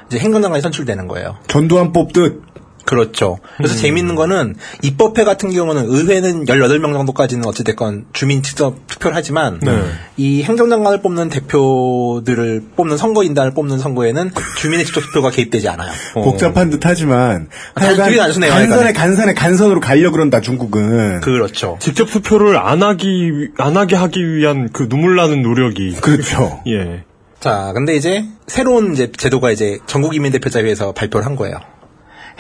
[0.07, 1.37] 이제 행정장관이 선출되는 거예요.
[1.47, 2.43] 전두환 뽑듯.
[2.85, 3.37] 그렇죠.
[3.57, 9.71] 그래서 재밌는 거는 입법회 같은 경우는 의회는 18명 정도까지는 어찌됐건 주민 직접 투표를 하지만 네.
[10.17, 15.91] 이 행정장관을 뽑는 대표들을 뽑는 선거인단을 뽑는 선거에는 주민의 직접 투표가 개입되지 않아요.
[16.13, 17.47] 복잡한 듯 하지만.
[17.75, 18.93] 단- 되게 단순해요, 간선에.
[18.93, 21.21] 간선에 간선으로 가려 그런다, 중국은.
[21.21, 21.77] 그렇죠.
[21.79, 26.61] 직접 투표를 안 하기 위- 안 하게 하기 위한 그 눈물 나는 노력이 그렇죠.
[26.67, 27.03] 예.
[27.39, 31.57] 자, 근데 이제 새로운 이제 제도가 이제 전국인민대표자회에서 발표를 한 거예요.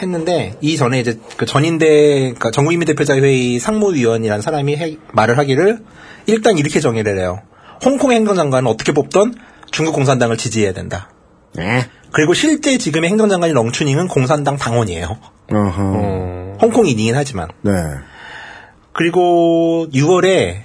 [0.01, 5.79] 했는데 이 전에 이제 그 전인대 그러니까 전국인민 대표자 회의 상무위원이라는 사람이 해- 말을 하기를
[6.25, 7.41] 일단 이렇게 정의를 해요.
[7.85, 9.35] 홍콩 행정장관은 어떻게 뽑던
[9.71, 11.09] 중국 공산당을 지지해야 된다.
[11.55, 11.85] 네.
[12.11, 15.17] 그리고 실제 지금의 행정장관인 렁추닝은 공산당 당원이에요.
[15.51, 16.57] 어허.
[16.61, 17.49] 홍콩인이긴 하지만.
[17.61, 17.71] 네.
[18.93, 20.61] 그리고 6월에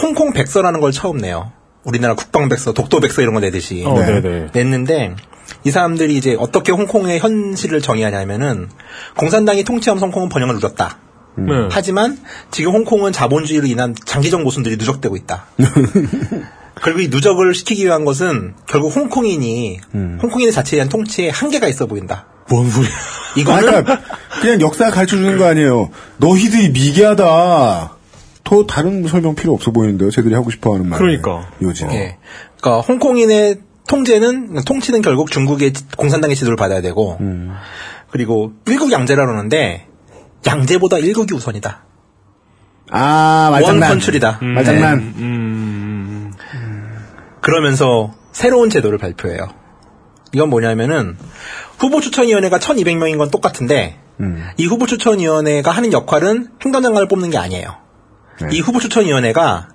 [0.00, 1.52] 홍콩 백서라는 걸 처음 내요.
[1.84, 3.84] 우리나라 국방백서, 독도백서 이런 거 내듯이.
[3.86, 4.46] 어, 네, 네.
[4.52, 5.14] 냈는데
[5.68, 8.70] 이 사람들이 이제 어떻게 홍콩의 현실을 정의하냐면은
[9.16, 10.96] 공산당이 통치하면서 홍콩은 번영을 누렸다.
[11.36, 11.68] 네.
[11.70, 12.18] 하지만
[12.50, 15.44] 지금 홍콩은 자본주의로 인한 장기적 모순들이 누적되고 있다.
[16.80, 19.80] 그리고 이 누적을 시키기 위한 것은 결국 홍콩인이
[20.22, 22.26] 홍콩인의 자체에 대한 통치에 한계가 있어 보인다.
[22.48, 22.90] 뭔 소리야?
[23.36, 24.00] 이거는 아, 그러니까
[24.40, 25.90] 그냥 역사 가르쳐 주는 거 아니에요.
[26.16, 27.92] 너희들이 미개하다.
[28.44, 30.10] 더 다른 설명 필요 없어 보이는데요.
[30.10, 30.98] 쟤들이 하고 싶어 하는 말.
[30.98, 31.50] 그러니까.
[31.60, 31.92] 요즘.
[31.92, 32.16] 예.
[32.58, 37.16] 그러니까 홍콩인의 통제는 통치는 결국 중국의 지- 공산당의 지도를 받아야 되고
[38.10, 39.86] 그리고 일국 양제라고 하는데
[40.46, 41.84] 양제보다 일국이 우선이다.
[42.90, 43.88] 아, 원 말장난.
[43.90, 44.38] 컨출이다.
[44.40, 44.98] 말장난.
[45.18, 46.32] 음.
[47.40, 49.48] 그러면서 새로운 제도를 발표해요.
[50.32, 51.16] 이건 뭐냐면은
[51.78, 54.44] 후보 추천위원회가 1,200명인 건 똑같은데 음.
[54.56, 57.76] 이 후보 추천위원회가 하는 역할은 행정장관을 뽑는 게 아니에요.
[58.42, 58.48] 네.
[58.52, 59.68] 이 후보 추천위원회가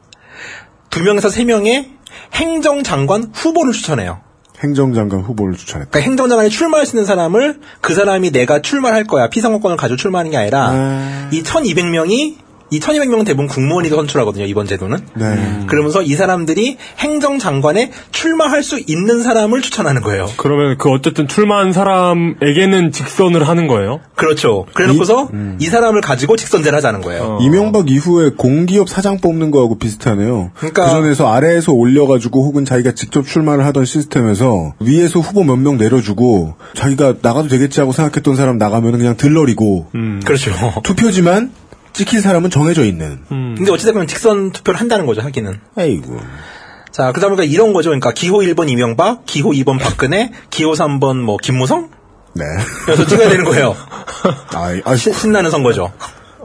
[0.89, 1.92] 두 명에서 세 명의
[2.33, 4.21] 행정장관 후보를 추천해요.
[4.63, 5.89] 행정장관 후보를 추천했다.
[5.91, 10.37] 그러니까 행정장관에 출마할 수 있는 사람을 그 사람이 내가 출마할 거야 피선거권을 가지고 출마하는 게
[10.37, 11.29] 아니라 아.
[11.31, 12.42] 이 1,200명이
[12.73, 14.97] 이 1,200명은 대부분 국무원이 선출하거든요 이번 제도는.
[15.15, 15.63] 네.
[15.67, 20.27] 그러면서 이 사람들이 행정장관에 출마할 수 있는 사람을 추천하는 거예요.
[20.37, 23.99] 그러면 그 어쨌든 출마한 사람에게는 직선을 하는 거예요?
[24.15, 24.65] 그렇죠.
[24.73, 25.29] 그래놓고서
[25.59, 27.37] 이, 사람을 가지고 직선제를 하자는 거예요.
[27.41, 30.51] 이명박 이후에 공기업 사장 뽑는 거하고 비슷하네요.
[30.55, 35.77] 그러니까- 그 전에서 아래에서 올려가지고 혹은 자기가 직접 출마를 하던 시스템에서 위에서 후보 몇 명
[35.77, 39.87] 내려주고 자기가 나가도 되겠지 하고 생각했던 사람 나가면 그냥 들러리고
[40.25, 40.51] 그렇죠.
[40.83, 41.51] 투표지만
[41.93, 43.19] 찍힐 사람은 정해져 있는.
[43.29, 45.59] 근데 어찌됐건 직선 투표를 한다는 거죠, 하기는.
[45.77, 46.19] 에이구.
[46.91, 47.89] 자, 그러다 보니까 이런 거죠.
[47.89, 51.89] 그러니까 기호 1번 이명박, 기호 2번 박근혜, 기호 3번 뭐 김무성?
[52.35, 52.43] 네.
[52.85, 53.75] 그래서 찍어야 되는 거예요.
[54.53, 55.91] 아, 아, 신- 신나는 선거죠.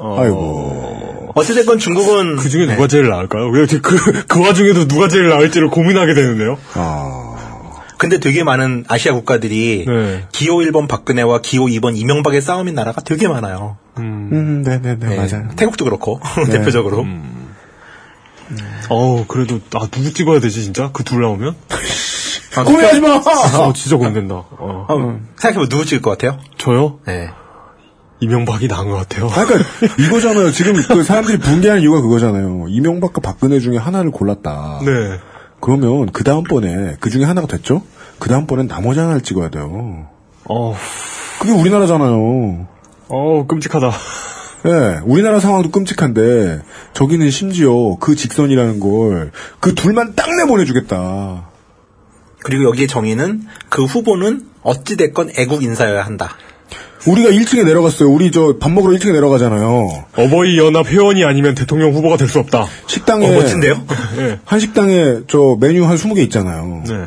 [0.00, 1.32] 아이고.
[1.34, 3.48] 어찌됐건 중국은 그 중에 누가 제일 나을까요?
[3.50, 3.96] 왜 이렇게 그,
[4.26, 6.58] 그 와중에도 누가 제일 나을지를 고민하게 되는데요?
[6.74, 7.34] 아.
[7.96, 10.24] 근데 되게 많은 아시아 국가들이 네.
[10.32, 13.76] 기호 1번 박근혜와 기호 2번 이명박의 싸움인 나라가 되게 많아요.
[13.98, 15.16] 음, 네네네, 네.
[15.16, 15.48] 맞아요.
[15.56, 16.52] 태국도 그렇고 네.
[16.58, 17.06] 대표적으로.
[18.88, 20.90] 어우, 그래도, 아, 누구 찍어야 되지, 진짜?
[20.92, 21.54] 그 둘 나오면?
[22.64, 23.16] 고민하지 마!
[23.16, 24.34] 아, 진짜 고민된다.
[24.34, 24.86] 어.
[24.88, 26.40] 어, 생각해보면 누구 찍을 것 같아요?
[26.56, 26.98] 저요?
[27.06, 27.28] 네.
[28.20, 29.26] 이명박이 나은 것 같아요.
[29.26, 29.68] 아, 그러니까
[30.02, 30.50] 이거잖아요.
[30.50, 32.66] 지금 그 사람들이 붕괴하는 이유가 그거잖아요.
[32.68, 34.80] 이명박과 박근혜 중에 하나를 골랐다.
[34.84, 35.18] 네.
[35.60, 37.82] 그러면 그 다음번에 그 중에 하나가 됐죠?
[38.18, 40.08] 그 다음번엔 나머지 하나를 찍어야 돼요.
[40.48, 40.74] 어,
[41.38, 42.66] 그게 우리나라잖아요.
[43.08, 43.90] 어 끔찍하다.
[44.66, 46.60] 예, 우리나라 상황도 끔찍한데
[46.92, 49.30] 저기는 심지어 그 직선이라는 걸
[49.60, 51.48] 그 둘만 딱 내보내주겠다.
[52.42, 56.36] 그리고 여기에 정의는 그 후보는 어찌됐건 애국 인사여야 한다.
[57.06, 58.10] 우리가 1층에 내려갔어요.
[58.10, 60.04] 우리 저 밥 먹으러 1층에 내려가잖아요.
[60.16, 62.66] 어버이 연합 회원이 아니면 대통령 후보가 될 수 없다.
[62.86, 63.74] 식당에 어, 멋진데요?
[64.16, 64.38] 네.
[64.44, 66.82] 한 식당에 저 메뉴 한 20개 있잖아요.
[66.86, 67.04] 네.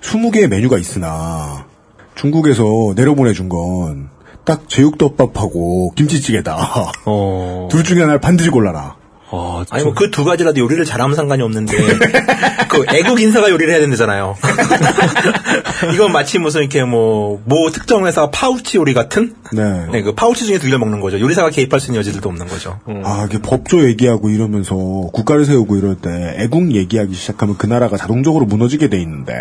[0.00, 1.66] 20개의 메뉴가 있으나
[2.14, 4.08] 중국에서 내려보내준 건
[4.44, 6.92] 딱 제육덮밥하고 김치찌개다.
[7.06, 7.68] 어.
[7.72, 8.96] 둘 중에 하나를 반드시 골라라.
[9.34, 11.74] 아, 아니 뭐 그 두 가지라도 요리를 잘하면 상관이 없는데
[12.68, 14.36] 그 애국 인사가 요리를 해야 된다잖아요.
[15.94, 19.86] 이건 마치 무슨 이렇게 뭐모 특정 회사 파우치 요리 같은 네.
[19.90, 21.18] 네, 그 파우치 중에 두 개를 먹는 거죠.
[21.18, 22.78] 요리사가 개입할 수 있는 여지들도 없는 거죠.
[23.04, 28.44] 아, 이게 법조 얘기하고 이러면서 국가를 세우고 이럴 때 애국 얘기하기 시작하면 그 나라가 자동적으로
[28.44, 29.32] 무너지게 돼 있는데.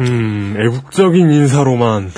[0.00, 2.10] 음, 애국적인 인사로만.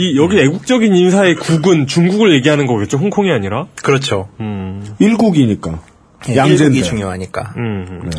[0.00, 2.96] 이, 여기 애국적인 인사의 국은 중국을 얘기하는 거겠죠?
[2.96, 3.66] 홍콩이 아니라?
[3.82, 4.30] 그렇죠.
[4.40, 4.82] 음.
[4.98, 5.78] 일국이니까.
[6.30, 6.64] 예, 양제인데.
[6.64, 7.52] 일국이 중요하니까.
[7.58, 8.10] 음.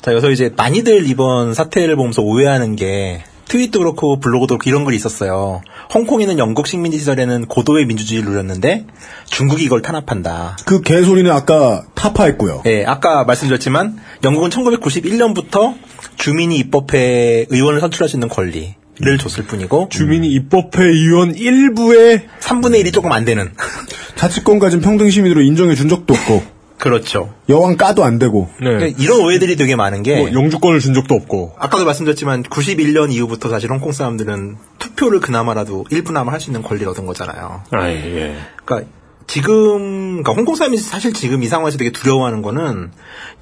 [0.00, 4.94] 자, 여기서 이제 많이들 이번 사태를 보면서 오해하는 게 트윗도 그렇고 블로그도 그렇고 이런 글이
[4.94, 5.62] 있었어요.
[5.92, 8.86] 홍콩에는 영국 식민지 시절에는 고도의 민주주의를 누렸는데
[9.24, 10.58] 중국이 이걸 탄압한다.
[10.64, 12.62] 그 개소리는 아까 타파했고요.
[12.66, 15.74] 예, 아까 말씀드렸지만 영국은 1991년부터
[16.18, 22.82] 주민이 입법회 의원을 선출할 수 있는 권리 를 줬을 뿐이고 주민이 입법회 의원 일부의 3분의
[22.82, 23.52] 1이 조금 안 되는
[24.16, 26.42] 자치권 가진 평등 시민으로 인정해 준 적도 없고.
[26.78, 27.34] 그렇죠.
[27.50, 28.48] 여왕 까도 안 되고.
[28.60, 28.66] 네.
[28.74, 31.56] 그러니까 이런 오해들이 되게 많은 게 뭐 영주권을 준 적도 없고.
[31.58, 37.04] 아까도 말씀드렸지만 91년 이후부터 사실 홍콩 사람들은 투표를 그나마라도 일부나마 할 수 있는 권리를 얻은
[37.06, 37.62] 거잖아요.
[37.72, 38.36] 아, 예.
[38.64, 38.90] 그러니까
[39.26, 42.92] 지금 그러니까 홍콩 사람이 사실 지금 이 상황에서 되게 두려워하는 거는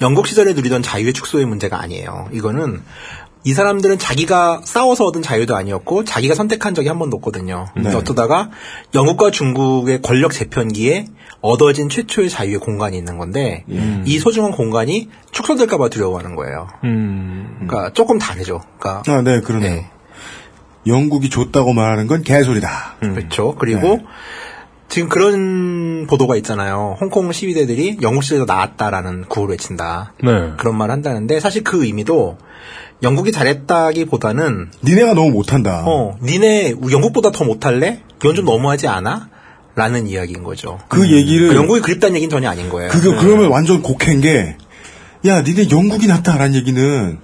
[0.01, 2.29] 영국 시절에 누리던 자유의 축소의 문제가 아니에요.
[2.33, 2.81] 이거는
[3.45, 7.67] 이 사람들은 자기가 싸워서 얻은 자유도 아니었고 자기가 선택한 적이 한 번도 없거든요.
[7.77, 7.95] 네.
[7.95, 8.51] 어쩌다가
[8.95, 11.07] 영국과 중국의 권력 재편기에
[11.43, 13.65] 얻어진 최초의 자유의 공간이 있는 건데
[14.07, 16.69] 이 소중한 공간이 축소될까봐 두려워하는 거예요.
[16.85, 17.67] 음.
[17.67, 18.63] 그러니까 조금 다르죠.
[18.79, 19.85] 그러니까 아, 네, 그러네요.
[20.87, 22.97] 영국이 줬다고 말하는 건 개소리다.
[23.01, 23.55] 그렇죠.
[23.59, 24.01] 그리고
[24.89, 26.97] 지금 그런 보도가 있잖아요.
[27.01, 30.13] 홍콩 시위대들이 영국 시대에서 나왔다라는 구호를 외친다.
[30.23, 30.53] 네.
[30.57, 32.39] 그런 말을 한다는데 사실 그 의미도
[33.03, 35.85] 영국이 잘했다기보다는 니네가 너무 못한다.
[35.87, 38.01] 어, 니네 영국보다 더 못할래?
[38.17, 39.29] 이건 좀 너무하지 않아?
[39.77, 40.79] 라는 이야기인 거죠.
[40.89, 42.91] 그 얘기를 그러니까 영국이 그립다는 얘기는 전혀 아닌 거예요.
[42.91, 44.57] 그거 그러면 완전 곡해인 게,
[45.27, 47.19] 야, 니네 영국이 낫다라는 얘기는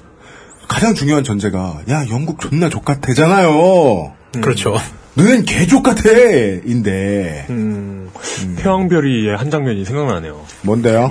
[0.66, 4.12] 가장 중요한 전제가, 야, 영국 존나 족같대잖아요.
[4.40, 4.76] 그렇죠.
[5.14, 7.46] 너넨 개족같애인데
[8.58, 10.40] 태왕별이의 한 장면이 생각나네요.
[10.62, 11.10] 뭔데요?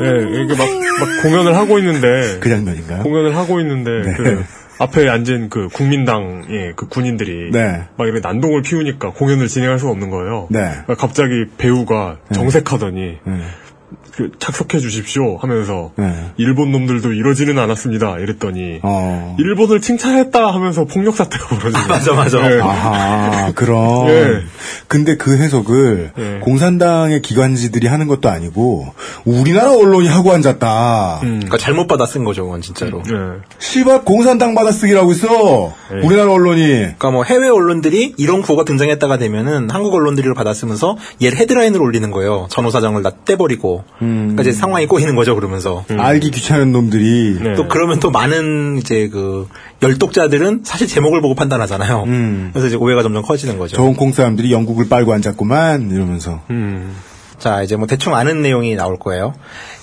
[0.00, 0.66] 예, 이게 막,
[1.00, 2.38] 막 공연을 하고 있는데.
[2.40, 3.02] 그 장면인가요?
[3.02, 4.14] 공연을 하고 있는데, 네.
[4.14, 4.44] 그
[4.78, 7.50] 앞에 앉은 그 국민당의 그 군인들이.
[7.52, 7.84] 네.
[7.96, 10.48] 막 이렇게 난동을 피우니까 공연을 진행할 수가 없는 거예요.
[10.50, 10.60] 네.
[10.60, 13.40] 그러니까 갑자기 배우가 정색하더니, 네.
[14.14, 16.32] 그 착석해 주십시오 하면서, 네.
[16.36, 18.18] 일본 놈들도 이러지는 않았습니다.
[18.18, 19.36] 이랬더니, 어.
[19.38, 22.52] 일본을 칭찬했다 하면서 폭력 사태가 벌어지는 맞아, 맞아.
[22.52, 22.60] 예.
[22.60, 24.08] 아하, 그럼.
[24.08, 24.40] 예.
[24.88, 26.38] 근데 그 해석을 예.
[26.40, 28.86] 공산당의 기관지들이 하는 것도 아니고
[29.24, 31.18] 우리나라 언론이 하고 앉았다.
[31.20, 33.02] 그러니까 잘못 받아 쓴 거죠, 그건 진짜로.
[33.08, 33.42] 예.
[33.58, 35.72] 씨발 공산당 받아쓰기라고 있어.
[35.94, 36.06] 예.
[36.06, 36.66] 우리나라 언론이.
[36.66, 42.46] 그러니까 뭐 해외 언론들이 이런 구호가 등장했다가 되면은 한국 언론들이 받아쓰면서 얘를 헤드라인으로 올리는 거예요.
[42.50, 43.83] 전호사장을 다 떼버리고.
[43.98, 45.84] 그러니까 이제 상황이 꼬이는 거죠, 그러면서.
[45.96, 47.38] 알기 귀찮은 놈들이.
[47.40, 47.54] 네.
[47.54, 49.48] 또 그러면 또 많은 이제 그
[49.82, 52.04] 열독자들은 사실 제목을 보고 판단하잖아요.
[52.52, 53.76] 그래서 이제 오해가 점점 커지는 거죠.
[53.76, 56.42] 저 홍콩 사람들이 영국을 빨고 앉았구만 이러면서.
[56.50, 56.94] 음.
[57.38, 59.34] 자, 이제 뭐 대충 아는 내용이 나올 거예요.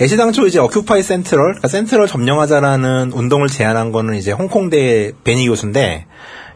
[0.01, 6.05] 애시당초 이제 어큐파이 센트럴, 그러니까 센트럴 점령하자라는 운동을 제안한 거는 이제 홍콩대 베니 교수인데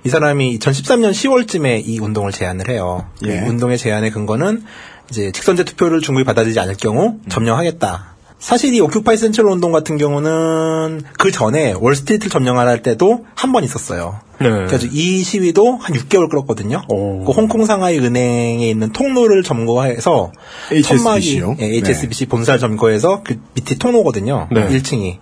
[0.03, 3.05] 이 사람이 2013년 10월쯤에 이 운동을 제안을 해요.
[3.27, 3.35] 예.
[3.35, 4.63] 이 운동의 제안의 근거는
[5.09, 8.15] 이제 직선제 투표를 중국이 받아들이지 않을 경우 점령하겠다.
[8.37, 14.19] 사실 이 오큐파이 센트럴 운동 같은 경우는 그 전에 월스트리트를 점령할 때도 한 번 있었어요.
[14.41, 14.49] 네.
[14.67, 16.81] 그래서 이 시위도 한 6개월 끌었거든요.
[16.89, 17.23] 오.
[17.23, 20.31] 그 홍콩 상하이 은행에 있는 통로를 점거해서
[20.71, 21.55] HSBC 요?
[21.57, 24.49] 천막이- 예, HSBC 본사를 점거해서 그 밑에 통로거든요.
[24.51, 24.67] 네.
[24.67, 25.17] 1층이.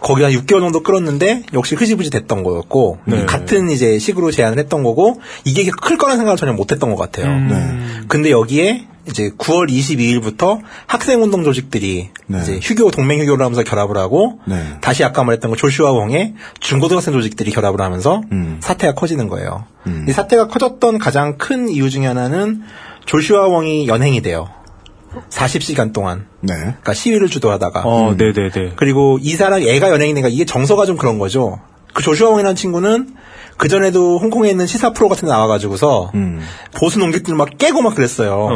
[0.00, 3.26] 거기 한 6개월 정도 끌었는데 역시 흐지부지 됐던 거였고 네.
[3.26, 7.26] 같은 이제 식으로 제안을 했던 거고 이게 클 거라는 생각을 전혀 못 했던 것 같아요.
[7.26, 8.04] 음.
[8.08, 12.38] 근데 여기에 이제 9월 22일부터 학생 운동 조직들이 네.
[12.40, 14.62] 이제 휴교 동맹 휴교를 하면서 결합을 하고 네.
[14.80, 18.58] 다시 아까 말했던 거 조슈아 왕의 중고등학생 조직들이 결합을 하면서 음.
[18.60, 19.64] 사태가 커지는 거예요.
[20.08, 22.62] 이 사태가 커졌던 가장 큰 이유 중에 하나는
[23.06, 24.48] 조슈아 왕이 연행이 돼요.
[25.30, 26.26] 40시간 동안.
[26.40, 26.54] 네.
[26.54, 27.82] 그러니까 시위를 주도하다가.
[27.84, 28.72] 어, 네네네.
[28.76, 31.60] 그리고 이 사람 애가 연예인이니까 이게 정서가 좀 그런 거죠.
[31.92, 33.14] 그 조슈아 왕이라는 친구는
[33.56, 36.40] 그 전에도 홍콩에 있는 시사 프로 같은 데 나와가지고서 음.
[36.74, 38.48] 보수 농객들 막 깨고 막 그랬어요.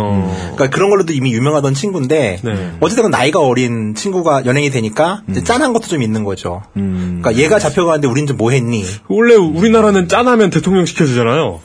[0.55, 2.73] 그러니까 그런 걸로도 이미 유명하던 친구인데 네.
[2.81, 5.45] 어쨌든 나이가 어린 친구가 연예인이 되니까 음.
[5.45, 6.63] 짠한 것도 좀 있는 거죠.
[6.73, 8.83] 그러니까 얘가 잡혀가는데 우린 좀 뭐했니?
[9.09, 11.61] 원래 우리나라는 짠하면 대통령 시켜주잖아요.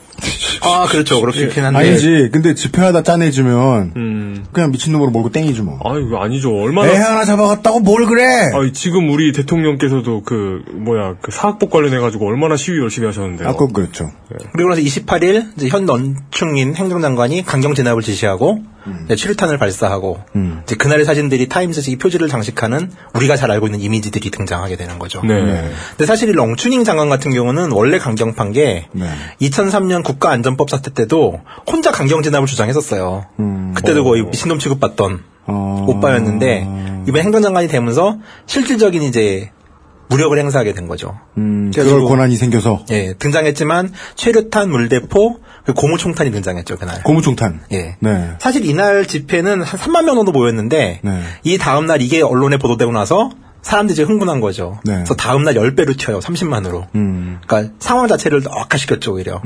[0.62, 2.30] 아 그렇죠 그렇긴 한데 아니지.
[2.32, 4.44] 근데 집회하다 짜내주면 음.
[4.52, 5.78] 그냥 미친놈으로 몰고 땡이지 뭐.
[5.84, 6.54] 아 이거 아니죠.
[6.54, 8.50] 얼마나 애 하나 잡아갔다고 뭘 그래?
[8.54, 13.48] 아니, 지금 우리 대통령께서도 그 뭐야 그 사학복 관련해가지고 얼마나 시위 열심히 하셨는데요.
[13.48, 14.10] 아까 그랬죠.
[14.52, 18.62] 그리고 나서 28일 이제 현 넌충인 행정장관이 강경 진압을 지시하고
[19.04, 20.60] 이제 최루탄을 발사하고 음.
[20.64, 25.20] 이제 그날의 사진들이 타임스의 표지를 장식하는 우리가 잘 알고 있는 이미지들이 등장하게 되는 거죠.
[25.22, 25.70] 네.
[25.90, 29.06] 근데 사실 이 렁춘잉 장관 같은 경우는 원래 강경파인 게 네.
[29.42, 33.26] 2003년 국가안전법 사태 때도 혼자 강경 진압을 주장했었어요.
[33.38, 33.72] 음.
[33.74, 35.84] 그때도 거의 미친놈 취급받던 어.
[35.88, 39.50] 오빠였는데 이번 행정장관이 되면서 실질적인 이제
[40.08, 41.16] 무력을 행사하게 된 거죠.
[41.38, 45.38] 음, 그럴 권한이 생겨서 예, 등장했지만 최루탄, 물대포,
[45.76, 47.02] 고무총탄이 등장했죠 그날.
[47.04, 47.60] 고무총탄.
[47.72, 47.96] 예.
[48.00, 48.30] 네.
[48.40, 51.22] 사실 이날 집회는 한 3만 명 정도 모였는데 네.
[51.44, 53.30] 이 다음 날 이게 언론에 보도되고 나서
[53.62, 54.78] 사람들이 이제 흥분한 거죠.
[54.84, 54.94] 네.
[54.94, 56.20] 그래서 다음 날 10배로 튀어요.
[56.20, 56.86] 30만으로.
[56.94, 57.38] 음.
[57.46, 59.40] 그러니까 상황 자체를 더 악화시켰죠, 오히려.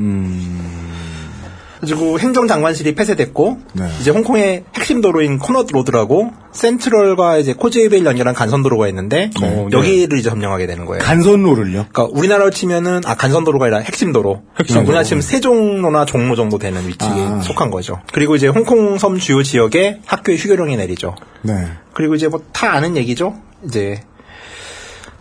[1.81, 3.87] 그리고 행정장관실이 폐쇄됐고 네.
[4.01, 9.67] 이제 홍콩의 핵심 도로인 코넛 로드라고 센트럴과 이제 코즈웨이를 연결한 간선 도로가 있는데 네.
[9.71, 11.03] 여기를 이제 점령하게 되는 거예요.
[11.03, 11.87] 간선로를요.
[11.93, 14.45] 그러니까 우리나라로 치면은 아 간선도로가 아니라 핵심 도로.
[14.59, 15.09] 핵심 그러니까 우리나라 도로.
[15.09, 17.41] 치면 세종로나 종로 정도 되는 위치에 아.
[17.43, 18.01] 속한 거죠.
[18.15, 21.17] 그리고 이제 홍콩 섬 주요 지역에 학교에 휴교령이 내리죠.
[21.43, 21.53] 네.
[21.93, 23.35] 그리고 이제 뭐 다 아는 얘기죠.
[23.65, 24.03] 이제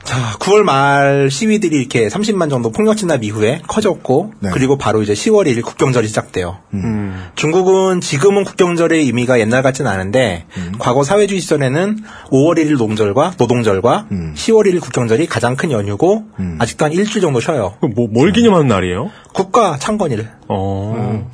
[0.03, 4.49] 자 9월 말 시위들이 이렇게 30만 정도 폭력 진압 이후에 커졌고 네.
[4.51, 6.57] 그리고 바로 이제 10월 1일 국경절이 시작돼요.
[6.73, 7.29] 음.
[7.35, 10.45] 중국은 지금은 국경절의 의미가 옛날 같진 않은데
[10.77, 11.99] 과거 사회주의 시절에는
[12.31, 16.25] 5월 1일 농절과 노동절과 10월 1일 국경절이 가장 큰 연휴고
[16.59, 17.75] 아직도 한 일주일 정도 쉬어요.
[17.79, 19.09] 그 뭐, 뭘 기념하는 날이에요?
[19.33, 20.27] 국가 창건일.
[20.47, 21.29] 어,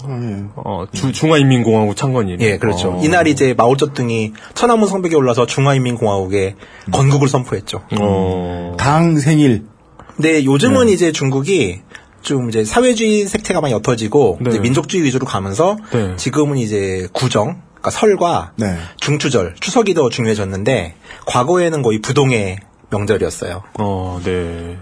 [0.55, 2.39] 어 주, 중화인민공화국 창건일.
[2.41, 2.91] 예, 그렇죠.
[2.91, 3.01] 어.
[3.03, 6.55] 이날 이제 마오쩌둥이 천안문 성벽에 올라서 중화인민공화국에
[6.91, 7.81] 건국을 선포했죠.
[7.99, 8.58] 어.
[8.77, 9.65] 당 생일.
[10.15, 10.93] 근데 요즘은 네.
[10.93, 11.81] 이제 중국이
[12.21, 14.49] 좀 이제 사회주의 색채가 많이 옅어지고 네.
[14.49, 16.15] 이제 민족주의 위주로 가면서 네.
[16.17, 18.77] 지금은 이제 구정, 그러니까 설과 네.
[18.97, 20.95] 중추절, 추석이 더 중요해졌는데
[21.25, 22.59] 과거에는 거의 부동의
[22.89, 23.63] 명절이었어요.
[23.79, 24.77] 어, 네.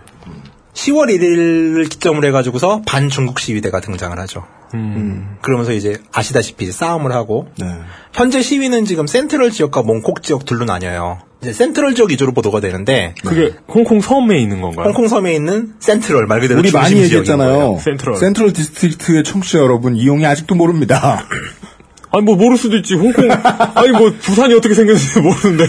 [0.73, 4.45] 10월 1일을 기점으로 해가지고서 반중국 시위대가 등장을 하죠.
[4.73, 5.37] 음.
[5.41, 7.65] 그러면서 이제 아시다시피 싸움을 하고 네.
[8.13, 11.19] 현재 시위는 지금 센트럴 지역과 몽콕 지역 둘로 나뉘어요.
[11.41, 14.87] 이제 센트럴 지역 위주로 보도가 되는데 그게 홍콩 섬에 있는 건가요?
[14.87, 17.49] 홍콩 섬에 있는 센트럴 말 그대로 우리 많이 얘기했잖아요.
[17.49, 17.79] 거예요.
[17.79, 18.53] 센트럴.
[18.53, 21.25] district의 청취자 여러분 이용이 아직도 모릅니다.
[22.11, 22.95] 아니, 뭐, 모를 수도 있지.
[22.95, 23.29] 홍콩,
[23.75, 25.65] 아니, 뭐, 부산이 어떻게 생겼는지 모르는데.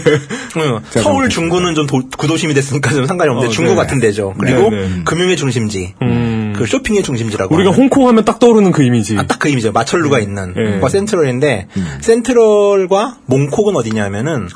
[1.01, 1.29] 서울.
[1.29, 3.75] 중구는 좀 도- 구도심이 됐으니까 좀 상관이 없는데 어, 중구 네.
[3.75, 4.33] 같은 데죠.
[4.39, 5.03] 그리고 네, 네.
[5.05, 6.53] 금융의 중심지, 음.
[6.55, 7.53] 그 쇼핑의 중심지라고.
[7.53, 7.81] 우리가 하는.
[7.83, 9.17] 홍콩 하면 딱 떠오르는 그 이미지.
[9.17, 9.71] 아, 딱 그 이미지요.
[9.73, 10.79] 마철루가 있는 네.
[10.79, 11.67] 과 센트럴인데
[12.01, 14.47] 센트럴과 몽콕은 어디냐면은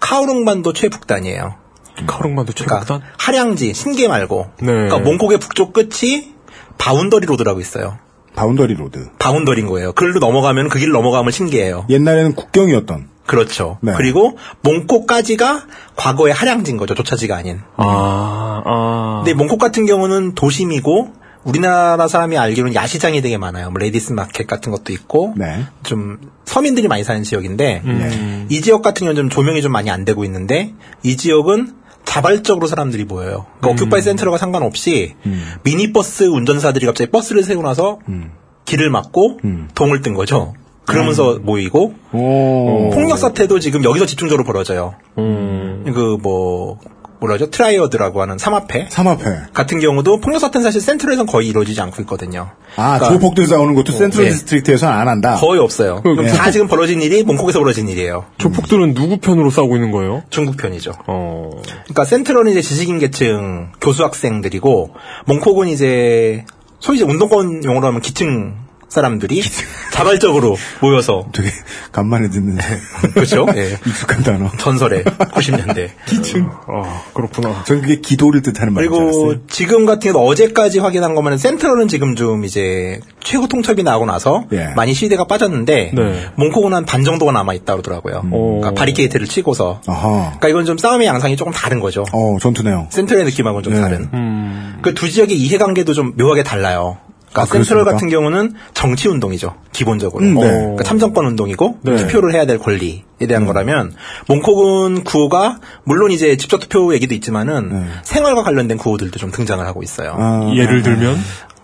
[0.00, 1.54] 카오룽반도 최북단이에요.
[2.06, 3.00] 카롱반도 그러니까 최북단?
[3.18, 4.50] 하량지 신계 말고.
[4.60, 4.66] 네.
[4.66, 6.32] 그러니까 몽콕의 북쪽 끝이
[6.78, 7.98] 바운더리 로드라고 있어요.
[8.36, 9.08] 바운더리 로드.
[9.18, 9.92] 바운더리인 거예요.
[9.92, 11.86] 그걸로 넘어가면 그 길을 넘어가면 신계예요.
[11.88, 13.08] 옛날에는 국경이었던.
[13.26, 13.78] 그렇죠.
[13.80, 13.92] 네.
[13.96, 15.62] 그리고 몽콕까지가
[15.96, 16.94] 과거의 할양지인 거죠.
[16.94, 17.60] 조차지가 아닌.
[17.76, 19.22] 아, 아.
[19.24, 23.70] 근데 몽콕 같은 경우는 도심이고 우리나라 사람이 알기로는 야시장이 되게 많아요.
[23.70, 25.64] 뭐 레디스 마켓 같은 것도 있고 네.
[25.84, 28.46] 좀 서민들이 많이 사는 지역인데 음.
[28.48, 31.72] 이 지역 같은 경우는 좀 조명이 좀 많이 안 되고 있는데 이 지역은
[32.06, 33.44] 자발적으로 사람들이 모여요.
[33.60, 35.14] 그러니까 Occupy Central과 상관없이
[35.64, 37.98] 미니버스 운전사들이 갑자기 버스를 세우고 나서
[38.64, 39.40] 길을 막고
[39.74, 40.54] 동을 뜬 거죠.
[40.86, 42.90] 그러면서 모이고 오.
[42.90, 44.94] 폭력 사태도 지금 여기서 집중적으로 벌어져요.
[45.18, 45.84] 음.
[45.92, 46.78] 그뭐
[47.20, 47.50] 뭐라죠?
[47.50, 49.46] triad라고 하는 삼합회 삼합회.
[49.52, 52.50] 같은 경우도 폭력 사태는 사실 센트럴에서는 거의 이루어지지 않고 있거든요.
[52.76, 54.32] 아, 그러니까 조폭들 싸우는 것도 센트럴 네.
[54.32, 55.36] 디스트릭트에서는 안 한다.
[55.36, 56.02] 거의 없어요.
[56.04, 56.26] 네.
[56.28, 58.24] 다 지금 벌어진 일이 몽콕에서 벌어진 일이에요.
[58.38, 60.22] 조폭들은 누구 편으로 싸우고 있는 거예요?
[60.30, 60.92] 중국 편이죠.
[61.06, 61.50] 어.
[61.64, 64.94] 그러니까 센트럴은 이제 지식인 계층 교수 학생들이고
[65.26, 66.44] 몽콕은 이제
[66.80, 69.42] 소위 이제 운동권 용어로 하면 기층 사람들이
[69.92, 71.50] 자발적으로 모여서 되게
[71.92, 72.58] 간만에 듣는
[73.14, 73.46] 그렇죠.
[73.56, 73.78] 예.
[73.86, 74.50] 익숙한 단어.
[74.58, 75.90] 전설의 90년대.
[76.06, 76.48] 기층.
[76.68, 77.64] 아, 그렇구나.
[77.64, 79.46] 전 그게 기도를 뜻하는 말인 줄 그리고 알았어요.
[79.48, 84.68] 지금 같은 경우 어제까지 확인한 거면 센트럴은 지금 좀 이제 최고 통첩이 나오고 나서 예.
[84.76, 86.26] 많이 시대가 빠졌는데 네.
[86.36, 88.22] 몽콕은 한반 정도가 남아 있다 그러더라고요.
[88.30, 88.60] 오.
[88.60, 89.80] 그러니까 바리케이트를 치고서.
[89.86, 90.08] 아하.
[90.38, 92.04] 그러니까 이건 좀 싸움의 양상이 조금 다른 거죠.
[92.12, 92.86] 어, 전투네요.
[92.90, 93.80] 센트럴의 느낌하고는 좀 네.
[93.80, 94.08] 다른.
[94.14, 94.78] 음.
[94.82, 96.98] 그두 지역의 이해관계도 좀 묘하게 달라요.
[97.36, 97.92] 그러니까 아, 센트럴 그렇습니까?
[97.92, 99.54] 같은 경우는 정치 운동이죠.
[99.72, 100.24] 기본적으로.
[100.24, 100.40] 음, 네.
[100.40, 101.96] 그러니까 참정권 운동이고 네.
[101.96, 103.92] 투표를 해야 될 권리에 대한 거라면
[104.28, 107.86] 몽콕은 구호가 물론 이제 직접 투표 얘기도 있지만은 네.
[108.02, 110.16] 생활과 관련된 구호들도 좀 등장을 하고 있어요.
[110.18, 111.16] 아, 예를 들면?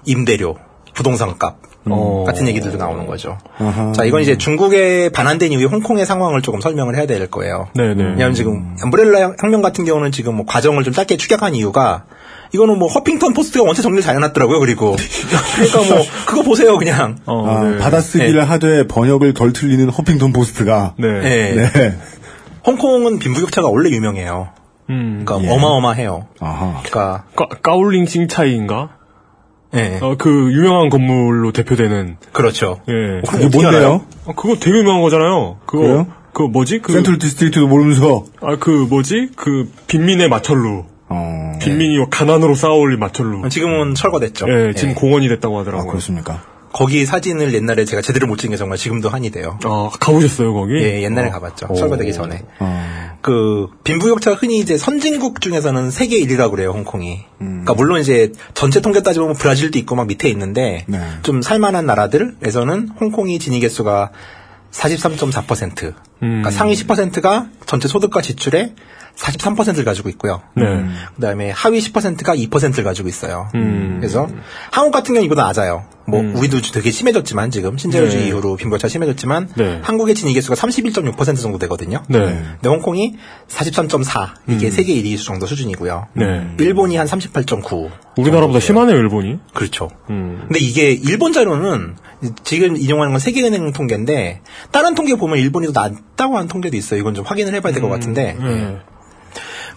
[0.05, 0.57] 임대료,
[0.95, 2.25] 부동산 값 어.
[2.27, 3.39] 같은 얘기들도 나오는 거죠.
[3.59, 3.93] 아하.
[3.93, 7.69] 자, 이건 이제 중국에 반환된 이후에 홍콩의 상황을 조금 설명을 해야 될 거예요.
[7.75, 8.03] 네네.
[8.03, 12.05] 왜냐하면 지금 umbrella 혁명 같은 경우는 지금 뭐 과정을 좀 짧게 축약한 이유가
[12.55, 14.61] 이거는 뭐 허핑턴 포스트가 원체 정리를 잘 해놨더라고요.
[14.61, 14.95] 그리고
[15.57, 17.17] 그러니까 뭐 그거 보세요 그냥.
[17.27, 17.79] 어, 아, 네.
[17.79, 21.21] 받아쓰기를 하되 번역을 덜 틀리는 허핑턴 포스트가 네.
[21.21, 21.55] 네.
[21.73, 21.99] 네.
[22.67, 24.51] 홍콩은 빈부격차가 원래 유명해요.
[24.91, 25.23] 음.
[25.25, 25.55] 그러니까 예.
[25.55, 26.27] 어마어마해요.
[26.41, 26.81] 아하.
[26.85, 28.91] 그러니까 까, 까우룽 싱차이인가?
[29.75, 29.99] 예.
[30.03, 32.19] 어, 그 유명한 건물로 대표되는.
[32.33, 32.81] 그렇죠.
[32.89, 33.23] 예.
[33.27, 33.89] 그게 어떻게 알아요?
[33.89, 34.07] 뭔데요?
[34.27, 35.57] 어, 그거 되게 유명한 거잖아요.
[35.65, 36.07] 그거 그래요?
[36.35, 36.81] 그 뭐지?
[36.81, 39.31] 그 센트럴 디스트릭트도 모르면서 아 그 뭐지?
[39.37, 40.85] 그 빈민의 마천루.
[41.13, 41.59] 어.
[41.61, 43.49] 빈민이 가난으로 쌓아올린 마천루.
[43.49, 44.47] 지금은 철거됐죠.
[44.49, 44.95] 예, 지금 예.
[44.95, 45.89] 공원이 됐다고 아, 하더라고요.
[45.89, 46.43] 그렇습니까?
[46.73, 49.59] 거기 사진을 옛날에 제가 제대로 못 찍은 게 정말 지금도 한이 돼요.
[49.65, 50.75] 아, 가보셨어요, 거기?
[50.77, 51.33] 예, 옛날에 어.
[51.33, 51.67] 가봤죠.
[51.69, 51.75] 오.
[51.75, 52.43] 철거되기 전에.
[52.61, 53.13] 어.
[53.21, 57.25] 그 빈부격차가 흔히 이제 선진국 중에서는 세계 1위라고 그래요, 홍콩이.
[57.43, 57.47] 음.
[57.65, 61.01] 그러니까 물론 이제 전체 통계 따지면 브라질도 있고 막 밑에 있는데 네.
[61.23, 64.11] 좀 살만한 나라들에서는 홍콩이 지니 계수가
[64.73, 65.95] 43.4%.
[66.23, 68.75] 그러니까 상위 10%가 전체 소득과 지출의
[69.17, 70.41] 43%를 가지고 있고요.
[70.55, 70.65] 네.
[71.17, 73.49] 그다음에 하위 10%가 2%를 가지고 있어요.
[73.55, 73.99] 음.
[74.01, 74.29] 그래서
[74.71, 75.85] 한국 같은 경우 이보다 낮아요.
[76.07, 78.29] 뭐 우리도 되게 심해졌지만 지금 신자유주의 네.
[78.29, 79.81] 이후로 빈부격차 심해졌지만 네.
[79.83, 82.03] 한국의 진위 개수가 31.6% 정도 되거든요.
[82.09, 82.19] 네.
[82.19, 83.17] 근데 홍콩이
[83.49, 86.09] 43.4 이게 세계 1위 수 정도 수준이고요.
[86.15, 86.57] 네.
[86.59, 87.91] 일본이 한 38.9.
[88.17, 89.39] 우리나라보다 심하네요, 일본이.
[89.55, 89.91] 그렇죠.
[90.11, 90.45] 음.
[90.49, 91.97] 근데 이게 일본 자료는
[92.45, 97.01] 지금 인용하는 건 세계은행 통계인데 다른 통계 보면 일본이 더 낮 다고 하는 통계도 있어요.
[97.01, 98.79] 이건 좀 확인을 해봐야 될것 같은데 네.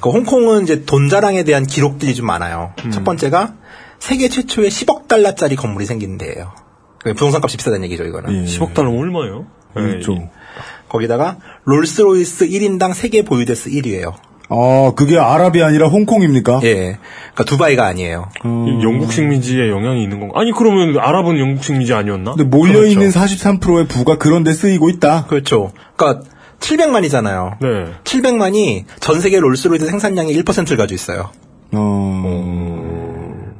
[0.01, 2.73] 그 홍콩은 이제 돈 자랑에 대한 기록들이 좀 많아요.
[2.91, 3.55] 첫 번째가
[3.99, 6.53] 세계 최초의 10억 달러짜리 건물이 생긴 데예요.
[7.03, 8.33] 그 부동산 값이 비싸다는 얘기죠, 이거는.
[8.33, 8.45] 예.
[8.45, 9.45] 10억 달러 얼마예요?
[9.75, 10.29] 네, 좀.
[10.89, 14.13] 거기다가 롤스로이스 1인당 세계 보유대수 1위예요.
[14.49, 16.59] 아, 그게 아랍이 아니라 홍콩입니까?
[16.63, 16.97] 예.
[17.33, 18.29] 그러니까 두바이가 아니에요.
[18.43, 20.39] 이 영국 식민지에 영향이 있는 건가?
[20.39, 22.35] 아니, 그러면 아랍은 영국 식민지 아니었나?
[22.35, 25.25] 근데 몰려있는 43%의 부가 그런 데 쓰이고 있다.
[25.25, 25.71] 그렇죠.
[25.95, 26.27] 그러니까
[26.59, 27.57] 700만이잖아요.
[27.61, 27.93] 네.
[28.03, 31.29] 700만이 전 세계 롤스로이스 생산량의 1%를 가지고 있어요.
[31.71, 33.05] 어.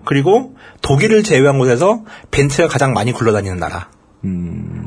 [0.05, 3.87] 그리고 독일을 제외한 곳에서 벤츠가 가장 많이 굴러다니는 나라.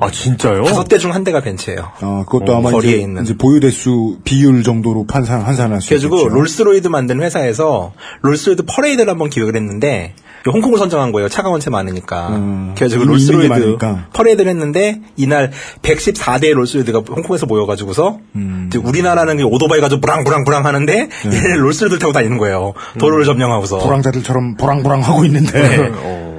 [0.01, 0.65] 아, 진짜요?
[0.65, 1.91] 다섯 대 중 한 대가 벤츠예요.
[2.01, 3.23] 아, 그것도 어, 아마 거리에 이제, 있는.
[3.23, 6.09] 이제 보유 대수 비율 정도로 판산, 환산할 수 있겠죠.
[6.11, 10.15] 그래가지고 롤스로이스 만드는 회사에서 롤스로이스 퍼레이드를 한번 기획을 했는데
[10.47, 11.29] 홍콩을 선정한 거예요.
[11.29, 12.29] 차가 원체 많으니까.
[12.31, 13.77] 음, 그래가지고 롤스로이스.
[14.13, 15.51] 퍼레이드를 했는데 이날
[15.83, 18.71] 114대의 롤스로이스가 홍콩에서 모여가지고서 음.
[18.83, 22.75] 우리나라는 그 오토바이 가지고 부랑부랑부랑 하는데 얘네는 롤스로이스를 타고 다니는 거예요.
[22.99, 23.79] 도로를 점령하고서.
[23.79, 25.53] 부랑자들처럼 부랑부랑 하고 있는데.
[25.61, 25.91] 네.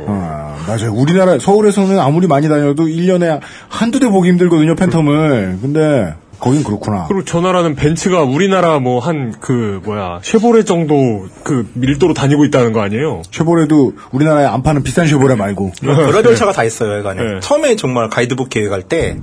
[0.08, 0.39] 아,
[0.70, 0.94] 맞아요.
[0.94, 3.40] 우리나라, 서울에서는 아무리 많이 다녀도 1년에
[3.70, 5.60] 한두 대 보기 힘들거든요, 팬텀을.
[5.62, 7.06] 근데, 거긴 그렇구나.
[7.08, 12.74] 그리고 저 나라는 벤츠가 우리나라 뭐 한 그 뭐야 쉐보레 정도 그 밀도로 다니고 있다는
[12.74, 13.22] 거 아니에요?
[13.32, 15.72] 쉐보레도 우리나라에 안 파는 비싼 쉐보레 말고.
[15.82, 17.22] 별의별 차가 다 있어요, 여기간에.
[17.24, 17.40] 네.
[17.42, 19.18] 처음에 정말 가이드북 계획할 때,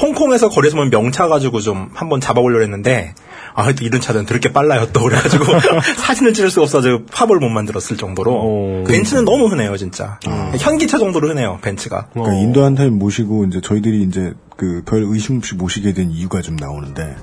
[0.00, 3.14] 홍콩에서 거리에서 보면 명차 가지고 좀 한번 잡아보려고 했는데,
[3.54, 5.00] 아, 또 이런 차들은 더럽게 빨라요, 또.
[5.02, 5.44] 그래가지고,
[5.98, 8.32] 사진을 찍을 수가 없어서 팝을 못 만들었을 정도로.
[8.34, 8.84] 어.
[8.86, 10.18] 벤츠는 너무 흔해요, 진짜.
[10.58, 12.06] 현기차 정도로 흔해요, 벤츠가.
[12.12, 16.42] 그러니까 인도 한 타임 모시고 이제 저희들이 이제 그 별 의심 없이 모시게 된 이유가
[16.42, 17.16] 좀 나오는데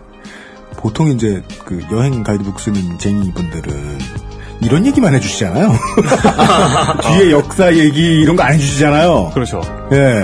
[0.77, 3.99] 보통 이제 그 여행 가이드북 쓰는 쟁이 분들은
[4.61, 5.69] 이런 얘기만 해주시잖아요.
[7.03, 9.31] 뒤에 역사 얘기 이런 거 안 해주시잖아요.
[9.33, 9.61] 그렇죠.
[9.91, 10.23] 예.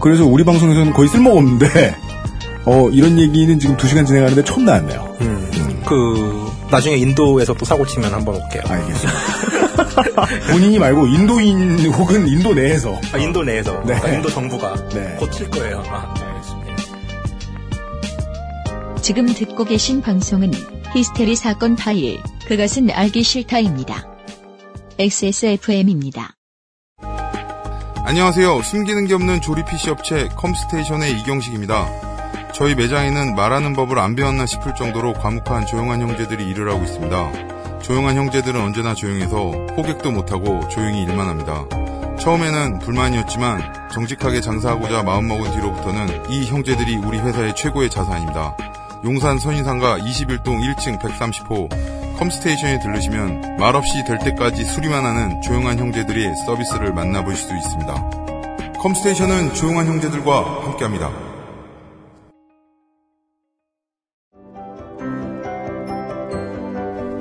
[0.00, 1.96] 그래서 우리 방송에서는 거의 쓸모가 없는데
[2.66, 5.16] 어 이런 얘기는 지금 2시간 진행하는데 처음 나왔네요.
[5.86, 8.62] 그, 나중에 인도에서 또 사고 치면 한번 올게요.
[8.68, 9.18] 알겠습니다.
[10.52, 13.72] 본인이 말고 인도인 혹은 인도 내에서 아, 인도 내에서.
[13.86, 13.94] 네.
[13.94, 15.16] 그러니까 인도 정부가 네.
[15.18, 16.12] 고칠 거예요, 아마.
[19.08, 20.50] 지금 듣고 계신 방송은
[20.92, 24.06] 히스테리 사건 파일, 그것은 알기 싫다입니다.
[24.98, 26.34] XSFM입니다.
[28.04, 28.60] 안녕하세요.
[28.60, 32.52] 숨기는 게 없는 조립 PC 업체 컴스테이션의 이경식입니다.
[32.52, 37.80] 저희 매장에는 말하는 법을 안 배웠나 싶을 정도로 과묵한 조용한 형제들이 일을 하고 있습니다.
[37.80, 41.64] 조용한 형제들은 언제나 조용해서 호객도 못하고 조용히 일만 합니다.
[42.20, 48.54] 처음에는 불만이었지만 정직하게 장사하고자 마음먹은 뒤로부터는 이 형제들이 우리 회사의 최고의 자산입니다.
[49.04, 56.92] 용산 선인상가 21동 1층 130호 컴스테이션에 들르시면 말없이 될 때까지 수리만 하는 조용한 형제들의 서비스를
[56.92, 58.10] 만나볼 수 있습니다.
[58.80, 61.12] 컴스테이션은 조용한 형제들과 함께합니다.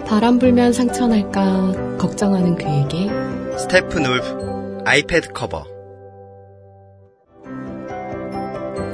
[0.07, 3.09] 바람 불면 상처 날까 걱정하는 그에게
[3.59, 5.65] 스테픈 울프 아이패드 커버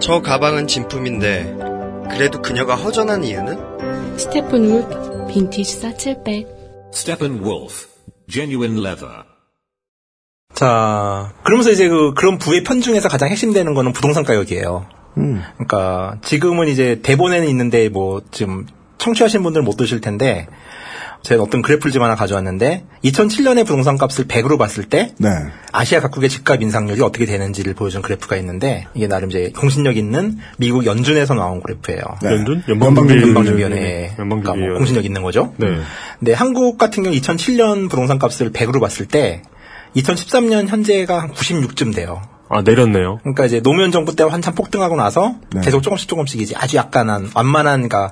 [0.01, 1.72] 저 가방은 진품인데
[2.09, 4.17] 그래도 그녀가 허전한 이유는?
[4.17, 6.47] 스테픈 울프 빈티지 satchel bag
[6.93, 7.87] Steppenwolf,
[8.29, 9.23] genuine leather.
[10.53, 14.85] 자, 그러면서 이제 그 그런 부의 편중에서 가장 핵심되는 거는 부동산 가격이에요.
[15.17, 15.41] 음.
[15.55, 18.67] 그러니까 지금은 이제 대본에는 있는데 뭐 지금
[18.99, 20.47] 청취하신 분들은 못 드실 텐데
[21.23, 25.29] 제가 어떤 그래프를 좀 하나 가져왔는데 2007년에 부동산 값을 100으로 봤을 때 네.
[25.71, 30.85] 아시아 각국의 집값 인상률이 어떻게 되는지를 보여준 그래프가 있는데 이게 나름 이제 공신력 있는 미국
[30.85, 32.01] 연준에서 나온 그래프예요.
[32.21, 32.29] 네.
[32.29, 32.63] 연준?
[32.67, 33.27] 연방준비위원회.
[33.27, 34.13] 연방준비위원회.
[34.17, 35.53] 그러니까 뭐 공신력 있는 거죠.
[35.57, 35.79] 네.
[36.19, 39.41] 근데 한국 같은 경우 2007년 부동산 값을 100으로 봤을 때
[39.95, 42.21] 2013년 현재가 한 96쯤 돼요.
[42.49, 43.19] 아, 내렸네요.
[43.21, 45.61] 그러니까 이제 노무현 정부 때 한참 폭등하고 나서 네.
[45.61, 48.11] 계속 조금씩 조금씩 이제 아주 약간한 완만한 그러니까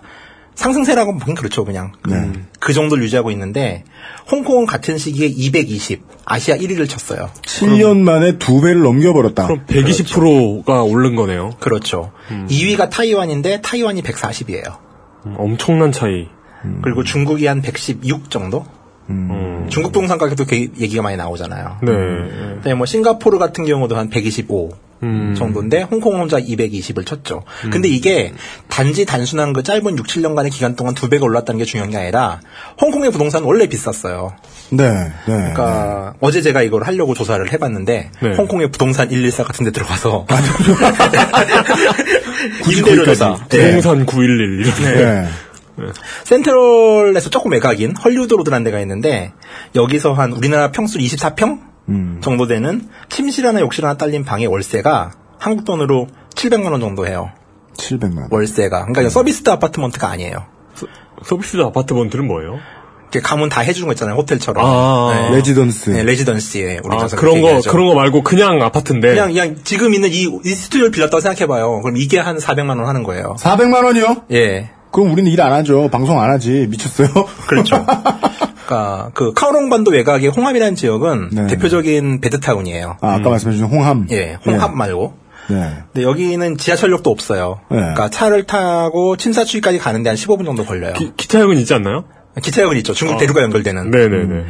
[0.61, 3.83] 상승세라고 보긴 그렇죠 그냥 음, 그 정도를 유지하고 있는데
[4.31, 7.29] 홍콩은 같은 시기에 220 아시아 1위를 쳤어요.
[7.41, 9.47] 7년 만에 두 배를 넘겨버렸다.
[9.47, 11.55] 그럼 120%가 오른 거네요.
[11.59, 12.11] 그렇죠.
[12.29, 14.77] 2위가 타이완인데 타이완이 140이에요.
[15.25, 16.27] 음, 엄청난 차이.
[16.83, 18.65] 그리고 중국이 한 116 정도?
[19.69, 21.77] 중국 부동산 가격도 그 얘기가 많이 나오잖아요.
[21.81, 21.91] 네.
[22.63, 24.71] 네, 뭐 싱가포르 같은 경우도 한 125
[25.03, 25.33] 음.
[25.37, 27.43] 정도인데 홍콩 혼자 220을 쳤죠.
[27.71, 28.33] 근데 이게
[28.67, 32.39] 단지 단순한 그 짧은 6, 7년간의 기간 동안 두 배가 올랐다는 게 중요한 게 아니라
[32.79, 34.33] 홍콩의 부동산은 원래 비쌌어요.
[34.69, 35.11] 네, 네.
[35.25, 38.35] 그러니까 어제 제가 이걸 하려고 조사를 해봤는데 네.
[38.35, 40.25] 홍콩의 부동산 114 같은 데 들어가서
[42.63, 43.19] 굳이 임대료 거기까지.
[43.19, 43.35] 조사.
[43.49, 45.23] 부동산 911 이런.
[45.25, 45.27] 네.
[46.25, 49.33] 센트럴에서 조금 외곽인 헐리우드 로드라는 데가 있는데
[49.75, 51.70] 여기서 한 우리나라 평수 24평
[52.21, 57.31] 정도 되는 침실 하나 욕실 하나 딸린 방의 월세가 한국 돈으로 700만 원 정도 해요.
[57.77, 58.27] 700만 원.
[58.31, 58.85] 월세가.
[58.85, 60.45] 그러니까 serviced apartment가 아니에요.
[61.23, 62.57] serviced apartment는 뭐예요?
[63.11, 64.15] 이렇게 가구 다 해주는 거 있잖아요.
[64.15, 64.65] 호텔처럼.
[64.65, 65.35] 아, 네.
[65.35, 65.89] 레지던스.
[65.89, 67.69] 네, 레지던스에 우리 아, 가서 그런 거, 얘기하죠.
[67.69, 69.09] 그런 거 말고 그냥 아파트인데.
[69.09, 71.81] 그냥 그냥 지금 있는 이, 이 스튜디오를 빌렸다고 생각해봐요.
[71.81, 73.35] 그럼 이게 한 400만 원 하는 거예요.
[73.37, 74.23] 400만 원이요?
[74.31, 74.69] 예.
[74.91, 75.89] 그럼 우리는 일 안 하죠.
[75.89, 76.67] 방송 안 하지.
[76.69, 77.07] 미쳤어요?
[77.47, 77.85] 그렇죠.
[78.71, 81.47] 그러니까 그 카오롱반도 외곽의 홍함이라는 지역은 네.
[81.47, 82.97] 대표적인 베드타운이에요.
[83.01, 84.07] 아, 아까 말씀해주신 홍함.
[84.11, 85.13] 예, 홍합 말고.
[85.49, 85.83] 네.
[85.91, 87.59] 근데 여기는 지하철역도 없어요.
[87.69, 87.77] 네.
[87.77, 90.93] 그러니까 차를 타고 침사추이까지 가는데 한 15분 정도 걸려요.
[90.93, 92.05] 기 차역은 있지 않나요?
[92.41, 92.93] 기차역은 있죠.
[92.93, 93.17] 중국 아.
[93.17, 93.91] 대륙과 연결되는.
[93.91, 94.45] 네네네.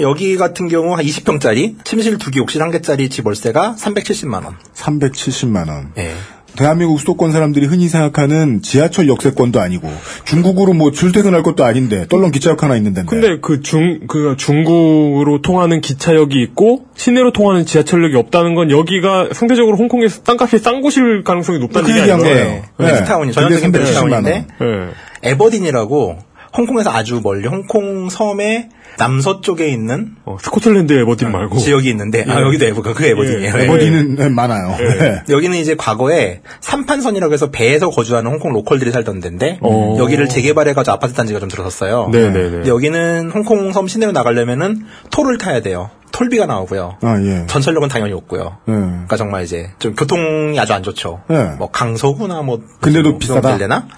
[0.00, 4.56] 여기 같은 경우 한 20평짜리 침실 두 개, 욕실 한 개짜리 집 월세가 370만 원.
[4.74, 5.92] 370만 원.
[5.98, 6.12] 예.
[6.56, 9.90] 대한민국 수도권 사람들이 흔히 생각하는 지하철 역세권도 아니고
[10.24, 13.10] 중국으로 뭐 출퇴근할 것도 아닌데 떨렁 기차역 하나 있는 데인데.
[13.10, 19.76] 근데 그 중, 그 중국으로 통하는 기차역이 있고 시내로 통하는 지하철역이 없다는 건 여기가 상대적으로
[19.76, 22.08] 홍콩에서 땅값이 싼 곳일 가능성이 높다는 그 얘기?
[22.08, 22.22] 거예요.
[22.22, 22.62] 네.
[22.78, 24.22] 베드타운이 근데 전형적인 370만 원.
[24.24, 25.30] 베드타운인데 네.
[25.30, 26.18] 에버딘이라고
[26.56, 31.58] 홍콩에서 아주 멀리 홍콩 섬의 남서쪽에 있는 어, 스코틀랜드 에버딘 말고.
[31.58, 32.42] 지역이 있는데 아 예.
[32.42, 33.52] 여기도 에버가 그 에버딘이에요.
[33.56, 34.76] 예, 에버딘은 네, 많아요.
[34.78, 35.22] 네.
[35.28, 39.96] 여기는 이제 과거에 삼판선이라고 해서 배에서 거주하는 홍콩 local들이 살던 데인데 어.
[39.98, 42.08] 여기를 재개발해가지고 아파트 단지가 좀 들어섰어요.
[42.12, 42.50] 네네네.
[42.50, 45.90] 근데 여기는 홍콩 섬 시내로 나가려면은 toll을 타야 돼요.
[46.12, 46.98] toll비가 나오고요.
[47.02, 47.46] 아, 예.
[47.48, 48.58] 전철역은 당연히 없고요.
[48.68, 48.72] 예.
[48.72, 51.22] 그러니까 정말 이제 좀 교통이 아주 안 좋죠.
[51.28, 51.50] 네.
[51.58, 53.58] 뭐 강서구나 뭐 근데도 뭐 비싸다?
[53.58, 53.88] 데나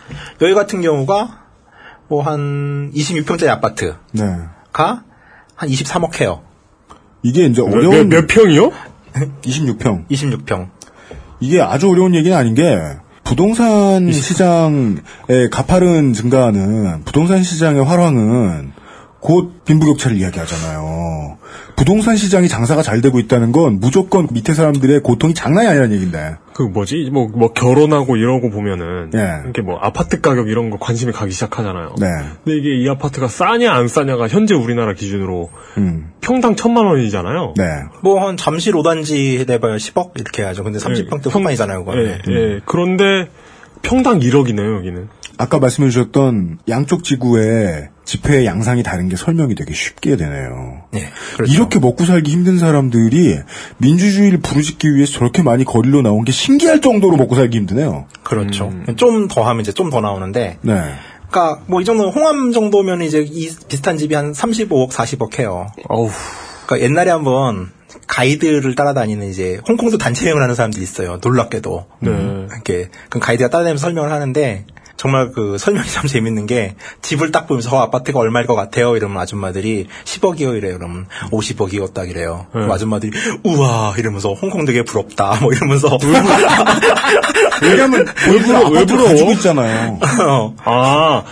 [0.41, 1.45] 여기 같은 경우가
[2.09, 4.23] 뭐 한 26평짜리 아파트가 네.
[4.73, 6.43] 한 23억 해요.
[7.23, 8.70] 이게 이제 몇, 어려운 몇 평이요?
[9.43, 10.09] 26평.
[10.09, 10.69] 26평.
[11.41, 12.78] 이게 아주 어려운 얘기는 아닌 게
[13.24, 18.73] 부동산 시장의 가파른 증가는 부동산 시장의 활황은
[19.20, 21.39] 곧 빈부격차를 이야기하잖아요.
[21.77, 26.36] 부동산 시장이 장사가 잘 되고 있다는 건 무조건 밑에 사람들의 고통이 장난이 아니라는 얘기인데.
[26.55, 27.11] 그 뭐지?
[27.12, 29.11] 뭐, 뭐 결혼하고 이러고 보면은.
[29.15, 29.43] 예.
[29.44, 31.94] 이렇게 뭐 아파트 가격 이런 거 관심이 가기 시작하잖아요.
[32.01, 32.07] 네.
[32.44, 36.12] 근데 이게 이 아파트가 싸냐 안 싸냐가 현재 우리나라 기준으로 음.
[36.23, 37.55] 평당 천만 원이잖아요.
[37.57, 37.65] 네.
[38.03, 40.65] 뭐 한 잠실 5단지 내봐야 10억 이렇게 해야죠.
[40.65, 42.07] 근데 30평대 후반이잖아요, 그거는.
[42.07, 42.61] 예, 예.
[42.65, 43.28] 그런데
[43.82, 45.09] 평당 1억이네요, 여기는.
[45.39, 50.85] 아까 말씀해 주셨던 양쪽 지구의 지폐의 양상이 다른 게 설명이 되게 쉽게 되네요.
[50.93, 51.53] 네, 그렇죠.
[51.53, 53.39] 이렇게 먹고 살기 힘든 사람들이
[53.79, 58.07] 민주주의를 부르짖기 위해서 저렇게 많이 거리로 나온 게 신기할 정도로 먹고 살기 힘드네요.
[58.23, 58.69] 그렇죠.
[58.69, 58.95] 음.
[58.97, 60.59] 좀더 하면 이제 좀 더 나오는데.
[60.63, 60.75] 네.
[61.31, 65.67] 그러니까 뭐 이 정도 홍암 정도면 이제 이 비슷한 집이 한 35억, 40억 해요.
[65.89, 66.09] 어우.
[66.67, 67.71] 그러니까 옛날에 한번
[68.07, 71.19] 가이드를 따라다니는 이제 홍콩도 단체 여행을 하는 사람들이 있어요.
[71.23, 71.87] 놀랍게도.
[72.01, 72.11] 네.
[72.53, 74.65] 이렇게 그 가이드가 따라다니면서 설명을 하는데
[74.97, 78.97] 정말 그 설명이 참 재밌는 게 집을 딱 보면서 어, 아파트가 얼마일 것 같아요?
[78.97, 80.78] 이러면 아줌마들이 10억이요 이래요.
[80.78, 82.47] 그러면 50억이요 딱 이래요.
[82.52, 83.12] 그럼 아줌마들이
[83.44, 83.94] 우와!
[83.98, 85.39] 이러면서 홍콩 되게 부럽다.
[85.43, 85.98] 뭐 이러면서.
[87.62, 88.06] 왜냐면
[88.66, 89.09] 아파트 부러워?
[89.09, 89.98] 가지고 있잖아요.
[90.64, 91.23] 아,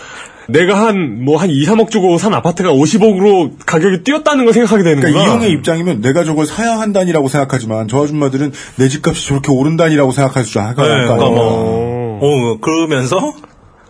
[0.49, 5.11] 내가 한, 뭐, 한 2, 3억 주고 산 아파트가 50억으로 가격이 뛰었다는 걸 생각하게 되는구나.
[5.11, 10.45] 그러니까 이용의 입장이면 내가 저걸 사야 한다니라고 생각하지만 저 아줌마들은 내 집값이 저렇게 오른다니라고 생각할
[10.45, 10.83] 줄 알까?
[10.83, 13.33] 네, 그러니까 뭐, 어, 그러면서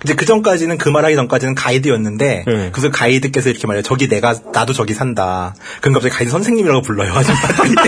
[0.05, 2.69] 이제 그 전까지는 그 말하기 전까지는 가이드였는데 네.
[2.73, 3.83] 그래서 가이드께서 이렇게 말해요.
[3.83, 5.55] 저기 내가 나도 저기 산다.
[5.81, 7.13] 그럼 갑자기 가이드 선생님이라고 불러요.
[7.15, 7.75] 아줌마들이.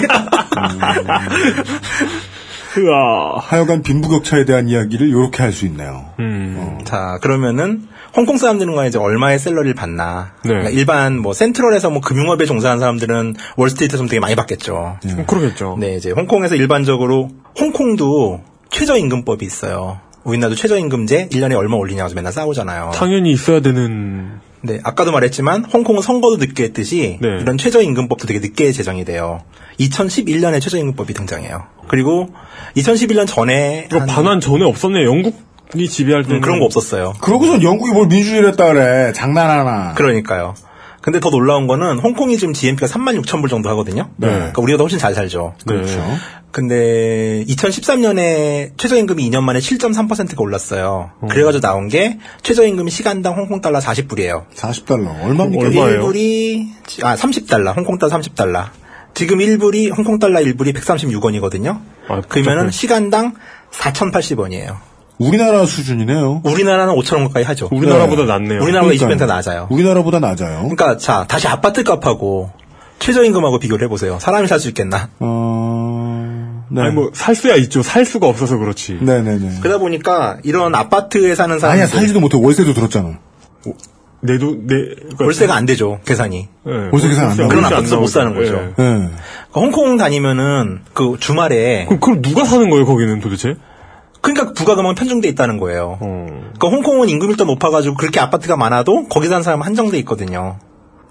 [3.41, 6.07] 하여간 빈부격차에 대한 이야기를 이렇게 할 수 있네요.
[6.85, 10.33] 자 그러면은 홍콩 사람들은 이제 얼마의 셀러리를 받나?
[10.43, 10.49] 네.
[10.49, 14.99] 그러니까 일반 뭐 센트럴에서 뭐 금융업에 종사하는 사람들은 월스트리트에서 되게 많이 받겠죠.
[15.05, 15.77] 음, 그러겠죠.
[15.79, 20.01] 네, 이제 홍콩에서 일반적으로 홍콩도 최저임금법이 있어요.
[20.27, 22.91] 우리나라도 최저임금제 1년에 얼마 올리냐고 맨날 싸우잖아요.
[22.95, 27.29] 당연히 있어야 되는 네, 아까도 말했지만 홍콩은 선거도 늦게 했듯이 네.
[27.41, 29.41] 이런 최저임금법도 되게 늦게 제정이 돼요.
[29.79, 31.65] 2011년에 최저임금법이 등장해요.
[31.89, 32.31] 그리고
[32.77, 35.05] 2011년 전에 한- 반환 전에 없었네.
[35.05, 35.37] 영국
[35.75, 37.15] 이 지배할 때는 음, 그런 거 없었어요.
[37.21, 39.13] 그러고선 영국이 뭘 민주주의를 했다 그래.
[39.13, 39.95] 장난하나.
[39.95, 40.55] 그러니까요.
[41.07, 44.11] 근데 더 놀라운 거는 홍콩이 지금 GNP가 3만 6천 불 정도 하거든요.
[44.17, 44.27] 네.
[44.27, 45.55] 그러니까 우리가 더 훨씬 잘 살죠.
[45.65, 46.05] 그렇죠.
[46.51, 51.13] 근데 2013년에 최저임금이 2년 만에 7.3%가 올랐어요.
[51.31, 54.47] 그래가지고 나온 게 최저임금이 시간당 홍콩 달러 40불이에요.
[54.53, 55.23] 40달러.
[55.23, 55.69] 얼마입니까?
[55.69, 56.03] 얼마예요?
[56.03, 56.71] 1불이
[57.05, 58.65] 아 30달러, 홍콩 달러 30달러.
[59.15, 61.83] 지금 1불이 홍콩 달러 1불이 136원이거든요.
[62.09, 62.71] 아, 그러면은 복잡해.
[62.73, 63.35] 시간당
[63.71, 64.75] 4,080원이에요.
[65.19, 66.43] 우리나라 수준이네요.
[66.45, 67.69] 우리나라는 5천 원 가까이 하죠.
[67.73, 68.63] 우리나라보다 낫네요.
[68.63, 69.17] 우리나라보다 그러니까요.
[69.17, 69.67] 20% 낮아요.
[69.71, 70.59] 우리나라보다 낮아요.
[70.61, 72.51] 그러니까 자 다시 아파트 값하고
[72.99, 74.19] 최저임금하고 비교를 해보세요.
[74.21, 75.09] 사람이 살 수 있겠나?
[75.21, 76.65] 어...
[76.69, 76.83] 네.
[76.83, 77.83] 아니 뭐 살 수야 있죠.
[77.83, 78.99] 살 수가 없어서 그렇지.
[79.01, 79.61] 네네네.
[79.63, 82.39] 그러다 보니까 이런 아파트에 사는 사람들 아니야, 살지도 못해.
[82.41, 83.19] 월세도 들었잖아.
[84.21, 86.49] 내도 내 그러니까 월세가 안 되죠 계산이.
[86.67, 87.37] 예, 월세 계산 안.
[87.37, 88.07] 그런 안 아파트에서 못.
[88.09, 88.55] 사는 거죠.
[88.55, 88.59] 예.
[88.59, 88.73] 네.
[88.75, 89.13] 그러니까
[89.55, 93.57] 홍콩 다니면은 그 주말에 그럼 그럼 누가 사는 거예요 거기는 도대체?
[94.27, 95.99] 그러니까 부가금은 편중돼 있다는 거예요.
[96.01, 96.27] 어.
[96.59, 100.57] 그러니까 홍콩은 임금 밀도 높아가지고 그렇게 아파트가 많아도 거기 사는 사람은 한정돼 있거든요.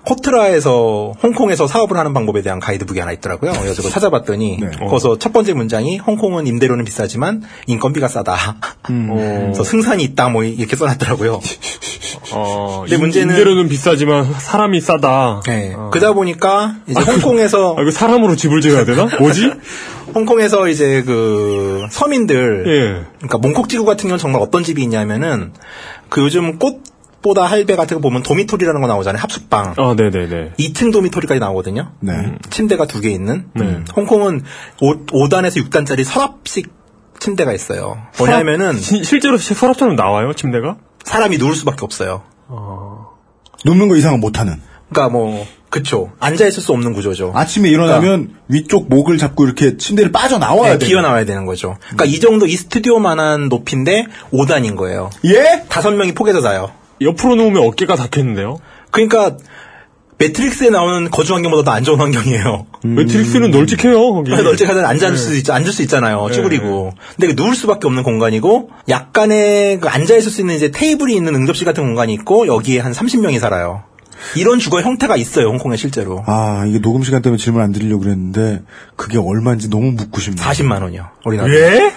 [0.05, 3.51] 코트라에서 홍콩에서 사업을 하는 방법에 대한 가이드북이 하나 있더라고요.
[3.53, 4.69] 그래서 그거 찾아봤더니 네.
[4.87, 8.57] 거기서 첫 번째 문장이 홍콩은 임대료는 비싸지만 인건비가 싸다.
[8.83, 11.39] 그래서 승산이 있다 뭐 이렇게 써놨더라고요.
[12.33, 15.41] 어, 근데 임- 문제는- 임대료는 비싸지만 사람이 싸다.
[15.45, 15.75] 네.
[15.91, 19.07] 그러다 보니까 이제 홍콩에서 아, 이거 사람으로 집을 지어야 되나?
[19.19, 19.51] 뭐지?
[20.15, 23.05] 홍콩에서 이제 그 서민들 예.
[23.17, 25.53] 그러니까 몽콕지구 같은 경우는 정말 어떤 집이 있냐면은
[26.09, 26.81] 그 요즘 꽃
[27.25, 29.19] 보다 할배 같은 거 보면 도미토리라는 거 나오잖아요.
[29.19, 29.73] 합숙방.
[29.77, 30.51] 아, 네네네.
[30.59, 31.91] 2층 도미토리까지 나오거든요.
[32.01, 32.13] 네.
[32.51, 33.47] 침대가 두 개 있는.
[33.55, 33.79] 네.
[33.95, 34.43] 홍콩은
[35.11, 36.71] 5, 단에서 6단짜리 서랍식
[37.19, 37.97] 침대가 있어요.
[38.19, 40.77] 뭐냐면은 시- 실제로 시- 서랍처럼 나와요, 침대가?
[41.03, 42.21] 사람이 누울 수밖에 없어요.
[43.65, 44.61] 눕는 거 이상은 못 하는.
[44.89, 46.11] 그러니까 뭐 그쵸.
[46.19, 47.31] 앉아 있을 수 없는 구조죠.
[47.35, 50.85] 아침에 일어나면 위쪽 목을 잡고 이렇게 침대를 빠져나와야 네, 돼.
[50.85, 51.77] 기어 나와야 되는 거죠.
[51.81, 55.09] 그러니까 이 정도 이 스튜디오만한 높이인데 5단인 거예요.
[55.25, 55.65] 예?
[55.69, 56.69] 다섯 명이 폭에서 자요.
[57.01, 58.57] 옆으로 누우면 어깨가 닿겠는데요?
[58.91, 59.37] 그러니까
[60.17, 62.67] 매트릭스에 나오는 거주 환경보다 더 안 좋은 환경이에요.
[62.83, 64.31] 매트릭스는 널찍해요, 거기.
[64.31, 66.29] 널찍하다 앉을 수 있, 앉을 수 있잖아요.
[66.31, 66.93] 쭈그리고.
[67.17, 71.35] 근데 그 누울 수밖에 없는 공간이고 약간의 그 앉아 있을 수 있는 이제 테이블이 있는
[71.35, 73.83] 응접실 같은 공간이 있고 여기에 한 30명이 살아요.
[74.37, 76.23] 이런 주거 형태가 있어요, 홍콩에 실제로.
[76.25, 78.61] 아, 이게 녹음 시간 때문에 질문 안 드리려고 그랬는데,
[78.95, 80.41] 그게 얼마인지 너무 묻고 싶네요.
[80.47, 81.09] 40만 원이요.
[81.25, 81.53] 우리나라.
[81.53, 81.91] 예?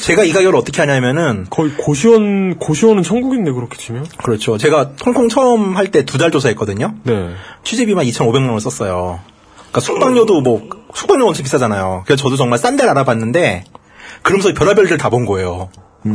[0.00, 4.06] 제가 이 가격을 어떻게 하냐면은 거의 고시원, 고시원은 천국인데, 그렇게 치면?
[4.22, 4.56] 그렇죠.
[4.58, 6.94] 제가 홍콩 처음 할 때 두 달 조사했거든요.
[7.04, 7.30] 네.
[7.64, 9.20] 취재비만 2,500만 원을 썼어요.
[9.70, 12.02] 그러니까 숙박료도 뭐 숙박료 엄청 비싸잖아요.
[12.06, 13.64] 그래서 저도 정말 싼 데를 알아봤는데
[14.22, 15.68] 그러면서 별의별 데를 다 본 거예요.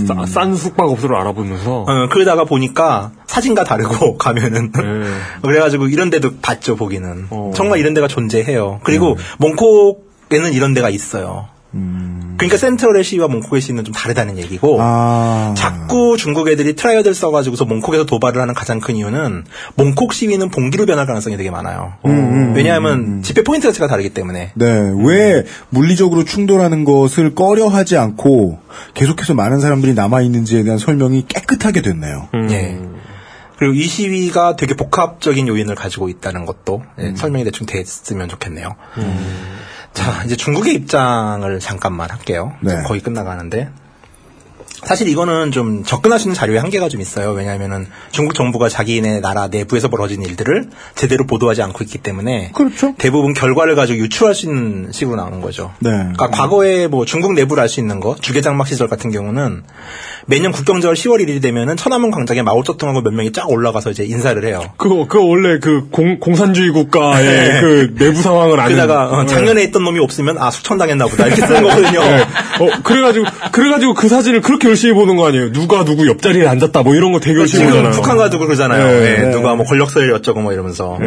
[0.08, 1.86] 싸- 싼 숙박업소를 알아보면서.
[1.88, 4.82] 어, 그러다가 보니까 사진과 다르고 가면은 네.
[5.44, 7.52] 그래가지고 이런 데도 봤죠 보기는 어.
[7.56, 8.80] 정말 이런 데가 존재해요.
[8.84, 11.48] 그리고 몽콕에는 이런 데가 있어요.
[12.38, 15.54] 그러니까 센트럴의 시위와 몽콕의 시위는 좀 다르다는 얘기고 아.
[15.58, 19.46] 자꾸 중국 애들이 triad를 써가지고서 몽콕에서 도발을 하는 가장 큰 이유는
[19.76, 21.94] 몽콕 시위는 봉기로 변할 가능성이 되게 많아요.
[22.56, 28.60] 왜냐하면 집회 포인트 자체가 다르기 때문에 네, 왜 물리적으로 충돌하는 것을 꺼려하지 않고
[28.94, 32.28] 계속해서 많은 사람들이 남아 있는지에 대한 설명이 깨끗하게 됐네요.
[32.52, 32.80] 예.
[33.58, 37.16] 그리고 이 시위가 되게 복합적인 요인을 가지고 있다는 것도 예, 음.
[37.16, 38.76] 설명이 대충 됐으면 좋겠네요.
[39.96, 42.54] 자, 이제 중국의 입장을 잠깐만 할게요.
[42.60, 42.84] 네.
[42.84, 43.70] 거의 끝나가는데.
[44.86, 47.32] 사실 이거는 좀 접근할 수 있는 자료에 한계가 좀 있어요.
[47.32, 52.94] 왜냐하면은 중국 정부가 자기네 나라 내부에서 벌어진 일들을 제대로 보도하지 않고 있기 때문에 그렇죠.
[52.98, 55.72] 대부분 결과를 가지고 유추할 수 있는 식으로 나오는 거죠.
[55.80, 55.90] 네.
[55.92, 59.64] 그러니까 과거에 뭐 중국 내부를 알 수 있는 거 주계장막 시절 같은 경우는
[60.28, 64.62] 매년 국경절 10월 1일이 되면은 천안문 광장에 마오쩌둥하고 몇 명이 쫙 올라가서 이제 인사를 해요.
[64.78, 67.62] 그거, 그거 원래 그 공, 공산주의 국가의 네.
[67.62, 68.76] 그 내부 상황을 아는.
[68.76, 69.28] 그러다가 어, 네.
[69.28, 72.00] 작년에 있던 놈이 없으면 아 숙천당했나 보다 이렇게 쓰는 거거든요.
[72.02, 72.22] 네.
[72.22, 75.54] 어, 그래가지고, 그래가지고 그 사진을 그렇게 열심히 보는 거 아니에요?
[75.54, 77.92] 누가 누구 옆자리에 앉았다, 뭐 이런 거 열심히 지금 보잖아요.
[77.94, 78.86] 북한 가도 그러잖아요.
[78.86, 79.32] 네, 예, 네.
[79.32, 81.00] 누가 뭐 권력서열 어쩌고 뭐 이러면서.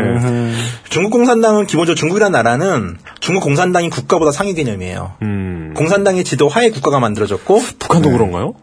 [0.89, 5.13] 중국 공산당은 기본적으로 중국이라는 나라는 중국 공산당이 국가보다 상위 개념이에요.
[5.23, 5.75] 음.
[5.77, 8.55] 공산당의 지도 하에 국가가 만들어졌고 북한도 그런가요?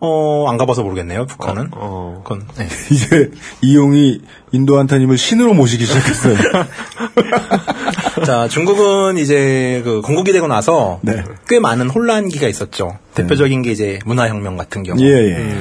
[0.00, 1.68] 어, 안 가봐서 모르겠네요, 북한은.
[1.72, 2.22] 어.
[2.24, 2.66] 그건, 네.
[2.90, 3.30] 이제
[3.60, 4.20] 이용이
[4.52, 6.36] 인도 한타님을 신으로 모시기 시작했어요.
[8.24, 11.22] 자, 중국은 이제 그 건국이 되고 나서 네.
[11.48, 12.98] 꽤 많은 혼란기가 있었죠.
[13.14, 15.00] 대표적인 게 이제 문화혁명 같은 경우.
[15.00, 15.56] 예, 예.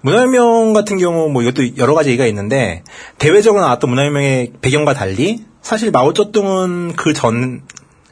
[0.00, 2.82] 문화혁명 같은 경우 뭐 이것도 여러 가지 얘기가 있는데
[3.18, 7.62] 대외적으로 나왔던 문화혁명의 배경과 달리 사실 마오쩌둥은 그 전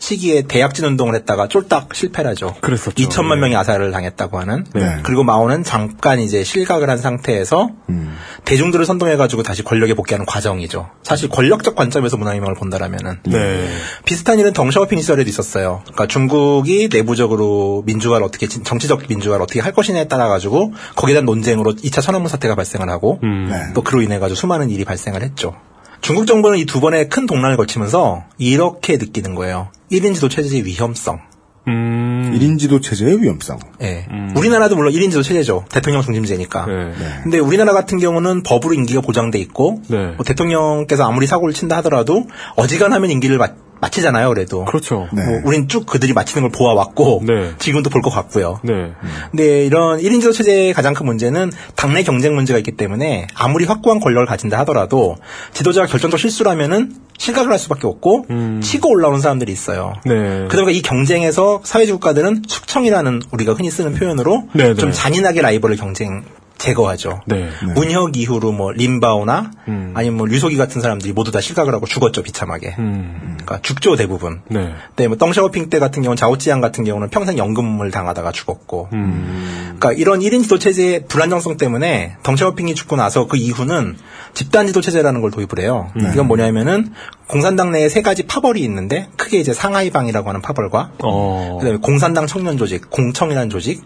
[0.02, 2.56] 시기에 대약진 운동을 했다가 쫄딱 실패라죠.
[2.60, 2.96] 그랬었죠.
[2.96, 3.40] 2천만 예.
[3.42, 4.64] 명이 아사를 당했다고 하는.
[4.74, 4.96] 네.
[5.04, 8.16] 그리고 마오는 잠깐 이제 실각을 한 상태에서 음.
[8.44, 10.90] 대중들을 선동해가지고 다시 권력에 복귀하는 과정이죠.
[11.04, 13.68] 사실 권력적 관점에서 문화혁명을 본다라면은 네.
[14.04, 15.82] 비슷한 일은 덩샤오핑 시절에도 있었어요.
[15.84, 21.26] 그러니까 중국이 내부적으로 민주화를 어떻게 진- 정치적 민주화를 어떻게 할 것이냐에 따라 가지고 거기에 대한
[21.26, 23.46] 논쟁으로 2차 천안문 사태가 발생을 하고 음.
[23.48, 23.72] 네.
[23.72, 25.54] 또 그로 인해 가지고 수많은 일이 발생을 했죠.
[26.02, 29.68] 중국 정부는 이 두 번의 큰 동란을 거치면서 이렇게 느끼는 거예요.
[29.90, 31.20] 1인 지도 체제의 위험성.
[31.68, 32.32] 음.
[32.34, 33.60] 1인 지도 체제의 위험성.
[33.82, 34.06] 예.
[34.34, 35.64] 우리나라도 물론 1인 지도 체제죠.
[35.70, 36.66] 대통령 중심제니까.
[36.66, 36.92] 네.
[37.22, 40.08] 근데 우리나라 같은 경우는 법으로 임기가 보장돼 있고 네.
[40.16, 42.26] 뭐 대통령께서 아무리 사고를 친다 하더라도
[42.56, 43.50] 어지간하면 임기를 마,
[43.82, 44.28] 마치잖아요.
[44.30, 44.64] 그래도.
[44.64, 45.08] 그렇죠.
[45.12, 45.26] 네.
[45.26, 47.52] 뭐 우린 쭉 그들이 마치는 걸 보아왔고 네.
[47.58, 48.58] 지금도 볼 것 같고요.
[48.64, 48.92] 네.
[49.30, 54.00] 근데 이런 1인 지도 체제의 가장 큰 문제는 당내 경쟁 문제가 있기 때문에 아무리 확고한
[54.00, 55.16] 권력을 가진다 하더라도
[55.52, 58.26] 지도자가 결정적 실수를 하면은 실각을 할 수밖에 없고
[58.60, 59.92] 치고 올라오는 사람들이 있어요.
[60.04, 60.14] 네.
[60.14, 64.92] 그러다 보니까 이 경쟁에서 사회주의 국가들은 숙청이라는 우리가 흔히 쓰는 표현으로 네, 좀 네.
[64.92, 66.24] 잔인하게 라이벌을 경쟁
[66.62, 67.20] 제거하죠.
[67.26, 67.48] 네.
[67.74, 69.92] 문혁 이후로 뭐 림바오나 음.
[69.94, 72.76] 아니면 뭐 류소기 같은 사람들이 모두 다 실각을 하고 죽었죠 비참하게.
[72.78, 73.36] 음.
[73.42, 74.42] 그러니까 죽죠 대부분.
[74.48, 74.72] 네.
[74.94, 78.90] 네, 뭐 덩샤오핑 때 같은 경우는 자오찌양 같은 경우는 평생 연금을 당하다가 죽었고.
[78.92, 79.76] 음.
[79.78, 83.96] 그러니까 이런 1인 지도 체제의 불안정성 때문에 덩샤오핑이 죽고 나서 그 이후는
[84.34, 85.90] 집단 지도 체제라는 걸 도입을 해요.
[85.96, 86.92] 이건 뭐냐면은
[87.26, 91.58] 공산당 내에 세 가지 파벌이 있는데 크게 이제 상하이방이라고 하는 파벌과 어.
[91.58, 93.82] 그다음에 공산당 청년 조직, 공청이라는 조직,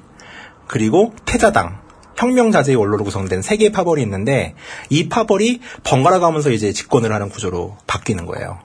[0.66, 1.78] 그리고 태자당,
[2.18, 4.54] 혁명자재의 원로로 구성된 세 개의 파벌이 있는데
[4.90, 8.58] 이 파벌이 번갈아 가면서 이제 집권을 하는 구조로 바뀌는 거예요.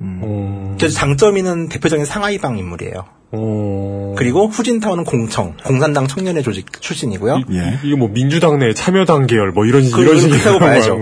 [0.00, 0.76] 음.
[0.78, 3.04] 그래서 장점이는 대표적인 상하이방 인물이에요.
[3.34, 4.14] 어.
[4.18, 7.40] 그리고 후진타오는 공청, 공산당 청년의 조직 출신이고요.
[7.52, 7.78] 예.
[7.82, 10.98] 이게 뭐 민주당 내 참여당 계열 뭐 이런 식 그- 이런 그렇다고 봐야죠.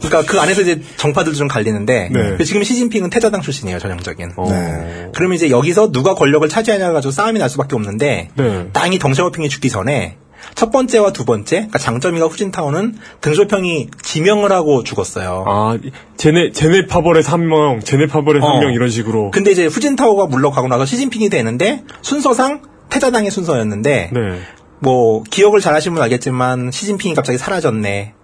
[0.00, 2.44] 그러니까 그 안에서 이제 정파들도 좀 갈리는데 네.
[2.44, 4.32] 지금 시진핑은 태자당 출신이에요, 전형적인.
[4.36, 4.50] 어.
[4.50, 5.08] 네.
[5.14, 8.68] 그러면 이제 여기서 누가 권력을 차지하냐 가지고 싸움이 날 수밖에 없는데 네.
[8.72, 10.18] 땅이 덩샤오핑이 죽기 전에
[10.54, 15.44] 첫 번째와 두 번째, 그러니까 장점이가 후진타오는 등쇼평이 지명을 하고 죽었어요.
[15.46, 15.78] 아,
[16.16, 18.46] 쟤네 쟤네 파벌의 3명, 쟤네 파벌의 어.
[18.46, 19.30] 3명 이런 식으로.
[19.30, 24.40] 근데 이제 후진타오가 물러가고 나서 시진핑이 되는데 순서상 태자당의 순서였는데 네.
[24.78, 28.14] 뭐 기억을 잘 하시면 알겠지만 시진핑이 갑자기 사라졌네.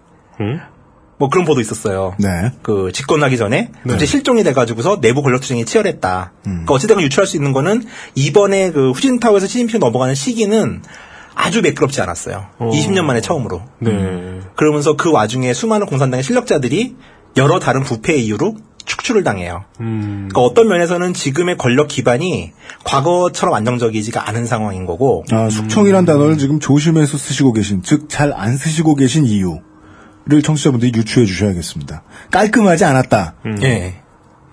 [0.40, 0.60] 응?
[1.20, 2.14] 뭐 그런 보도 있었어요.
[2.18, 2.50] 네.
[2.62, 6.32] 그 집권하기 전에 갑자기 실종이 돼가지고서 내부 권력 투쟁이 치열했다.
[6.42, 7.84] 그러니까 어찌됐건 유추할 수 있는 거는
[8.14, 10.82] 이번에 그 후진타오에서 시진핑 넘어가는 시기는
[11.40, 12.46] 아주 매끄럽지 않았어요.
[12.58, 12.70] 어.
[12.70, 13.62] 20년 만에 처음으로.
[13.78, 14.40] 네.
[14.56, 16.96] 그러면서 그 와중에 수많은 공산당의 실력자들이
[17.36, 19.64] 여러 다른 부패의 이유로 축출을 당해요.
[19.80, 20.28] 음.
[20.30, 22.52] 그러니까 어떤 면에서는 지금의 권력 기반이
[22.84, 28.56] 과거처럼 안정적이지가 않은 상황인 거고 아, 숙청이란 단어를 지금 조심해서 쓰시고 계신, 즉, 잘 안
[28.56, 32.02] 쓰시고 계신 이유를 청취자분들이 유추해 주셔야겠습니다.
[32.30, 33.34] 깔끔하지 않았다.
[33.62, 33.94] 예.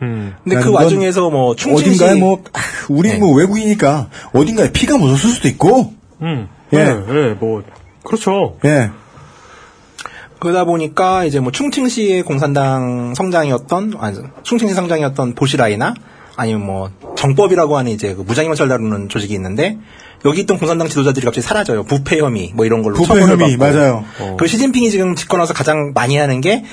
[0.03, 0.35] 음.
[0.43, 2.59] 근데 그 와중에서 뭐 충칭시 어딘가에 뭐, 아,
[2.89, 3.17] 우리 네.
[3.17, 6.47] 뭐 외국이니까 어딘가에 피가 묻었을 수도 있고, 음.
[6.73, 6.83] 예.
[6.83, 7.63] 네, 네, 뭐
[8.03, 8.57] 그렇죠.
[8.65, 8.91] 예.
[10.39, 15.95] 그러다 보니까 이제 뭐 충칭시의 공산당 성장이었던 아니 충칭시 성장이었던 보시라이나
[16.35, 19.79] 아니면 뭐 정법이라고 하는 이제 그 무장경찰 다루는 조직이 있는데
[20.25, 21.83] 여기 있던 공산당 지도자들이 갑자기 사라져요.
[21.83, 23.77] 부패 혐의 뭐 이런 걸로 부패 처벌을 혐의, 받고.
[23.77, 24.05] 맞아요.
[24.37, 26.63] 그 시진핑이 지금 집권 와서 가장 많이 하는 게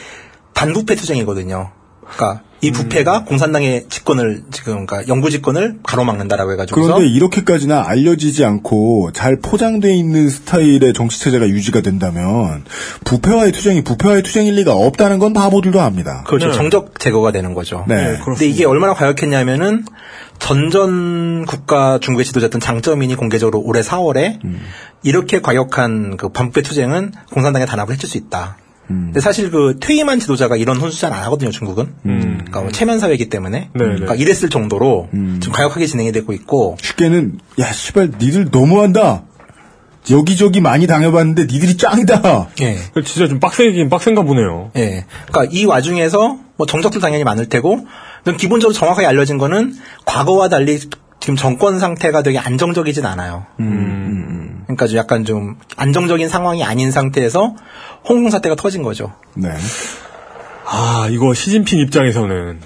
[0.53, 1.71] 반부패 투쟁이거든요.
[2.05, 9.11] 그러니까 이 부패가 공산당의 집권을 지금 그러니까 영구 집권을 가로막는다라고 해가지고서 그런데 이렇게까지나 알려지지 않고
[9.13, 12.65] 잘 포장돼 있는 스타일의 정치 체제가 유지가 된다면
[13.05, 16.25] 부패와의 투쟁이 부패와의 투쟁일 리가 없다는 건 바보들도 압니다.
[16.27, 16.47] 그렇죠.
[16.47, 16.53] 네.
[16.55, 17.85] 정적 제거가 되는 거죠.
[17.87, 18.19] 네.
[18.25, 19.85] 근데 이게 얼마나 과격했냐면은
[20.39, 24.39] 전전 국가 중국의 지도자였던 장쩌민이 공개적으로 올해 4월에
[25.03, 28.57] 이렇게 과격한 그 반부패 투쟁은 공산당에 단합을 해칠 수 있다.
[28.87, 31.95] 근데 사실 그 퇴임한 지도자가 이런 혼수잔 안 하거든요, 중국은.
[32.03, 33.71] 그러니까 뭐 체면 사회이기 때문에.
[33.73, 33.85] 네, 네.
[33.85, 36.77] 그러니까 이랬을 정도로 좀 과격하게 진행이 되고 있고.
[36.83, 39.23] 쉽게는 야 씨발 니들 너무한다.
[40.11, 42.49] 여기저기 많이 당해봤는데 니들이 짱이다.
[42.61, 42.77] 예.
[43.05, 44.71] 진짜 좀 빡세긴 빡센가 보네요.
[44.77, 45.07] 예.
[45.29, 47.87] 그러니까 이 와중에서 뭐 정적들 당연히 많을 테고,
[48.37, 49.75] 기본적으로 정확하게 알려진 거는
[50.05, 50.79] 과거와 달리
[51.21, 53.47] 지금 정권 상태가 되게 안정적이진 않아요.
[54.65, 57.55] 그러니까 좀 약간 좀 안정적인 상황이 아닌 상태에서
[58.09, 59.13] 홍콩 사태가 터진 거죠.
[59.35, 59.51] 네.
[60.67, 62.61] 아, 이거 시진핑 입장에서는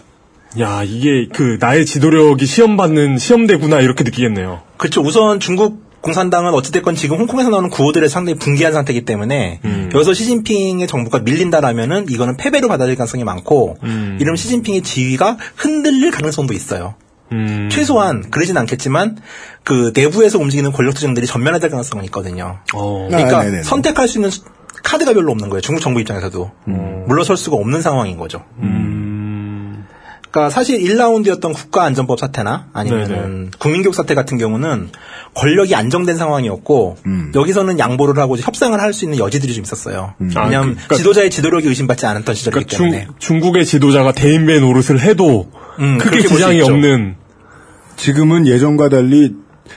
[0.61, 4.62] 야, 이게 그 나의 지도력이 시험 받는 시험대구나 이렇게 느끼겠네요.
[4.77, 5.03] 그렇죠.
[5.03, 9.61] 우선 중국 공산당은 어찌됐건 지금 홍콩에서 나오는 구호들에 상당히 붕괴한 상태이기 때문에
[9.93, 16.95] 여기서 시진핑의 정부가 밀린다라면은 이거는 패배로 받아들일 가능성이 많고 이러면 시진핑의 지위가 흔들릴 가능성도 있어요.
[17.33, 17.69] 음.
[17.71, 19.19] 최소한 그러진 않겠지만
[19.65, 22.59] 그 내부에서 움직이는 권력 투쟁들이 전면화될 가능성은 있거든요.
[22.75, 23.07] 어.
[23.11, 23.63] 그러니까 아, 네네네.
[23.65, 24.45] 선택할 수 있는 수-
[24.85, 25.61] 카드가 별로 없는 거예요.
[25.61, 26.51] 중국 정부 입장에서도
[27.07, 28.45] 물러설 수가 없는 상황인 거죠.
[30.31, 34.91] 그러니까 사실 1라운드였던 국가안전법 사태나 아니면은 국민교육 사태 같은 경우는
[35.35, 36.97] 권력이 안정된 상황이었고
[37.35, 40.15] 여기서는 양보를 하고 협상을 할 수 있는 여지들이 좀 있었어요.
[40.35, 43.05] 아, 왜냐하면 그러니까- 지도자의 지도력이 의심받지 않았던 시절이기 그러니까 때문에.
[43.19, 46.61] 중, 중국의 지도자가 대인배 노릇을 해도 음, 크게 지장이.
[46.63, 47.17] 없는
[47.97, 49.35] 지금은 예전과 달리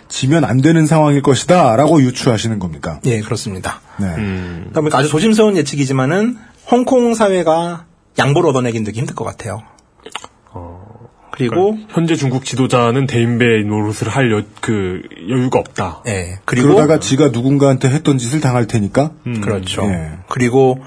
[0.08, 3.00] 지면 안 되는 상황일 것이다라고 유추하시는 겁니까?
[3.06, 3.82] 예, 그렇습니다.
[4.00, 4.08] 네.
[4.18, 4.68] 음.
[4.72, 6.38] 그러니까 아주 조심스러운 예측이지만은
[6.70, 7.86] 홍콩 사회가
[8.18, 9.64] 양보를 얻어내긴 되게 힘들 것 같아요.
[11.32, 16.04] 그리고 그러니까 현재 중국 지도자는 대인배 노릇을 할 여, 그 여유가 없다.
[16.08, 19.12] 예, 그리고 그러다가 지가 누군가한테 했던 짓을 당할 테니까.
[19.42, 19.84] 그렇죠.
[19.86, 20.12] 예.
[20.28, 20.80] 그리고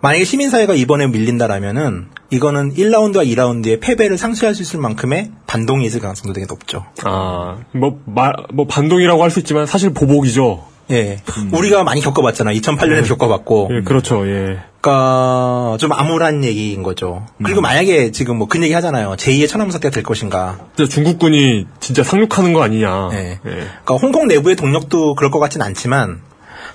[0.00, 6.34] 만약에 시민사회가 이번에 밀린다라면은 이거는 1라운드와 2라운드의 패배를 상쇄할 수 있을 만큼의 반동이 있을 가능성도
[6.34, 6.84] 되게 높죠.
[7.04, 10.64] 아, 뭐, 마, 뭐 반동이라고 할 수 있지만 사실 보복이죠.
[10.90, 11.20] 예.
[11.52, 12.58] 우리가 많이 겪어봤잖아요.
[12.60, 13.70] 2008년에 겪어봤고.
[13.72, 14.28] 예, 그렇죠.
[14.28, 14.58] 예.
[14.94, 17.26] 그러니까 좀 암울한 얘기인 거죠.
[17.42, 19.16] 그리고 만약에 지금 뭐 그 얘기 하잖아요.
[19.16, 20.58] 제2의 천안문 사태가 될 것인가.
[20.88, 23.08] 중국군이 진짜 상륙하는 거 아니냐.
[23.12, 23.16] 예.
[23.32, 23.38] 예.
[23.44, 26.20] 그러니까 홍콩 내부의 동력도 그럴 것 같진 않지만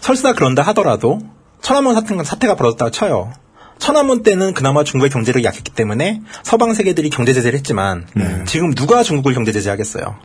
[0.01, 1.19] 설사 그런다 하더라도
[1.61, 3.31] 천안문 사태, 사태가 벌어졌다고 쳐요.
[3.77, 8.07] 천안문 때는 그나마 중국의 경제력이 약했기 때문에 서방 세계들이 경제 제재를 했지만
[8.45, 10.15] 지금 누가 중국을 경제 제재하겠어요?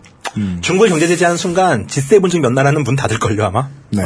[0.62, 3.68] 중국을 경제 제재하는 순간 G7 중 몇 나라는 문 닫을걸요 아마?
[3.90, 4.02] 네.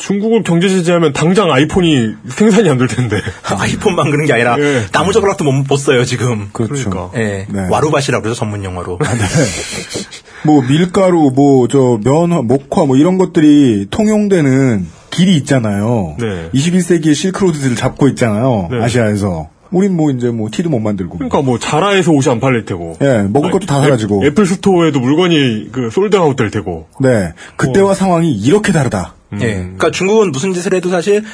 [0.00, 3.20] 중국을 경제 제재하면 당장 아이폰이 생산이 안 될 텐데.
[3.44, 4.86] 아이폰만 그런 게 아니라 예.
[4.92, 6.48] 나무 젓가락도 못, 못 써요 지금.
[6.52, 6.88] 그렇죠.
[6.88, 7.18] 그러니까.
[7.20, 7.68] 예, 네.
[7.70, 8.98] 와리바시라고 그러죠 전문 용어로.
[10.44, 16.16] 뭐 밀가루, 뭐 저 면화, 목화 뭐 이런 것들이 통용되는 길이 있잖아요.
[16.18, 16.48] 네.
[16.54, 18.68] 21세기의 실크로드들을 잡고 있잖아요.
[18.70, 18.82] 네.
[18.82, 19.48] 아시아에서.
[19.70, 21.18] 우린 뭐 이제 뭐 티도 못 만들고.
[21.18, 22.94] 그러니까 뭐 자라에서 옷이 안 팔릴 테고.
[23.02, 24.24] 예, 먹을 것도 다 사라지고.
[24.24, 26.86] 애, 애플 스토어에도 물건이 그 솔드아웃 될 테고.
[27.00, 27.34] 네.
[27.56, 29.14] 그때와 상황이 이렇게 다르다.
[29.34, 29.54] 예.
[29.54, 31.24] 그러니까 중국은 무슨 짓을 해도 사실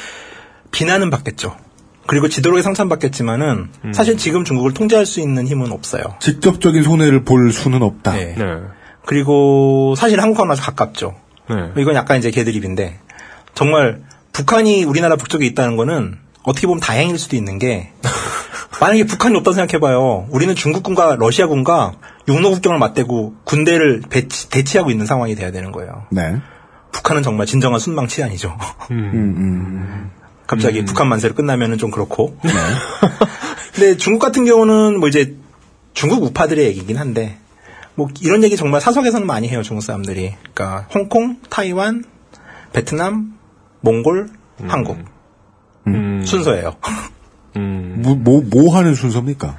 [0.70, 1.56] 비난은 받겠죠.
[2.06, 6.02] 그리고 지도력에 상처받겠지만은 사실 지금 중국을 통제할 수 있는 힘은 없어요.
[6.20, 8.18] 직접적인 손해를 볼 수는 없다.
[8.20, 8.34] 예.
[8.36, 8.44] 네.
[9.04, 11.14] 그리고 사실 한국하고 아주 가깝죠.
[11.50, 11.56] 네.
[11.80, 12.98] 이건 약간 이제 개드립인데
[13.54, 14.02] 정말
[14.32, 17.92] 북한이 우리나라 북쪽에 있다는 거는 어떻게 보면 다행일 수도 있는 게
[18.80, 20.26] 만약에 북한이 없다고 생각해봐요.
[20.30, 21.94] 우리는 중국군과 러시아군과
[22.28, 26.04] 육로 국경을 맞대고 군대를 배치, 대치하고 있는 상황이 돼야 되는 거예요.
[26.10, 26.36] 네.
[26.96, 28.56] 북한은 정말 진정한 순방 치안이죠.
[28.90, 30.10] 음, 음.
[30.46, 32.38] 갑자기 북한 만세로 끝나면은 좀 그렇고.
[33.74, 35.36] 근데 중국 같은 경우는 뭐 이제
[35.92, 37.36] 중국 우파들의 얘기긴 한데
[37.94, 40.34] 뭐 이런 얘기 정말 사석에서는 많이 해요 중국 사람들이.
[40.54, 42.04] 그러니까 홍콩, 타이완,
[42.72, 43.34] 베트남,
[43.80, 44.30] 몽골,
[44.66, 44.98] 한국
[45.88, 46.22] 음.
[46.24, 46.76] 순서예요.
[47.56, 47.96] 음.
[47.98, 49.56] 뭐, 뭐, 뭐 하는 순서입니까?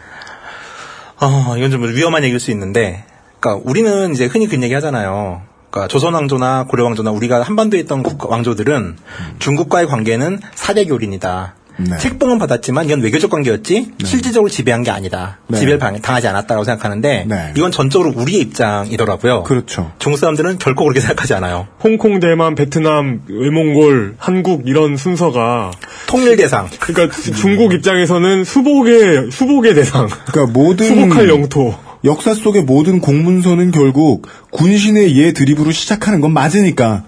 [1.20, 3.06] 아 이건 좀 위험한 얘기일 수 있는데,
[3.40, 5.42] 그러니까 우리는 이제 흔히 그런 얘기 하잖아요.
[5.70, 8.98] 그러니까 조선 왕조나 고려 왕조나 우리가 한반도에 있던 국- 왕조들은
[9.40, 11.56] 중국과의 관계는 사대교린이다.
[11.80, 11.96] 네.
[12.00, 15.38] 책봉은 받았지만 이건 외교적 관계였지 실질적으로 지배한 게 아니다.
[15.48, 15.60] 네.
[15.60, 17.54] 지배를 당- 당하지 않았다고 생각하는데 네.
[17.56, 19.44] 이건 전적으로 우리의 입장이더라고요.
[19.44, 19.92] 그렇죠.
[20.00, 21.68] 중국 사람들은 결코 그렇게 생각하지 않아요.
[21.84, 25.70] 홍콩, 대만, 베트남, 외몽골, 한국 이런 순서가
[26.08, 26.68] 통일 대상.
[26.80, 30.08] 그러니까 중국 입장에서는 수복의 수복의 대상.
[30.26, 31.76] 그러니까 모든 수복할 영토.
[32.08, 37.04] 역사 속의 모든 공문서는 결국 군신의 예 드립으로 시작하는 건 맞으니까.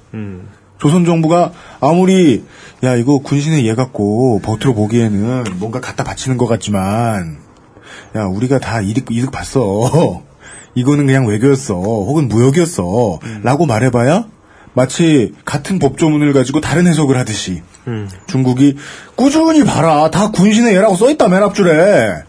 [0.77, 2.43] 조선 정부가 아무리
[2.83, 7.37] 야 이거 군신의 예 갖고 버티러 보기에는 뭔가 갖다 바치는 것 같지만
[8.15, 10.21] 야 우리가 다 이득 이득 봤어.
[10.75, 11.75] 이거는 그냥 외교였어.
[11.75, 13.19] 혹은 무역이었어.
[13.41, 14.25] 라고 말해봐야
[14.73, 17.61] 마치 같은 법조문을 가지고 다른 해석을 하듯이
[18.27, 18.75] 중국이
[19.15, 22.23] 꾸준히 봐라 다 군신의 예라고 써있다 맨 앞줄에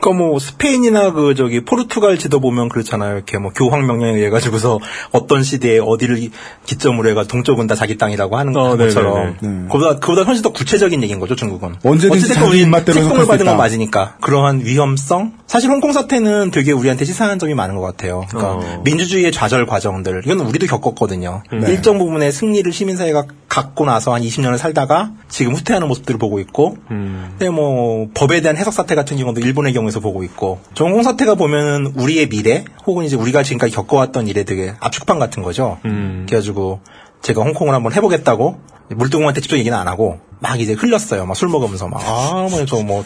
[0.00, 3.14] 그러니까 뭐 스페인이나 그 저기 포르투갈 지도 보면 그렇잖아요.
[3.16, 4.78] 이렇게 뭐 교황 명령에 의해 가지고서
[5.12, 6.30] 어떤 시대에 어디를 기-
[6.66, 9.68] 기점으로 해가 동쪽은 다 자기 땅이라고 하는 어, 것처럼 네네네.
[9.68, 11.76] 그보다 그보다 훨씬 더 구체적인 얘기인 거죠 중국은.
[11.84, 13.56] 언제든지 어쨌든 우리 책봉을 받은 건.
[13.56, 15.32] 맞으니까 그러한 위험성.
[15.46, 18.24] 사실 홍콩 사태는 되게 우리한테 시사하는 점이 많은 것 같아요.
[18.28, 18.82] 그러니까 어.
[18.84, 21.42] 민주주의의 좌절 과정들 이건 우리도 겪었거든요.
[21.52, 21.70] 네.
[21.72, 27.48] 일정 부분의 승리를 시민사회가 갖고 나서 한 20년을 살다가 지금 후퇴하는 모습들을 보고 있고 근데
[27.50, 31.92] 뭐 법에 대한 해석 사태 같은 경우도 일본의 경우 에서 보고 있고 정공 사태가 보면은
[31.96, 35.78] 우리의 미래 혹은 이제 우리가 지금까지 겪어왔던 일에 되게 압축판 같은 거죠.
[35.82, 36.80] 그래가지고
[37.22, 41.24] 제가 홍콩을 한번 해보겠다고 물뚱한테 직접 얘기는 안 하고 막 이제 흘렸어요.
[41.26, 43.04] 막 술 먹으면서 막 아 뭐저뭐나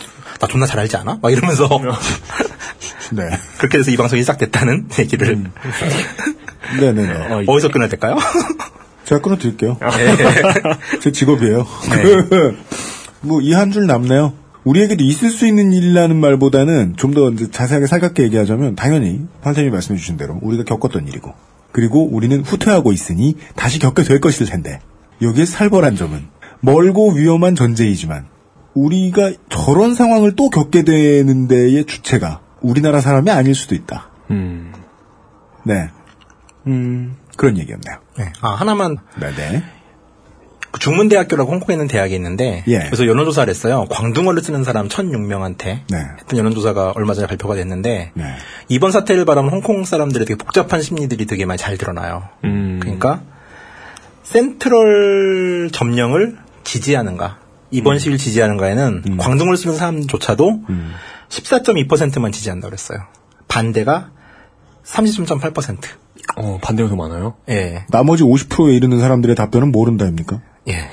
[0.48, 1.18] 존나 잘 알지 않아?
[1.22, 1.68] 막 이러면서
[3.12, 3.22] 네.
[3.58, 5.44] 그렇게 해서 이 방송이 시작됐다는 얘기를
[6.80, 7.44] 네네.
[7.46, 8.16] 어디서 끊어야 될까요?
[9.04, 9.78] 제가 끊어드릴게요.
[9.80, 10.98] 네.
[11.00, 11.66] 제 직업이에요.
[11.90, 12.56] 네.
[13.22, 14.34] 뭐, 이 한 줄 남네요.
[14.68, 20.18] 우리에게도 있을 수 있는 일이라는 말보다는 좀 더 자세하게 살갑게 얘기하자면, 당연히, 판사님이 말씀해 주신
[20.18, 21.32] 대로 우리가 겪었던 일이고,
[21.72, 24.80] 그리고 우리는 후퇴하고 있으니 다시 겪게 될 것일 텐데,
[25.22, 26.26] 여기에 살벌한 점은,
[26.60, 28.26] 멀고 위험한 전제이지만,
[28.74, 34.10] 우리가 저런 상황을 또 겪게 되는 데의 주체가 우리나라 사람이 아닐 수도 있다.
[34.30, 34.72] 음.
[35.64, 35.88] 네.
[36.66, 37.96] 음, 그런 얘기였네요.
[38.18, 38.32] 네.
[38.42, 38.98] 아, 하나만.
[39.18, 39.62] 네네.
[40.78, 42.78] 그 중문대학교라고 홍콩에 있는 대학이 있는데 예.
[42.78, 43.86] 그래서 여론조사를 했어요.
[43.90, 46.06] 광둥어를 쓰는 사람 1,006명한테 네.
[46.18, 48.24] 했던 여론조사가 얼마 전에 발표가 됐는데 네.
[48.68, 52.28] 이번 사태를 바라본 홍콩 사람들의 되게 복잡한 심리들이 되게 많이 잘 드러나요.
[52.44, 52.78] 음.
[52.80, 53.22] 그러니까
[54.22, 57.38] 센트럴 점령을 지지하는가
[57.70, 57.98] 이번 음.
[57.98, 60.62] 시위를 지지하는가에는 광둥어를 쓰는 사람조차도
[61.28, 63.00] 14.2%만 지지한다고 그랬어요.
[63.48, 64.10] 반대가
[64.84, 65.78] 33.8%.
[66.36, 67.34] 어, 반대가 더 많아요?
[67.48, 67.84] 예.
[67.88, 70.40] 나머지 50%에 이르는 사람들의 답변은 모른다입니까?
[70.68, 70.88] 예.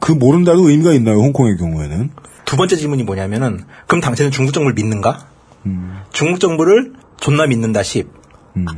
[0.00, 2.10] 그 모른다도 의미가 있나요, 홍콩의 경우에는?
[2.44, 5.26] 두 번째 질문이 뭐냐면은 그럼 당신은 중국 정부를 믿는가?
[5.66, 6.00] 음.
[6.12, 8.08] 중국 정부를 존나 믿는다 10.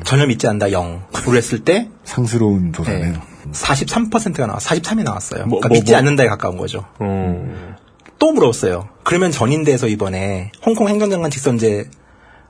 [0.04, 1.02] 전혀 믿지 않는다 0.
[1.26, 3.14] 로 했을 때 상스러운 조사네요.
[3.52, 5.46] 43%가 나와 43이 나왔어요.
[5.46, 5.98] 뭐, 그러니까 뭐, 믿지 뭐.
[5.98, 6.84] 않는다에 가까운 거죠.
[6.98, 7.76] 어.
[8.18, 8.88] 또 물어봤어요.
[9.02, 11.86] 그러면 전인대에서 이번에 홍콩 행정장관 직선제와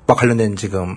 [0.08, 0.96] 관련된 지금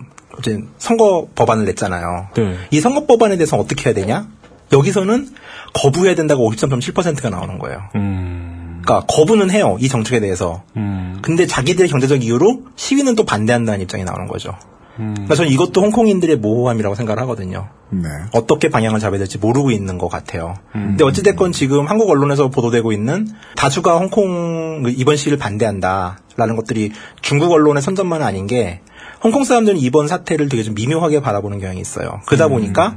[0.77, 2.29] 선거 법안을 냈잖아요.
[2.35, 2.57] 네.
[2.71, 4.27] 이 선거 법안에 대해서 어떻게 해야 되냐?
[4.71, 5.29] 여기서는
[5.73, 7.81] 거부해야 된다고 53.7%가 나오는 거예요.
[7.95, 8.81] 음.
[8.83, 9.77] 그러니까 거부는 해요.
[9.79, 10.63] 이 정책에 대해서.
[10.77, 11.19] 음.
[11.21, 14.53] 근데 자기들의 경제적 이유로 시위는 또 반대한다는 입장이 나오는 거죠.
[14.99, 15.13] 음.
[15.15, 17.67] 그래서 저는 이것도 홍콩인들의 모호함이라고 생각을 하거든요.
[17.89, 18.07] 네.
[18.31, 20.55] 어떻게 방향을 잡아야 될지 모르고 있는 것 같아요.
[20.75, 20.89] 음.
[20.89, 27.51] 근데 어찌됐건 지금 한국 언론에서 보도되고 있는 다수가 홍콩 그 이번 시위를 반대한다라는 것들이 중국
[27.51, 28.81] 언론의 선전만은 아닌 게
[29.25, 32.21] 홍콩 사람들은 이번 사태를 되게 좀 미묘하게 바라보는 경향이 있어요.
[32.27, 32.95] 그러다 보니까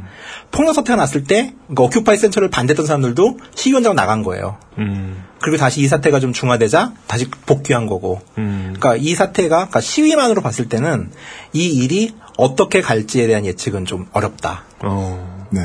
[0.50, 4.58] 폭력 사태가 났을 때 그러니까 오큐파이 센터를 반대했던 사람들도 시위 현장 나간 거예요.
[4.76, 5.24] 음.
[5.40, 8.20] 그리고 다시 이 사태가 좀 중화되자 다시 복귀한 거고.
[8.36, 8.74] 음.
[8.76, 11.10] 그러니까 이 사태가 그러니까 시위만으로 봤을 때는
[11.54, 14.64] 이 일이 어떻게 갈지에 대한 예측은 좀 어렵다.
[14.84, 15.46] 어.
[15.48, 15.62] 네.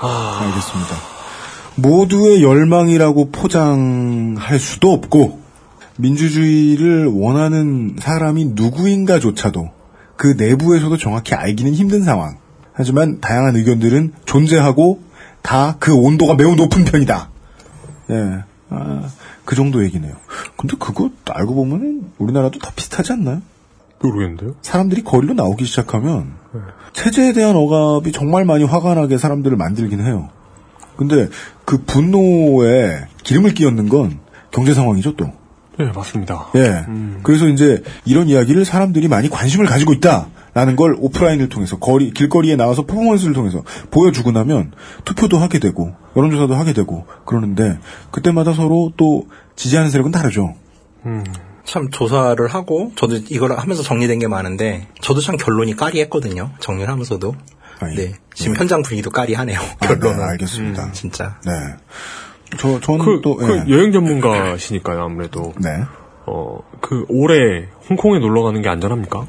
[0.00, 0.96] 알겠습니다.
[1.76, 5.40] 모두의 열망이라고 포장할 수도 없고,
[5.98, 9.70] 민주주의를 원하는 사람이 누구인가조차도
[10.16, 12.36] 그 내부에서도 정확히 알기는 힘든 상황.
[12.72, 15.02] 하지만 다양한 의견들은 존재하고
[15.42, 17.30] 다 그 온도가 매우 높은 편이다.
[18.10, 18.44] 예.
[18.70, 19.08] 아,
[19.44, 20.14] 그 정도 얘기네요.
[20.56, 23.42] 근데 그거 알고 보면 우리나라도 다 비슷하지 않나요?
[24.00, 24.54] 모르겠는데요?
[24.62, 26.34] 사람들이 거리로 나오기 시작하면
[26.92, 30.28] 체제에 대한 억압이 정말 많이 화가 나게 사람들을 만들긴 해요.
[30.96, 31.28] 근데
[31.64, 34.18] 그 분노에 기름을 끼얹는 건
[34.50, 35.32] 경제 상황이죠 또.
[35.78, 36.48] 네, 맞습니다.
[36.56, 36.84] 예.
[37.22, 42.84] 그래서 이제 이런 이야기를 사람들이 많이 관심을 가지고 있다라는 걸 오프라인을 통해서 거리 길거리에 나와서
[42.84, 44.72] 퍼포먼스를 통해서 보여주고 나면
[45.04, 47.78] 투표도 하게 되고 여론조사도 하게 되고 그러는데
[48.10, 49.26] 그때마다 서로 또
[49.56, 50.54] 지지하는 세력은 다르죠.
[51.64, 56.50] 참 조사를 하고 저도 이걸 하면서 정리된 게 많은데 저도 참 결론이 까리했거든요.
[56.60, 57.34] 정리를 하면서도.
[57.94, 58.14] 네.
[58.34, 59.60] 지금 현장 분위기도 까리하네요.
[59.80, 60.18] 결론은.
[60.18, 60.86] 네, 알겠습니다.
[60.86, 61.38] 음, 진짜.
[61.46, 61.52] 네.
[62.56, 63.70] 저 저는 그, 또 그 예.
[63.70, 65.52] 여행 전문가시니까요, 아무래도.
[65.60, 65.82] 네.
[66.26, 69.26] 어, 그 올해 홍콩에 놀러 가는 게 안전합니까?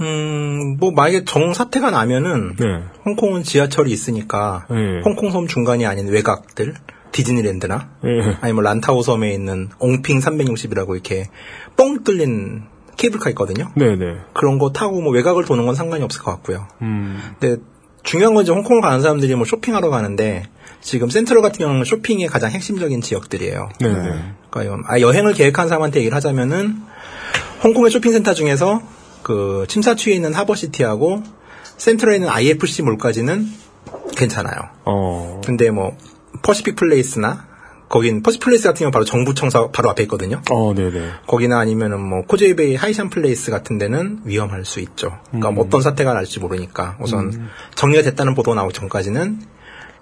[0.00, 2.82] 음, 뭐 만약에 정사태가 나면은 네.
[3.04, 5.00] 홍콩은 지하철이 있으니까 네.
[5.04, 6.74] 홍콩 섬 중간이 아닌 외곽들
[7.12, 8.36] 디즈니랜드나 네.
[8.40, 11.28] 아니 면 란타오 섬에 있는 옹핑 360이라고 이렇게
[11.76, 12.64] 뻥 뚫린
[12.96, 13.70] 케이블카 있거든요.
[13.76, 14.16] 네네.
[14.34, 16.66] 그런 거 타고 뭐 외곽을 도는 건 상관이 없을 것 같고요.
[16.82, 17.20] 음.
[17.38, 17.62] 근데
[18.04, 20.44] 중요한 건 이제 홍콩을 가는 사람들이 뭐 쇼핑하러 가는데
[20.80, 23.70] 지금 센트럴 같은 경우는 쇼핑의 가장 핵심적인 지역들이에요.
[23.80, 23.94] 네네.
[24.50, 26.76] 그러니까 이건 아, 여행을 계획한 사람한테 얘기를 하자면은
[27.64, 28.82] 홍콩의 쇼핑센터 중에서
[29.22, 31.22] 그 침사추이에 있는 하버시티하고
[31.78, 33.48] 센트럴에 있는 IFC 몰까지는
[34.16, 34.56] 괜찮아요.
[34.84, 35.40] 어.
[35.44, 35.96] 근데 뭐
[36.42, 37.46] 퍼시픽 플레이스나
[37.88, 40.42] 거긴 퍼시픽 플레이스 같은 경우 바로 정부청사 바로 앞에 있거든요.
[40.50, 41.10] 어, 네네.
[41.26, 45.12] 거기나 아니면은 뭐 코즈웨이베이 하이산 플레이스 같은 데는 위험할 수 있죠.
[45.28, 47.48] 그러니까 뭐 어떤 사태가 날지 모르니까 우선 음.
[47.74, 49.40] 정리가 됐다는 보도가 나오기 전까지는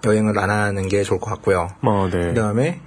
[0.05, 1.69] 여행을 안 하는 게 좋을 것 같고요.
[1.81, 2.19] 아, 네.
[2.29, 2.79] 그다음에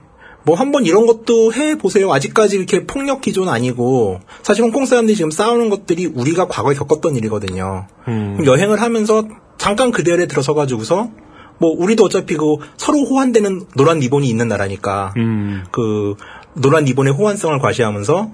[0.47, 2.13] 뭐 한번 이런 것도 해 보세요.
[2.13, 7.87] 아직까지 이렇게 폭력 기조는 아니고 사실 홍콩 사람들이 지금 싸우는 것들이 우리가 과거에 겪었던 일이거든요.
[8.07, 8.37] 음.
[8.39, 9.25] 그럼 여행을 하면서
[9.59, 11.11] 잠깐 그 대열에 들어서 가지고서
[11.59, 15.65] 뭐 우리도 어차피 그 서로 호환되는 노란 리본이 있는 나라니까 음.
[15.71, 16.15] 그
[16.55, 18.31] 노란 리본의 호환성을 과시하면서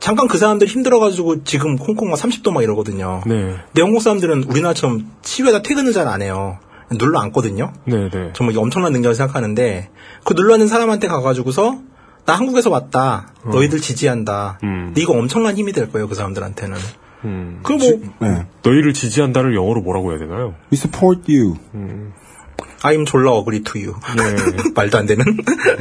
[0.00, 3.22] 잠깐 그 사람들 힘들어가지고 지금 홍콩 막 30도 막 이러거든요.
[3.26, 3.56] 네.
[3.66, 6.58] 근데 홍콩 사람들은 우리나라처럼 치유에다 퇴근을 잘 안 해요.
[6.98, 7.72] 눌러 앉거든요.
[7.86, 8.32] 네네.
[8.34, 9.88] 정말 이게 엄청난 능력을 생각하는데
[10.24, 11.78] 그 눌러 앉는 사람한테 가가지고서
[12.26, 13.32] 나 한국에서 왔다.
[13.44, 14.58] 너희들 지지한다.
[14.62, 14.86] 음.
[14.86, 16.08] 근데 이거 엄청난 힘이 될 거예요.
[16.08, 16.76] 그 사람들한테는.
[17.62, 18.46] 그 뭐, 네.
[18.62, 20.54] 너희를 지지한다를 영어로 뭐라고 해야 되나요?
[20.70, 21.56] We support you.
[22.84, 23.94] I'm 졸라 ugly to you.
[24.74, 25.24] 말도 안 되는.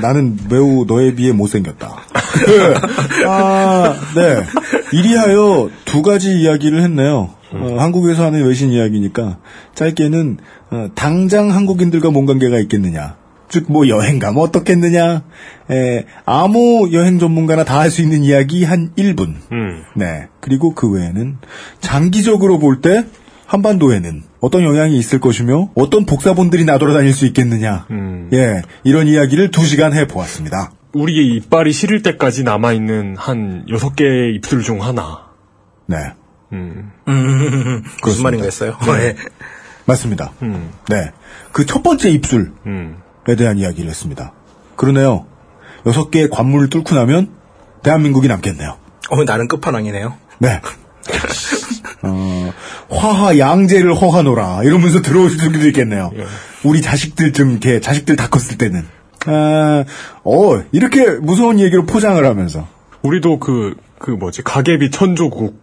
[0.02, 1.98] 나는 매우 너에 비해 못생겼다.
[3.28, 4.44] 아, 네.
[4.98, 7.30] 이리하여 두 가지 이야기를 했네요.
[7.52, 9.38] 어, 한국에서 하는 외신 이야기니까
[9.76, 10.38] 짧게는
[10.72, 13.18] 어, 당장 한국인들과 뭔 관계가 있겠느냐.
[13.50, 15.24] 즉 뭐 여행 가면 어떻겠느냐.
[15.70, 19.36] 에, 아무 여행 전문가나 다 할 수 있는 이야기 한 1분.
[19.52, 19.84] 음.
[19.96, 20.28] 네.
[20.40, 21.38] 그리고 그 외에는
[21.82, 23.06] 장기적으로 볼 때
[23.54, 27.86] 한반도에는 어떤 영향이 있을 것이며 어떤 복사본들이 나돌아다닐 수 있겠느냐.
[27.92, 28.30] 음.
[28.34, 28.64] 예.
[28.84, 30.72] 이런 이야기를 두 시간 해 보았습니다.
[30.94, 35.28] 우리의 이빨이 시릴 때까지 남아 있는 한 여섯 개의 입술 중 하나.
[35.86, 35.98] 네.
[36.52, 36.92] 음.
[38.04, 38.76] 무슨 말인가 했어요?
[38.88, 39.16] 네.
[39.86, 40.32] 맞습니다.
[40.42, 40.72] 음.
[40.90, 41.12] 네.
[41.52, 42.98] 그 첫 번째 입술에 음.
[43.38, 44.34] 대한 이야기를 했습니다.
[44.76, 45.28] 그러네요.
[45.86, 47.30] 여섯 개의 관문을 뚫고 나면
[47.84, 48.78] 대한민국이 남겠네요.
[49.10, 50.16] 어, 나름 끝판왕이네요.
[50.40, 50.60] 네.
[52.04, 52.54] 어,
[52.90, 56.12] 화하 양재를 허하노라 이러면서 들어오실 수도 있겠네요.
[56.64, 58.86] 우리 자식들 좀 이렇게 자식들 다 컸을 때는
[59.26, 59.86] 아,
[60.24, 62.68] 어 이렇게 무서운 얘기로 포장을 하면서
[63.04, 65.62] 우리도 그, 그 뭐지, 가계비 천조국.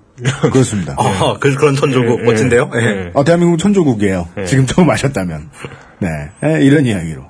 [0.53, 0.95] 그렇습니다.
[0.99, 2.21] 아, 그, 그런 천조국.
[2.21, 2.71] 예, 멋진데요?
[2.75, 2.87] 예, 예.
[2.87, 3.11] 예.
[3.15, 4.29] 어, 대한민국 천조국이에요.
[4.39, 4.45] 예.
[4.45, 5.49] 지금 처음 아셨다면.
[5.99, 6.09] 네.
[6.45, 7.23] 예, 이런 이야기로.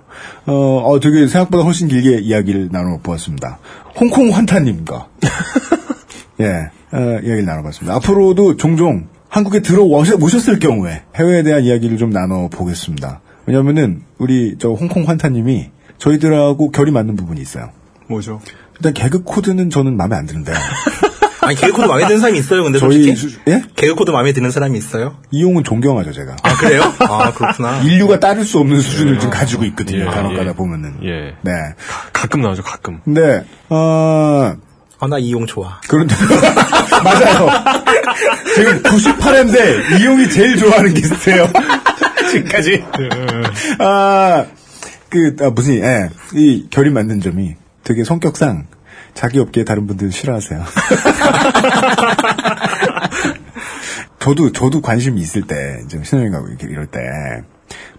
[0.46, 3.58] 어, 어, 되게 생각보다 훨씬 길게 이야기를 나눠 보았습니다.
[3.94, 5.06] 홍콩 환타님과.
[6.40, 7.94] 예, 어, 이야기를 나눠봤습니다.
[7.96, 13.20] 앞으로도 종종 한국에 들어오셨을 경우에 해외에 대한 이야기를 좀 나눠보겠습니다.
[13.46, 17.70] 왜냐면은, 우리 저 홍콩 환타님이 저희들하고 결이 맞는 부분이 있어요.
[18.08, 18.40] 뭐죠?
[18.76, 20.52] 일단 개그 코드는 저는 마음에 안 드는데.
[21.42, 23.16] 아니, 개그 코드 마음에 드는 사람이 있어요, 근데 저희 솔직히?
[23.16, 23.62] 수- 예?
[23.76, 25.16] 개그 코드 마음에 드는 사람이 있어요?
[25.30, 26.36] 이용은 존경하죠, 제가.
[26.42, 26.82] 아, 그래요?
[27.00, 27.80] 아, 그렇구나.
[27.82, 30.00] 인류가 따를 수 없는 수준을 좀 가지고 있거든요.
[30.00, 30.52] 예, 간혹가다 예.
[30.54, 30.96] 보면은.
[31.04, 31.34] 예.
[31.42, 31.52] 네.
[32.12, 33.00] 가 끔 나오죠, 가끔.
[33.04, 34.54] 근데 어
[35.00, 35.80] 아, 나 이용 좋아.
[35.88, 36.14] 그런데
[37.02, 37.48] 맞아요.
[38.54, 41.48] 지금 98회인데 이용이 제일 좋아하는 게스트예요.
[42.30, 42.84] 지금까지.
[43.78, 44.44] 아,
[45.08, 48.66] 그, 아, 무슨, 예, 이 결이 맞는 점이 되게 성격상
[49.14, 50.64] 자기 업계 다른 분들 싫어하세요.
[54.20, 57.00] 저도, 저도 관심이 있을 때, 이제 신혼여행 가고 이렇게 이럴 때,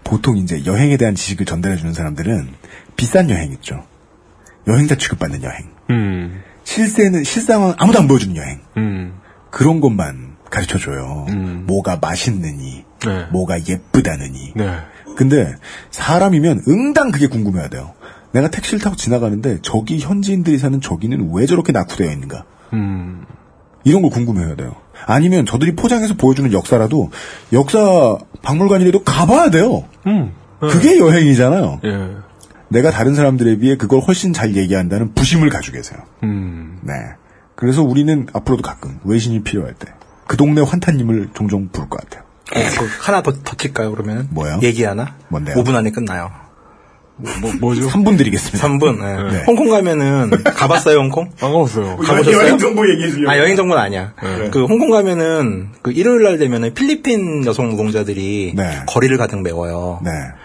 [0.04, 2.48] 보통 이제 여행에 대한 지식을 전달해주는 사람들은
[2.96, 3.84] 비싼 여행 있죠.
[4.68, 5.68] 여행자 취급받는 여행.
[5.90, 6.42] 음.
[6.64, 8.60] 실세는, 실상은 아무도 안 보여주는 여행.
[8.76, 9.14] 음.
[9.50, 11.26] 그런 것만 가르쳐 줘요.
[11.66, 13.26] 뭐가 맛있느니, 네.
[13.32, 14.52] 뭐가 예쁘다느니.
[14.54, 14.76] 네.
[15.16, 15.54] 근데
[15.90, 17.92] 사람이면 응당 그게 궁금해야 돼요.
[18.32, 22.44] 내가 택시를 타고 지나가는데 저기 현지인들이 사는 저기는 왜 저렇게 낙후되어 있는가?
[22.72, 23.26] 음.
[23.84, 24.74] 이런 걸 궁금해야 돼요.
[25.06, 27.10] 아니면 저들이 포장해서 보여주는 역사라도
[27.52, 29.84] 역사 박물관이라도 가봐야 돼요.
[30.06, 30.32] 음.
[30.60, 31.80] 그게 여행이잖아요.
[31.84, 32.08] 예.
[32.72, 36.00] 내가 다른 사람들에 비해 그걸 훨씬 잘 얘기한다는 부심을 가지고 계세요.
[36.22, 36.78] 음.
[36.82, 36.94] 네.
[37.54, 39.92] 그래서 우리는 앞으로도 가끔 외신이 필요할 때
[40.32, 42.22] 그 동네 환타님을 종종 부를 것 같아요.
[42.54, 44.28] 어, 그 하나 더, 더 칠까요, 그러면?
[44.30, 44.60] 뭐요?
[44.62, 45.14] 얘기 하나?
[45.28, 45.56] 뭔데요?
[45.56, 46.30] 5분 안에 끝나요.
[47.16, 47.86] 뭐, 뭐 죠?
[47.88, 48.66] 3분 드리겠습니다.
[48.66, 48.98] 3분.
[48.98, 49.30] 네.
[49.38, 49.44] 네.
[49.46, 51.30] 홍콩 가면은 가봤어요, 홍콩?
[51.42, 51.98] 안 가봤어요.
[51.98, 52.34] 가보셨어요?
[52.34, 53.30] 여행 정보 얘기해 주려고.
[53.30, 54.14] 아, 여행 정보는 아니야.
[54.22, 54.48] 네.
[54.50, 58.80] 그 홍콩 가면은 그 일요일 날 되면은 필리핀 여성 노동자들이 네.
[58.86, 60.00] 거리를 가득 메워요.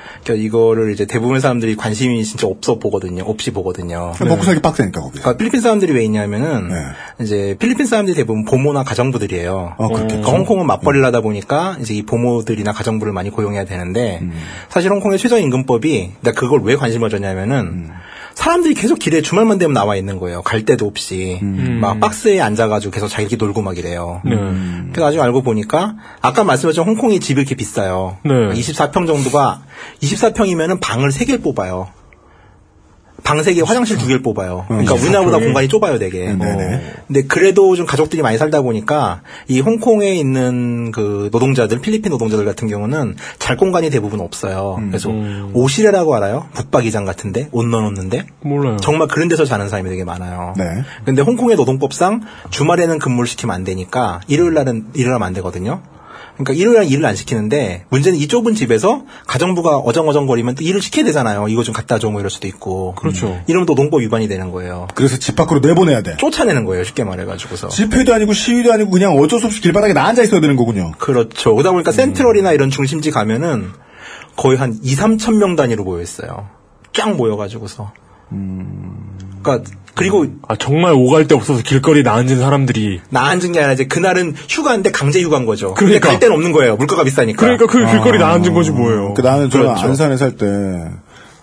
[0.08, 0.22] 네.
[0.24, 3.24] 그러니까 이거를 이제 대부분 사람들이 관심이 진짜 없어 보거든요.
[3.24, 4.14] 없이 보거든요.
[4.20, 5.22] 먹고 살기 빡세니까 거기서.
[5.22, 6.76] 그러니까 필리핀 사람들이 왜 있냐면은 네.
[7.22, 9.76] 이제 필리핀 사람들이 대부분 보모나 가정부들이에요.
[9.78, 10.08] 아, 그렇겠죠.
[10.08, 14.34] 그러니까 홍콩은 맞벌이를 하다 보니까 이제 이 보모들이나 가정부를 많이 고용해야 되는데 음.
[14.70, 17.90] 사실 홍콩의 최저임금법이 내가 그걸 왜 관심을 가졌냐면은 음.
[18.38, 20.44] 사람들이 계속 길에 주말만 되면 나와 있는 거예요.
[20.44, 21.80] 갈 데도 없이 음.
[21.82, 24.22] 막 박스에 앉아가지고 계속 자기 놀고 막 이래요.
[24.24, 24.36] 네.
[24.92, 28.18] 그래서 나중에 알고 보니까 아까 말씀하신 홍콩이 집이 이렇게 비싸요.
[28.24, 28.32] 네.
[28.32, 29.64] 24평 정도가
[30.04, 31.88] 24평이면은 방을 3개를 뽑아요.
[33.28, 34.64] 방 3개, 화장실 2개를 뽑아요.
[34.70, 35.46] 그러니까 24 우리나라보다 평이?
[35.48, 36.32] 공간이 좁아요, 되게.
[36.34, 36.94] 네네.
[37.08, 42.70] 근데 그래도 좀 가족들이 많이 살다 보니까 이 홍콩에 있는 그 노동자들, 필리핀 노동자들 같은
[42.70, 44.82] 경우는 잘 공간이 대부분 없어요.
[44.88, 45.12] 그래서
[45.54, 46.48] 오시레라고 알아요?
[46.54, 48.78] 북박이장 같은데 옷 넣어놓는데 몰라요.
[48.80, 50.54] 정말 그런 데서 자는 사람이 되게 많아요.
[50.56, 50.64] 네.
[51.04, 55.82] 근데 홍콩의 노동법상 주말에는 근무를 시키면 안 되니까 일요일 날은 일을 하면 안 되거든요.
[56.38, 61.04] 그러니까 일요일 날 일을 안 시키는데 문제는 이 좁은 집에서 가정부가 어정어정거리면 또 일을 시켜야
[61.06, 61.48] 되잖아요.
[61.48, 62.94] 이거 좀 갖다 줘 뭐 이럴 수도 있고.
[62.96, 63.42] 그렇죠.
[63.48, 64.88] 이러면 또 농법 위반이 되는 거예요.
[64.96, 66.16] 그래서 집 밖으로 내보내야 돼.
[66.18, 66.84] 쫓아내는 거예요.
[66.84, 67.68] 쉽게 말해가지고서.
[67.70, 70.92] 집회도 아니고 시위도 아니고 그냥 어쩔 수 없이 길바닥에 나 앉아 있어야 되는 거군요.
[70.98, 71.54] 그렇죠.
[71.56, 73.72] 그러다 보니까 센트럴이나 이런 중심지 가면은
[74.36, 76.48] 거의 한 2, 3천 명 단위로 모여 있어요.
[76.94, 77.92] 쫙 모여가지고서.
[79.48, 83.02] 그러니까 그리고 아, 정말 오갈 데 없어서 길거리에 나앉은 사람들이.
[83.10, 85.74] 나 앉은 게 아니라 이제 그날은 휴가인데 강제 휴가인 거죠.
[85.74, 86.10] 근데 그러니까.
[86.10, 86.76] 갈 데는 없는 거예요.
[86.76, 87.40] 물가가 비싸니까.
[87.40, 89.14] 그러니까 그 길거리 나앉은 것이 뭐예요.
[89.16, 89.86] 그 나는 저 그렇죠.
[89.88, 90.46] 안산에 살 때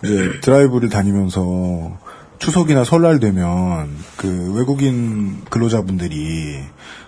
[0.05, 1.99] 이제 드라이브를 다니면서
[2.39, 6.59] 추석이나 설날 되면 그 외국인 근로자분들이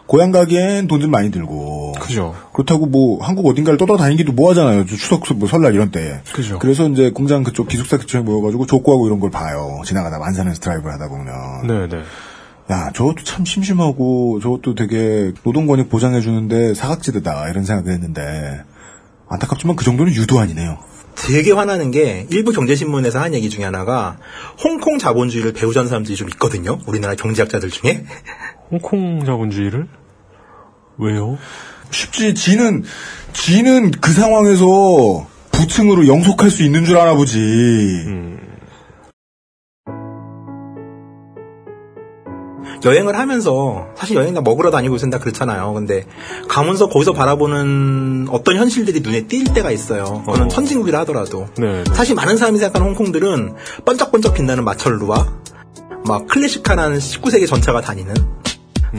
[0.07, 1.93] 고향 가기엔 돈 좀 많이 들고.
[2.01, 2.35] 그죠.
[2.53, 4.87] 그렇다고 뭐 한국 어딘가를 떠돌아다니기도 뭐 하잖아요.
[4.87, 6.21] 추석, 뭐 설날 이런 때.
[6.33, 6.59] 그죠.
[6.59, 9.81] 그래서 이제 공장 그쪽 기숙사 그쪽에 모여가지고 족구하고 이런 걸 봐요.
[9.85, 11.67] 지나가다 만사는 드라이브를 하다 보면.
[11.67, 12.03] 네네.
[12.71, 18.63] 야, 저것도 참 심심하고 저것도 되게 노동권익 보장해주는데 사각지대다 이런 생각을 했는데
[19.29, 20.79] 안타깝지만 그 정도는 유도 아니네요.
[21.17, 24.19] 되게 화나는 게 일부 경제신문에서 한 얘기 중에 하나가
[24.63, 26.79] 홍콩 자본주의를 배우자는 사람들이 좀 있거든요.
[26.87, 28.05] 우리나라 경제학자들 중에.
[28.71, 29.89] 홍콩 자본주의를?
[30.99, 31.39] 왜요?
[31.91, 32.85] 쉽지, 지는,
[33.33, 37.39] 지는 그 상황에서 부층으로 영속할 수 있는 줄 알아 보지.
[42.87, 45.73] 여행을 하면서 사실 여행 다 먹으러 다니고 있다 그렇잖아요.
[45.75, 46.05] 근데
[46.49, 50.23] 가면서 거기서 바라보는 어떤 현실들이 눈에 띌 때가 있어요.
[50.25, 51.49] 그거는 선진국이라 하더라도.
[51.59, 51.85] 네.
[51.93, 53.55] 사실 많은 사람이 생각하는 홍콩들은
[53.85, 55.27] 번쩍번쩍 빛나는 마철루와
[56.07, 58.15] 막 클래식한 19세기 전차가 다니는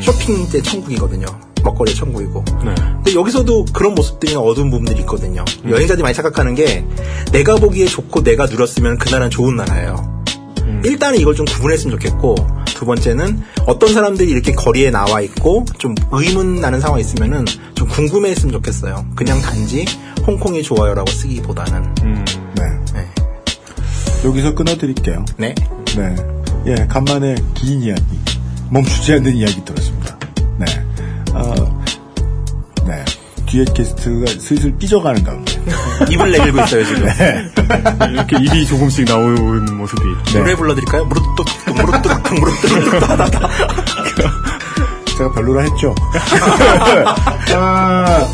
[0.02, 1.26] 쇼핑대 천국이거든요.
[1.64, 2.44] 먹거리 천국이고.
[2.66, 2.76] 네.
[2.76, 5.46] 근데 여기서도 그런 모습들이나 어두운 부분들이 있거든요.
[5.68, 6.86] 여행자들이 많이 착각하는 게
[7.32, 10.24] 내가 보기에 좋고 내가 누렸으면 그 나라는 좋은 나라예요.
[10.84, 12.36] 일단은 이걸 좀 구분했으면 좋겠고
[12.78, 17.44] 두 번째는 어떤 사람들이 이렇게 거리에 나와 있고 좀 의문 나는 상황이 있으면은
[17.74, 19.04] 좀 궁금해 했으면 좋겠어요.
[19.16, 19.84] 그냥 단지
[20.28, 21.96] 홍콩이 좋아요라고 쓰기보다는
[22.94, 23.08] 네.
[24.24, 25.26] 여기서 끊어드릴게요.
[25.38, 25.56] 네.
[25.96, 26.16] 네.
[26.68, 28.04] 예, 간만에 긴 이야기.
[28.70, 30.20] 멈추지 않는 이야기 들었습니다.
[30.60, 30.66] 네.
[31.34, 31.77] 어, 네.
[33.48, 35.54] 뒤에 게스트가 슬슬 삐져가는 가운데.
[36.10, 37.06] 입을 내밀고 있어요, 지금.
[37.06, 37.52] 네.
[38.12, 40.02] 이렇게 입이 조금씩 나오는 모습이.
[40.34, 41.06] 노래 불러드릴까요?
[41.06, 41.46] 무릎뚝,
[41.76, 43.50] 무릎뚝, 무릎뚝 하다가.
[45.18, 45.96] 제가 별로라 했죠.
[47.56, 48.28] 아,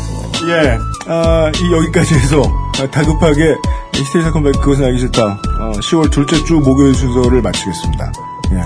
[0.46, 0.78] 예.
[1.06, 2.42] 아, 이 여기까지 해서
[2.90, 3.54] 다급하게
[3.94, 5.38] 히스테리 사건 백 그것은 알기 싫다.
[5.60, 8.12] 어, 10월 둘째 주 목요일 순서를 마치겠습니다.
[8.52, 8.60] 예.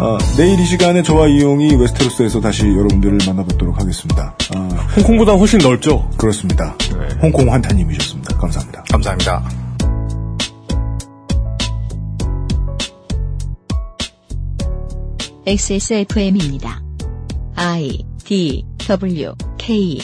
[0.00, 4.34] 어, 내일 이 시간에 저와 이용이 웨스테로스에서 다시 여러분들을 만나뵙도록 하겠습니다.
[4.56, 6.08] 어, 홍콩보다 훨씬 넓죠?
[6.16, 6.74] 그렇습니다.
[7.20, 8.38] 홍콩 환타님이셨습니다.
[8.38, 8.82] 감사합니다.
[8.90, 9.44] 감사합니다.
[15.44, 16.82] XSFM입니다.
[17.56, 19.98] I D W K